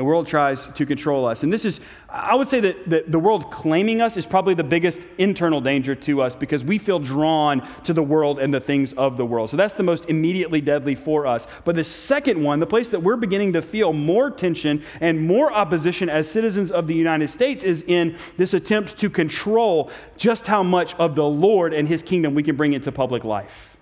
The 0.01 0.05
world 0.05 0.25
tries 0.25 0.65
to 0.65 0.83
control 0.83 1.27
us. 1.27 1.43
And 1.43 1.53
this 1.53 1.63
is, 1.63 1.79
I 2.09 2.33
would 2.33 2.49
say 2.49 2.59
that 2.59 2.89
the, 2.89 3.03
the 3.07 3.19
world 3.19 3.51
claiming 3.51 4.01
us 4.01 4.17
is 4.17 4.25
probably 4.25 4.55
the 4.55 4.63
biggest 4.63 4.99
internal 5.19 5.61
danger 5.61 5.93
to 5.93 6.23
us 6.23 6.33
because 6.33 6.65
we 6.65 6.79
feel 6.79 6.97
drawn 6.97 7.61
to 7.83 7.93
the 7.93 8.01
world 8.01 8.39
and 8.39 8.51
the 8.51 8.59
things 8.59 8.93
of 8.93 9.15
the 9.15 9.27
world. 9.27 9.51
So 9.51 9.57
that's 9.57 9.75
the 9.75 9.83
most 9.83 10.05
immediately 10.05 10.59
deadly 10.59 10.95
for 10.95 11.27
us. 11.27 11.45
But 11.65 11.75
the 11.75 11.83
second 11.83 12.41
one, 12.43 12.59
the 12.59 12.65
place 12.65 12.89
that 12.89 13.03
we're 13.03 13.15
beginning 13.15 13.53
to 13.53 13.61
feel 13.61 13.93
more 13.93 14.31
tension 14.31 14.81
and 15.01 15.21
more 15.21 15.53
opposition 15.53 16.09
as 16.09 16.27
citizens 16.27 16.71
of 16.71 16.87
the 16.87 16.95
United 16.95 17.29
States, 17.29 17.63
is 17.63 17.83
in 17.83 18.17
this 18.37 18.55
attempt 18.55 18.97
to 18.97 19.07
control 19.07 19.91
just 20.17 20.47
how 20.47 20.63
much 20.63 20.95
of 20.95 21.13
the 21.13 21.29
Lord 21.29 21.75
and 21.75 21.87
his 21.87 22.01
kingdom 22.01 22.33
we 22.33 22.41
can 22.41 22.55
bring 22.55 22.73
into 22.73 22.91
public 22.91 23.23
life. 23.23 23.77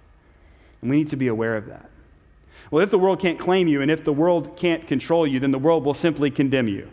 And 0.82 0.90
we 0.90 0.98
need 0.98 1.08
to 1.12 1.16
be 1.16 1.28
aware 1.28 1.56
of 1.56 1.68
that. 1.68 1.90
Well, 2.72 2.84
if 2.84 2.92
the 2.92 3.00
world 3.00 3.20
can't 3.20 3.40
claim 3.40 3.68
you 3.68 3.82
and 3.82 3.90
if 3.90 4.04
the 4.04 4.14
world 4.14 4.56
can't 4.56 4.88
control 4.88 5.26
you, 5.26 5.40
then 5.40 5.52
the 5.52 5.60
world 5.60 5.84
will 5.84 5.94
simply 5.94 6.30
condemn 6.30 6.68
you 6.68 6.90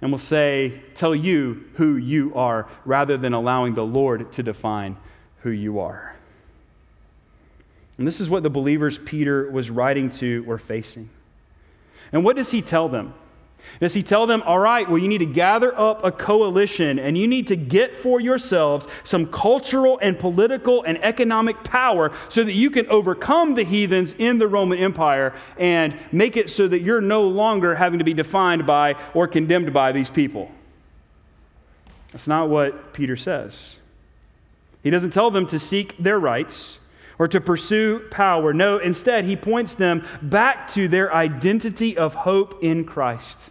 and 0.00 0.10
will 0.10 0.18
say, 0.18 0.82
tell 0.94 1.14
you 1.14 1.64
who 1.74 1.96
you 1.96 2.34
are, 2.34 2.68
rather 2.84 3.16
than 3.16 3.32
allowing 3.32 3.74
the 3.74 3.86
Lord 3.86 4.30
to 4.32 4.42
define 4.42 4.96
who 5.40 5.50
you 5.50 5.80
are. 5.80 6.14
And 7.96 8.06
this 8.06 8.20
is 8.20 8.28
what 8.28 8.42
the 8.42 8.50
believers 8.50 8.98
Peter 8.98 9.50
was 9.50 9.70
writing 9.70 10.10
to 10.10 10.42
were 10.44 10.58
facing. 10.58 11.08
And 12.12 12.24
what 12.24 12.36
does 12.36 12.50
he 12.50 12.60
tell 12.60 12.90
them? 12.90 13.14
Does 13.80 13.94
he 13.94 14.02
tell 14.02 14.26
them, 14.26 14.42
all 14.42 14.58
right, 14.58 14.88
well, 14.88 14.98
you 14.98 15.08
need 15.08 15.18
to 15.18 15.26
gather 15.26 15.76
up 15.78 16.04
a 16.04 16.10
coalition 16.10 16.98
and 16.98 17.18
you 17.18 17.26
need 17.26 17.46
to 17.48 17.56
get 17.56 17.94
for 17.94 18.20
yourselves 18.20 18.88
some 19.04 19.26
cultural 19.26 19.98
and 20.00 20.18
political 20.18 20.82
and 20.84 21.02
economic 21.04 21.62
power 21.62 22.12
so 22.28 22.42
that 22.42 22.52
you 22.52 22.70
can 22.70 22.86
overcome 22.88 23.54
the 23.54 23.64
heathens 23.64 24.14
in 24.18 24.38
the 24.38 24.48
Roman 24.48 24.78
Empire 24.78 25.34
and 25.58 25.94
make 26.10 26.36
it 26.36 26.48
so 26.48 26.66
that 26.68 26.80
you're 26.80 27.02
no 27.02 27.24
longer 27.28 27.74
having 27.74 27.98
to 27.98 28.04
be 28.04 28.14
defined 28.14 28.66
by 28.66 28.94
or 29.12 29.28
condemned 29.28 29.72
by 29.74 29.92
these 29.92 30.08
people? 30.08 30.50
That's 32.12 32.28
not 32.28 32.48
what 32.48 32.94
Peter 32.94 33.16
says. 33.16 33.76
He 34.82 34.88
doesn't 34.88 35.10
tell 35.10 35.30
them 35.30 35.46
to 35.48 35.58
seek 35.58 35.98
their 35.98 36.18
rights 36.18 36.78
or 37.18 37.28
to 37.28 37.40
pursue 37.40 38.00
power. 38.10 38.54
No, 38.54 38.78
instead, 38.78 39.24
he 39.26 39.36
points 39.36 39.74
them 39.74 40.02
back 40.22 40.68
to 40.68 40.88
their 40.88 41.12
identity 41.12 41.96
of 41.96 42.14
hope 42.14 42.62
in 42.62 42.84
Christ 42.84 43.50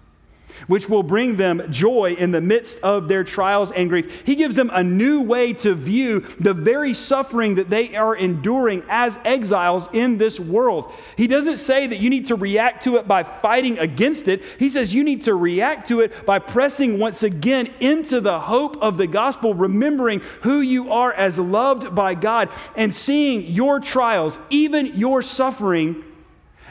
which 0.68 0.90
will 0.90 1.04
bring 1.04 1.38
them 1.38 1.72
joy 1.72 2.16
in 2.18 2.32
the 2.32 2.42
midst 2.42 2.80
of 2.82 3.08
their 3.08 3.24
trials 3.24 3.72
and 3.72 3.90
grief. 3.90 4.24
He 4.26 4.36
gives 4.36 4.56
them 4.56 4.70
a 4.74 4.84
new 4.84 5.22
way 5.22 5.54
to 5.54 5.74
view 5.76 6.22
the 6.40 6.54
very 6.54 6.94
suffering 6.94 7.56
that 7.56 7.70
they 7.70 7.96
are 7.96 8.16
enduring 8.16 8.84
as 8.90 9.20
exiles 9.26 9.88
in 9.94 10.18
this 10.18 10.40
world. 10.40 10.92
He 11.18 11.28
doesn't 11.28 11.58
say 11.58 11.88
that 11.88 12.00
you 12.00 12.10
need 12.10 12.28
to 12.28 12.36
react 12.36 12.84
to 12.84 12.98
it 12.98 13.08
by 13.08 13.24
fighting 13.24 13.78
against 13.80 14.28
it. 14.28 14.44
He 14.60 14.70
says 14.70 14.94
you 14.94 15.04
need 15.04 15.24
to 15.24 15.36
react 15.36 15.88
to 15.90 16.02
it 16.02 16.26
by 16.26 16.40
pressing 16.40 17.00
once 17.00 17.24
again 17.24 17.74
into 17.80 18.22
the 18.22 18.40
hope 18.40 18.78
of 18.82 18.98
the 18.98 19.08
gospel, 19.08 19.54
remembering 19.54 20.22
who 20.42 20.62
you 20.62 20.92
are 20.92 21.14
as 21.14 21.38
loved 21.38 21.96
by 21.96 22.16
God 22.16 22.50
and 22.76 22.94
seeing 22.94 23.46
your 23.46 23.80
trials, 23.80 24.40
even 24.50 24.88
your 24.96 25.22
suffering 25.22 26.04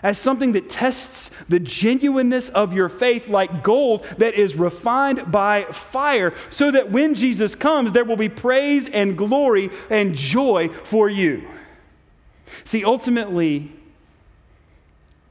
as 0.04 0.18
something 0.18 0.52
that 0.52 0.68
tests 0.68 1.30
the 1.48 1.58
genuineness 1.58 2.50
of 2.50 2.74
your 2.74 2.90
faith, 2.90 3.26
like 3.26 3.64
gold 3.64 4.04
that 4.18 4.34
is 4.34 4.54
refined 4.54 5.32
by 5.32 5.64
fire, 5.64 6.34
so 6.50 6.70
that 6.70 6.92
when 6.92 7.14
Jesus 7.14 7.54
comes, 7.54 7.90
there 7.92 8.04
will 8.04 8.16
be 8.16 8.28
praise 8.28 8.86
and 8.86 9.16
glory 9.16 9.70
and 9.88 10.14
joy 10.14 10.68
for 10.68 11.08
you. 11.08 11.48
See, 12.64 12.84
ultimately, 12.84 13.72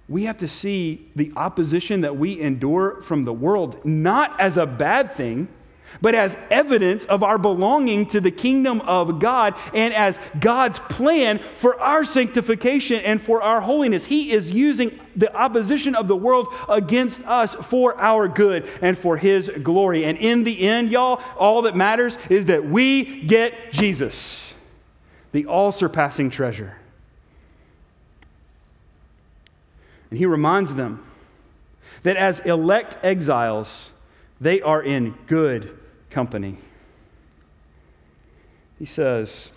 we 0.10 0.24
have 0.24 0.38
to 0.38 0.48
see 0.48 1.08
the 1.16 1.32
opposition 1.36 2.02
that 2.02 2.18
we 2.18 2.42
endure 2.42 3.02
from 3.04 3.26
the 3.26 3.34
world 3.34 3.86
not 3.86 4.38
as 4.42 4.58
a 4.58 4.66
bad 4.66 5.14
thing 5.14 5.48
but 6.02 6.16
as 6.16 6.38
evidence 6.50 7.06
of 7.06 7.24
our 7.24 7.38
belonging 7.38 8.06
to 8.08 8.20
the 8.20 8.32
kingdom 8.32 8.82
of 8.82 9.20
God 9.20 9.56
and 9.74 9.94
as 9.94 10.20
God's 10.40 10.80
plan 10.80 11.40
for 11.56 11.80
our 11.80 12.04
sanctification 12.04 13.00
and 13.02 13.22
for 13.22 13.42
our 13.42 13.62
holiness. 13.62 14.06
He 14.06 14.32
is 14.32 14.52
using 14.52 15.00
the 15.16 15.34
opposition 15.36 15.96
of 15.96 16.08
the 16.08 16.16
world 16.16 16.48
against 16.68 17.26
us 17.28 17.54
for 17.56 18.00
our 18.00 18.28
good 18.28 18.68
and 18.82 18.98
for 18.98 19.18
His 19.18 19.50
glory. 19.62 20.06
And 20.06 20.18
in 20.18 20.44
the 20.44 20.62
end, 20.62 20.90
y'all, 20.90 21.22
all 21.38 21.64
that 21.64 21.76
matters 21.76 22.18
is 22.30 22.46
that 22.46 22.66
we 22.66 23.22
get 23.24 23.72
Jesus, 23.72 24.54
the 25.32 25.46
all 25.46 25.72
surpassing 25.72 26.30
treasure. 26.30 26.78
And 30.10 30.18
He 30.20 30.26
reminds 30.26 30.74
them 30.74 31.06
that 32.04 32.18
as 32.18 32.40
elect 32.42 32.98
exiles, 33.04 33.92
they 34.40 34.62
are 34.62 34.82
in 34.82 35.16
good 35.28 35.80
company. 36.14 36.56
He 38.78 38.86
says, 38.86 39.50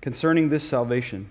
concerning 0.00 0.48
this 0.48 0.66
salvation. 0.66 1.28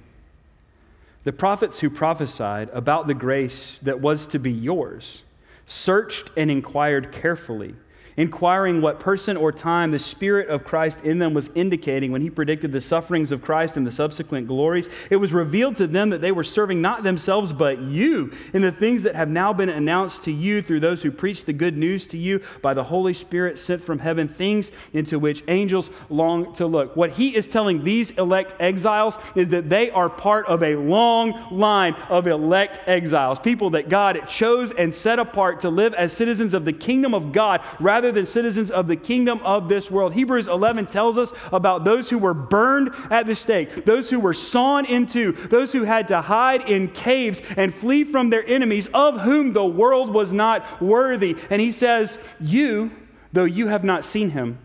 The 1.23 1.33
prophets 1.33 1.79
who 1.79 1.89
prophesied 1.89 2.69
about 2.73 3.07
the 3.07 3.15
grace 3.15 3.79
that 3.79 3.99
was 4.01 4.27
to 4.27 4.37
be 4.37 4.51
yours 4.51 5.23
searched 5.65 6.29
and 6.37 6.51
inquired 6.51 7.11
carefully 7.11 7.75
inquiring 8.17 8.81
what 8.81 8.99
person 8.99 9.37
or 9.37 9.51
time 9.51 9.91
the 9.91 9.99
Spirit 9.99 10.49
of 10.49 10.63
Christ 10.63 10.99
in 11.03 11.19
them 11.19 11.35
was 11.35 11.51
indicating 11.53 12.11
when 12.11 12.21
he 12.21 12.29
predicted 12.29 12.71
the 12.71 12.81
sufferings 12.81 13.31
of 13.31 13.43
Christ 13.43 13.77
and 13.77 13.85
the 13.85 13.91
subsequent 13.91 14.47
glories. 14.47 14.89
It 15.11 15.17
was 15.17 15.31
revealed 15.31 15.75
to 15.77 15.87
them 15.87 16.09
that 16.09 16.21
they 16.21 16.31
were 16.31 16.43
serving 16.43 16.81
not 16.81 17.03
themselves, 17.03 17.53
but 17.53 17.79
you 17.79 18.31
in 18.53 18.63
the 18.63 18.71
things 18.71 19.03
that 19.03 19.15
have 19.15 19.29
now 19.29 19.53
been 19.53 19.69
announced 19.69 20.23
to 20.23 20.31
you 20.31 20.63
through 20.63 20.79
those 20.79 21.03
who 21.03 21.11
preach 21.11 21.45
the 21.45 21.53
good 21.53 21.77
news 21.77 22.07
to 22.07 22.17
you 22.17 22.41
by 22.63 22.73
the 22.73 22.83
Holy 22.83 23.13
Spirit 23.13 23.59
sent 23.59 23.83
from 23.83 23.99
heaven, 23.99 24.27
things 24.27 24.71
into 24.93 25.19
which 25.19 25.43
angels 25.47 25.91
long 26.09 26.53
to 26.55 26.65
look. 26.65 26.95
What 26.95 27.11
he 27.11 27.35
is 27.35 27.47
telling 27.47 27.83
these 27.83 28.11
elect 28.11 28.55
exiles 28.59 29.17
is 29.35 29.49
that 29.49 29.69
they 29.69 29.91
are 29.91 30.09
part 30.09 30.47
of 30.47 30.63
a 30.63 30.75
long 30.75 31.47
line 31.51 31.93
of 32.09 32.25
elect 32.25 32.79
exiles, 32.87 33.37
people 33.37 33.69
that 33.71 33.89
God 33.89 34.27
chose 34.27 34.71
and 34.71 34.93
set 34.93 35.19
apart 35.19 35.61
to 35.61 35.69
live 35.69 35.93
as 35.93 36.11
citizens 36.13 36.55
of 36.55 36.65
the 36.65 36.73
kingdom 36.73 37.13
of 37.13 37.31
God 37.31 37.61
rather 37.79 38.06
rather 38.07 38.21
than 38.21 38.25
citizens 38.25 38.71
of 38.71 38.87
the 38.87 38.95
kingdom 38.95 39.37
of 39.43 39.67
this 39.67 39.91
world. 39.91 40.13
Hebrews 40.13 40.47
11 40.47 40.85
tells 40.85 41.17
us 41.17 41.33
about 41.51 41.83
those 41.83 42.09
who 42.09 42.17
were 42.17 42.33
burned 42.33 42.91
at 43.11 43.27
the 43.27 43.35
stake, 43.35 43.83
those 43.83 44.09
who 44.09 44.21
were 44.21 44.33
sawn 44.33 44.85
into, 44.85 45.33
those 45.33 45.73
who 45.73 45.83
had 45.83 46.07
to 46.07 46.21
hide 46.21 46.69
in 46.69 46.87
caves 46.87 47.41
and 47.57 47.75
flee 47.75 48.05
from 48.05 48.29
their 48.29 48.47
enemies, 48.47 48.87
of 48.93 49.19
whom 49.21 49.51
the 49.51 49.65
world 49.65 50.09
was 50.09 50.31
not 50.31 50.81
worthy. 50.81 51.35
And 51.49 51.59
he 51.59 51.73
says, 51.73 52.17
You, 52.39 52.91
though 53.33 53.43
you 53.43 53.67
have 53.67 53.83
not 53.83 54.05
seen 54.05 54.29
him, 54.29 54.57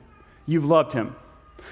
you've 0.47 0.65
loved 0.65 0.93
him. 0.93 1.17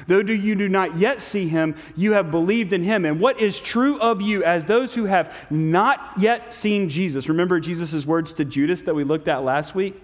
Though 0.09 0.19
you 0.19 0.57
do 0.57 0.69
not 0.69 0.97
yet 0.97 1.21
see 1.21 1.47
him, 1.47 1.77
you 1.95 2.15
have 2.15 2.33
believed 2.33 2.73
in 2.73 2.83
him. 2.83 3.05
And 3.05 3.21
what 3.21 3.39
is 3.39 3.61
true 3.61 3.97
of 4.01 4.21
you 4.21 4.43
as 4.43 4.67
those 4.67 4.95
who 4.95 5.05
have 5.05 5.33
not 5.51 6.15
yet 6.19 6.53
seen 6.53 6.89
Jesus? 6.89 7.29
Remember 7.29 7.61
Jesus' 7.61 8.05
words 8.05 8.33
to 8.35 8.45
Judas 8.45 8.83
that 8.83 8.95
we 8.95 9.05
looked 9.05 9.29
at 9.29 9.45
last 9.45 9.77
week? 9.77 10.03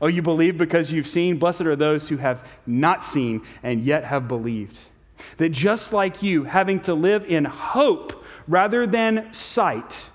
Oh, 0.00 0.06
you 0.06 0.22
believe 0.22 0.58
because 0.58 0.92
you've 0.92 1.08
seen? 1.08 1.38
Blessed 1.38 1.62
are 1.62 1.76
those 1.76 2.08
who 2.08 2.16
have 2.16 2.46
not 2.66 3.04
seen 3.04 3.42
and 3.62 3.82
yet 3.82 4.04
have 4.04 4.28
believed. 4.28 4.78
That 5.36 5.50
just 5.50 5.92
like 5.92 6.22
you, 6.22 6.44
having 6.44 6.80
to 6.80 6.94
live 6.94 7.24
in 7.26 7.44
hope 7.44 8.24
rather 8.46 8.86
than 8.86 9.32
sight, 9.32 10.06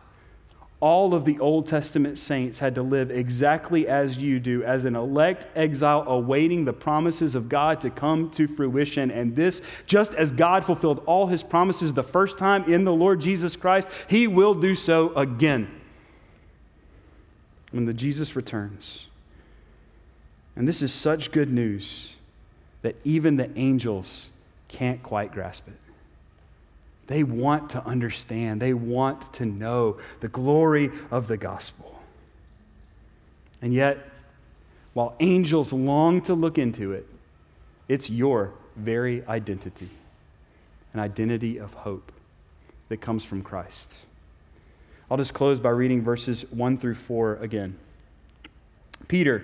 all 0.82 1.14
of 1.14 1.26
the 1.26 1.38
Old 1.40 1.68
Testament 1.68 2.18
saints 2.18 2.60
had 2.60 2.76
to 2.76 2.82
live 2.82 3.12
exactly 3.12 3.88
as 3.88 4.18
you 4.18 4.40
do, 4.40 4.64
as 4.64 4.86
an 4.86 4.96
elect 4.96 5.48
exile, 5.56 6.06
awaiting 6.08 6.64
the 6.64 6.74
promises 6.74 7.36
of 7.36 7.50
God 7.50 7.82
to 7.82 7.90
come 7.90 8.30
to 8.32 8.48
fruition. 8.48 9.12
And 9.12 9.36
this, 9.36 9.62
just 9.88 10.14
as 10.14 10.32
God 10.32 10.64
fulfilled 10.64 11.04
all 11.06 11.28
his 11.28 11.44
promises 11.44 11.94
the 11.94 12.04
first 12.04 12.38
time 12.38 12.64
in 12.72 12.86
the 12.86 12.94
Lord 12.94 13.20
Jesus 13.20 13.58
Christ, 13.58 13.90
he 14.08 14.26
will 14.26 14.54
do 14.54 14.74
so 14.74 15.14
again 15.16 15.70
when 17.72 17.86
the 17.86 17.94
Jesus 17.94 18.36
returns. 18.38 19.09
And 20.60 20.68
this 20.68 20.82
is 20.82 20.93
such 20.93 21.32
good 21.32 21.49
news 21.49 22.16
that 22.82 22.97
even 23.05 23.38
the 23.38 23.49
angels 23.57 24.30
can't 24.68 25.01
quite 25.01 25.32
grasp 25.32 25.70
it. 25.70 25.78
They 27.07 27.24
want 27.24 27.70
to 27.70 27.86
understand, 27.86 28.62
they 28.62 28.74
want 28.74 29.34
to 29.36 29.45
know 29.45 29.99
the 30.20 30.28
glory 30.28 30.91
of 31.12 31.30
the 31.30 31.38
gospel. 31.38 32.01
And 33.62 33.74
yet, 33.74 33.99
while 34.93 35.16
angels 35.22 35.72
long 35.72 36.22
to 36.24 36.34
look 36.34 36.57
into 36.57 36.91
it, 36.91 37.07
it's 37.88 38.10
your 38.10 38.51
very 38.76 39.26
identity 39.26 39.89
an 40.93 40.99
identity 40.99 41.57
of 41.57 41.74
hope 41.74 42.12
that 42.89 42.97
comes 42.97 43.24
from 43.24 43.43
Christ. 43.43 43.95
I'll 45.10 45.18
just 45.18 45.36
close 45.36 45.60
by 45.60 45.70
reading 45.70 46.01
verses 46.01 46.45
1 46.49 46.78
through 46.78 46.95
4 46.95 47.36
again. 47.38 47.78
Peter, 49.07 49.43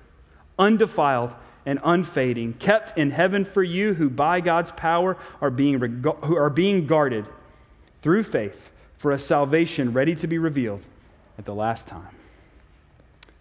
undefiled 0.57 1.35
and 1.65 1.79
unfading, 1.83 2.53
kept 2.53 2.97
in 2.97 3.11
heaven 3.11 3.45
for 3.45 3.63
you, 3.63 3.93
who 3.93 4.09
by 4.09 4.41
God's 4.41 4.71
power 4.71 5.17
are 5.39 5.51
being, 5.51 5.79
reg- 5.79 6.05
who 6.23 6.35
are 6.35 6.49
being 6.49 6.87
guarded 6.87 7.25
through 8.01 8.23
faith 8.23 8.71
for 8.97 9.11
a 9.11 9.19
salvation 9.19 9.93
ready 9.93 10.15
to 10.15 10.27
be 10.27 10.37
revealed 10.37 10.85
at 11.37 11.45
the 11.45 11.53
last 11.53 11.87
time. 11.87 12.15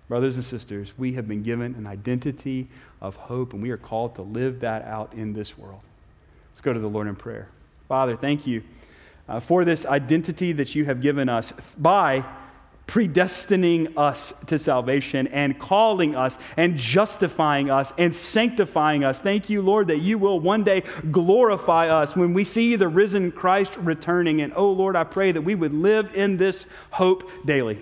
Brothers 0.09 0.35
and 0.35 0.45
sisters, 0.45 0.93
we 0.99 1.13
have 1.13 1.29
been 1.29 1.43
given 1.43 1.75
an 1.77 1.87
identity 1.87 2.69
of 3.01 3.17
hope, 3.17 3.53
and 3.53 3.63
we 3.63 3.71
are 3.71 3.77
called 3.77 4.17
to 4.17 4.23
live 4.23 4.61
that 4.61 4.85
out 4.85 5.13
in 5.15 5.33
this 5.33 5.57
world. 5.57 5.81
Let's 6.51 6.61
go 6.61 6.73
to 6.73 6.81
the 6.81 6.89
Lord 6.89 7.07
in 7.07 7.17
prayer. 7.17 7.49
Father, 7.89 8.17
thank 8.17 8.47
you 8.47 8.63
uh, 9.29 9.41
for 9.41 9.65
this 9.65 9.87
identity 9.87 10.53
that 10.53 10.75
you 10.75 10.85
have 10.85 11.01
given 11.01 11.29
us 11.29 11.53
by 11.79 12.25
predestining 12.91 13.97
us 13.97 14.33
to 14.49 14.59
salvation 14.59 15.29
and 15.29 15.57
calling 15.61 16.17
us 16.17 16.41
and 16.57 16.77
justifying 16.77 17.71
us 17.71 17.93
and 17.97 18.15
sanctifying 18.15 19.05
us. 19.05 19.21
Thank 19.21 19.49
you, 19.49 19.63
Lord, 19.63 19.87
that 19.89 19.99
you 19.99 20.19
will 20.19 20.41
one 20.41 20.65
day 20.65 20.83
glorify 21.13 21.89
us 21.89 22.17
when 22.17 22.35
we 22.35 22.43
see 22.43 22.75
the 22.75 22.89
risen 22.89 23.31
Christ 23.31 23.77
returning. 23.77 24.41
And 24.41 24.53
oh, 24.57 24.73
Lord, 24.73 24.97
I 24.97 25.05
pray 25.05 25.31
that 25.31 25.43
we 25.43 25.55
would 25.55 25.73
live 25.73 26.17
in 26.17 26.37
this 26.37 26.67
hope 26.91 27.31
daily 27.45 27.81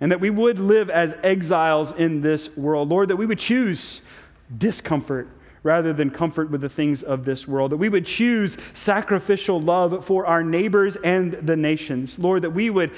and 0.00 0.10
that 0.10 0.20
we 0.20 0.30
would 0.30 0.58
live 0.58 0.90
as 0.90 1.16
exiles 1.22 1.92
in 1.92 2.20
this 2.20 2.56
world. 2.56 2.88
Lord, 2.88 3.10
that 3.10 3.16
we 3.16 3.26
would 3.26 3.38
choose 3.38 4.00
discomfort 4.58 5.28
rather 5.62 5.92
than 5.92 6.10
comfort 6.10 6.50
with 6.50 6.62
the 6.62 6.68
things 6.68 7.04
of 7.04 7.24
this 7.24 7.46
world. 7.46 7.70
That 7.70 7.76
we 7.76 7.88
would 7.88 8.06
choose 8.06 8.56
sacrificial 8.72 9.60
love 9.60 10.04
for 10.04 10.26
our 10.26 10.42
neighbors 10.42 10.96
and 10.96 11.34
the 11.34 11.54
nations. 11.54 12.18
Lord, 12.18 12.42
that 12.42 12.50
we 12.50 12.70
would 12.70 12.90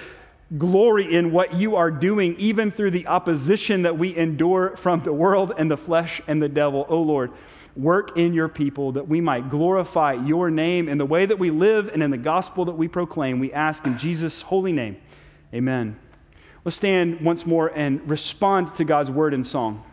glory 0.58 1.14
in 1.14 1.32
what 1.32 1.54
you 1.54 1.76
are 1.76 1.90
doing, 1.90 2.36
even 2.36 2.70
through 2.70 2.90
the 2.90 3.06
opposition 3.06 3.82
that 3.82 3.98
we 3.98 4.16
endure 4.16 4.76
from 4.76 5.00
the 5.00 5.12
world 5.12 5.52
and 5.56 5.70
the 5.70 5.76
flesh 5.76 6.20
and 6.26 6.42
the 6.42 6.48
devil. 6.48 6.86
Oh 6.88 7.00
Lord, 7.00 7.32
work 7.76 8.16
in 8.18 8.34
your 8.34 8.48
people 8.48 8.92
that 8.92 9.08
we 9.08 9.20
might 9.20 9.48
glorify 9.48 10.12
your 10.12 10.50
name 10.50 10.88
in 10.88 10.98
the 10.98 11.06
way 11.06 11.24
that 11.26 11.38
we 11.38 11.50
live 11.50 11.88
and 11.88 12.02
in 12.02 12.10
the 12.10 12.18
gospel 12.18 12.66
that 12.66 12.72
we 12.72 12.88
proclaim. 12.88 13.38
We 13.38 13.52
ask 13.52 13.86
in 13.86 13.96
Jesus' 13.96 14.42
holy 14.42 14.72
name. 14.72 14.96
Amen. 15.54 15.98
Let's 16.64 16.76
stand 16.76 17.20
once 17.20 17.46
more 17.46 17.72
and 17.74 18.08
respond 18.08 18.74
to 18.76 18.84
God's 18.84 19.10
word 19.10 19.34
in 19.34 19.44
song. 19.44 19.84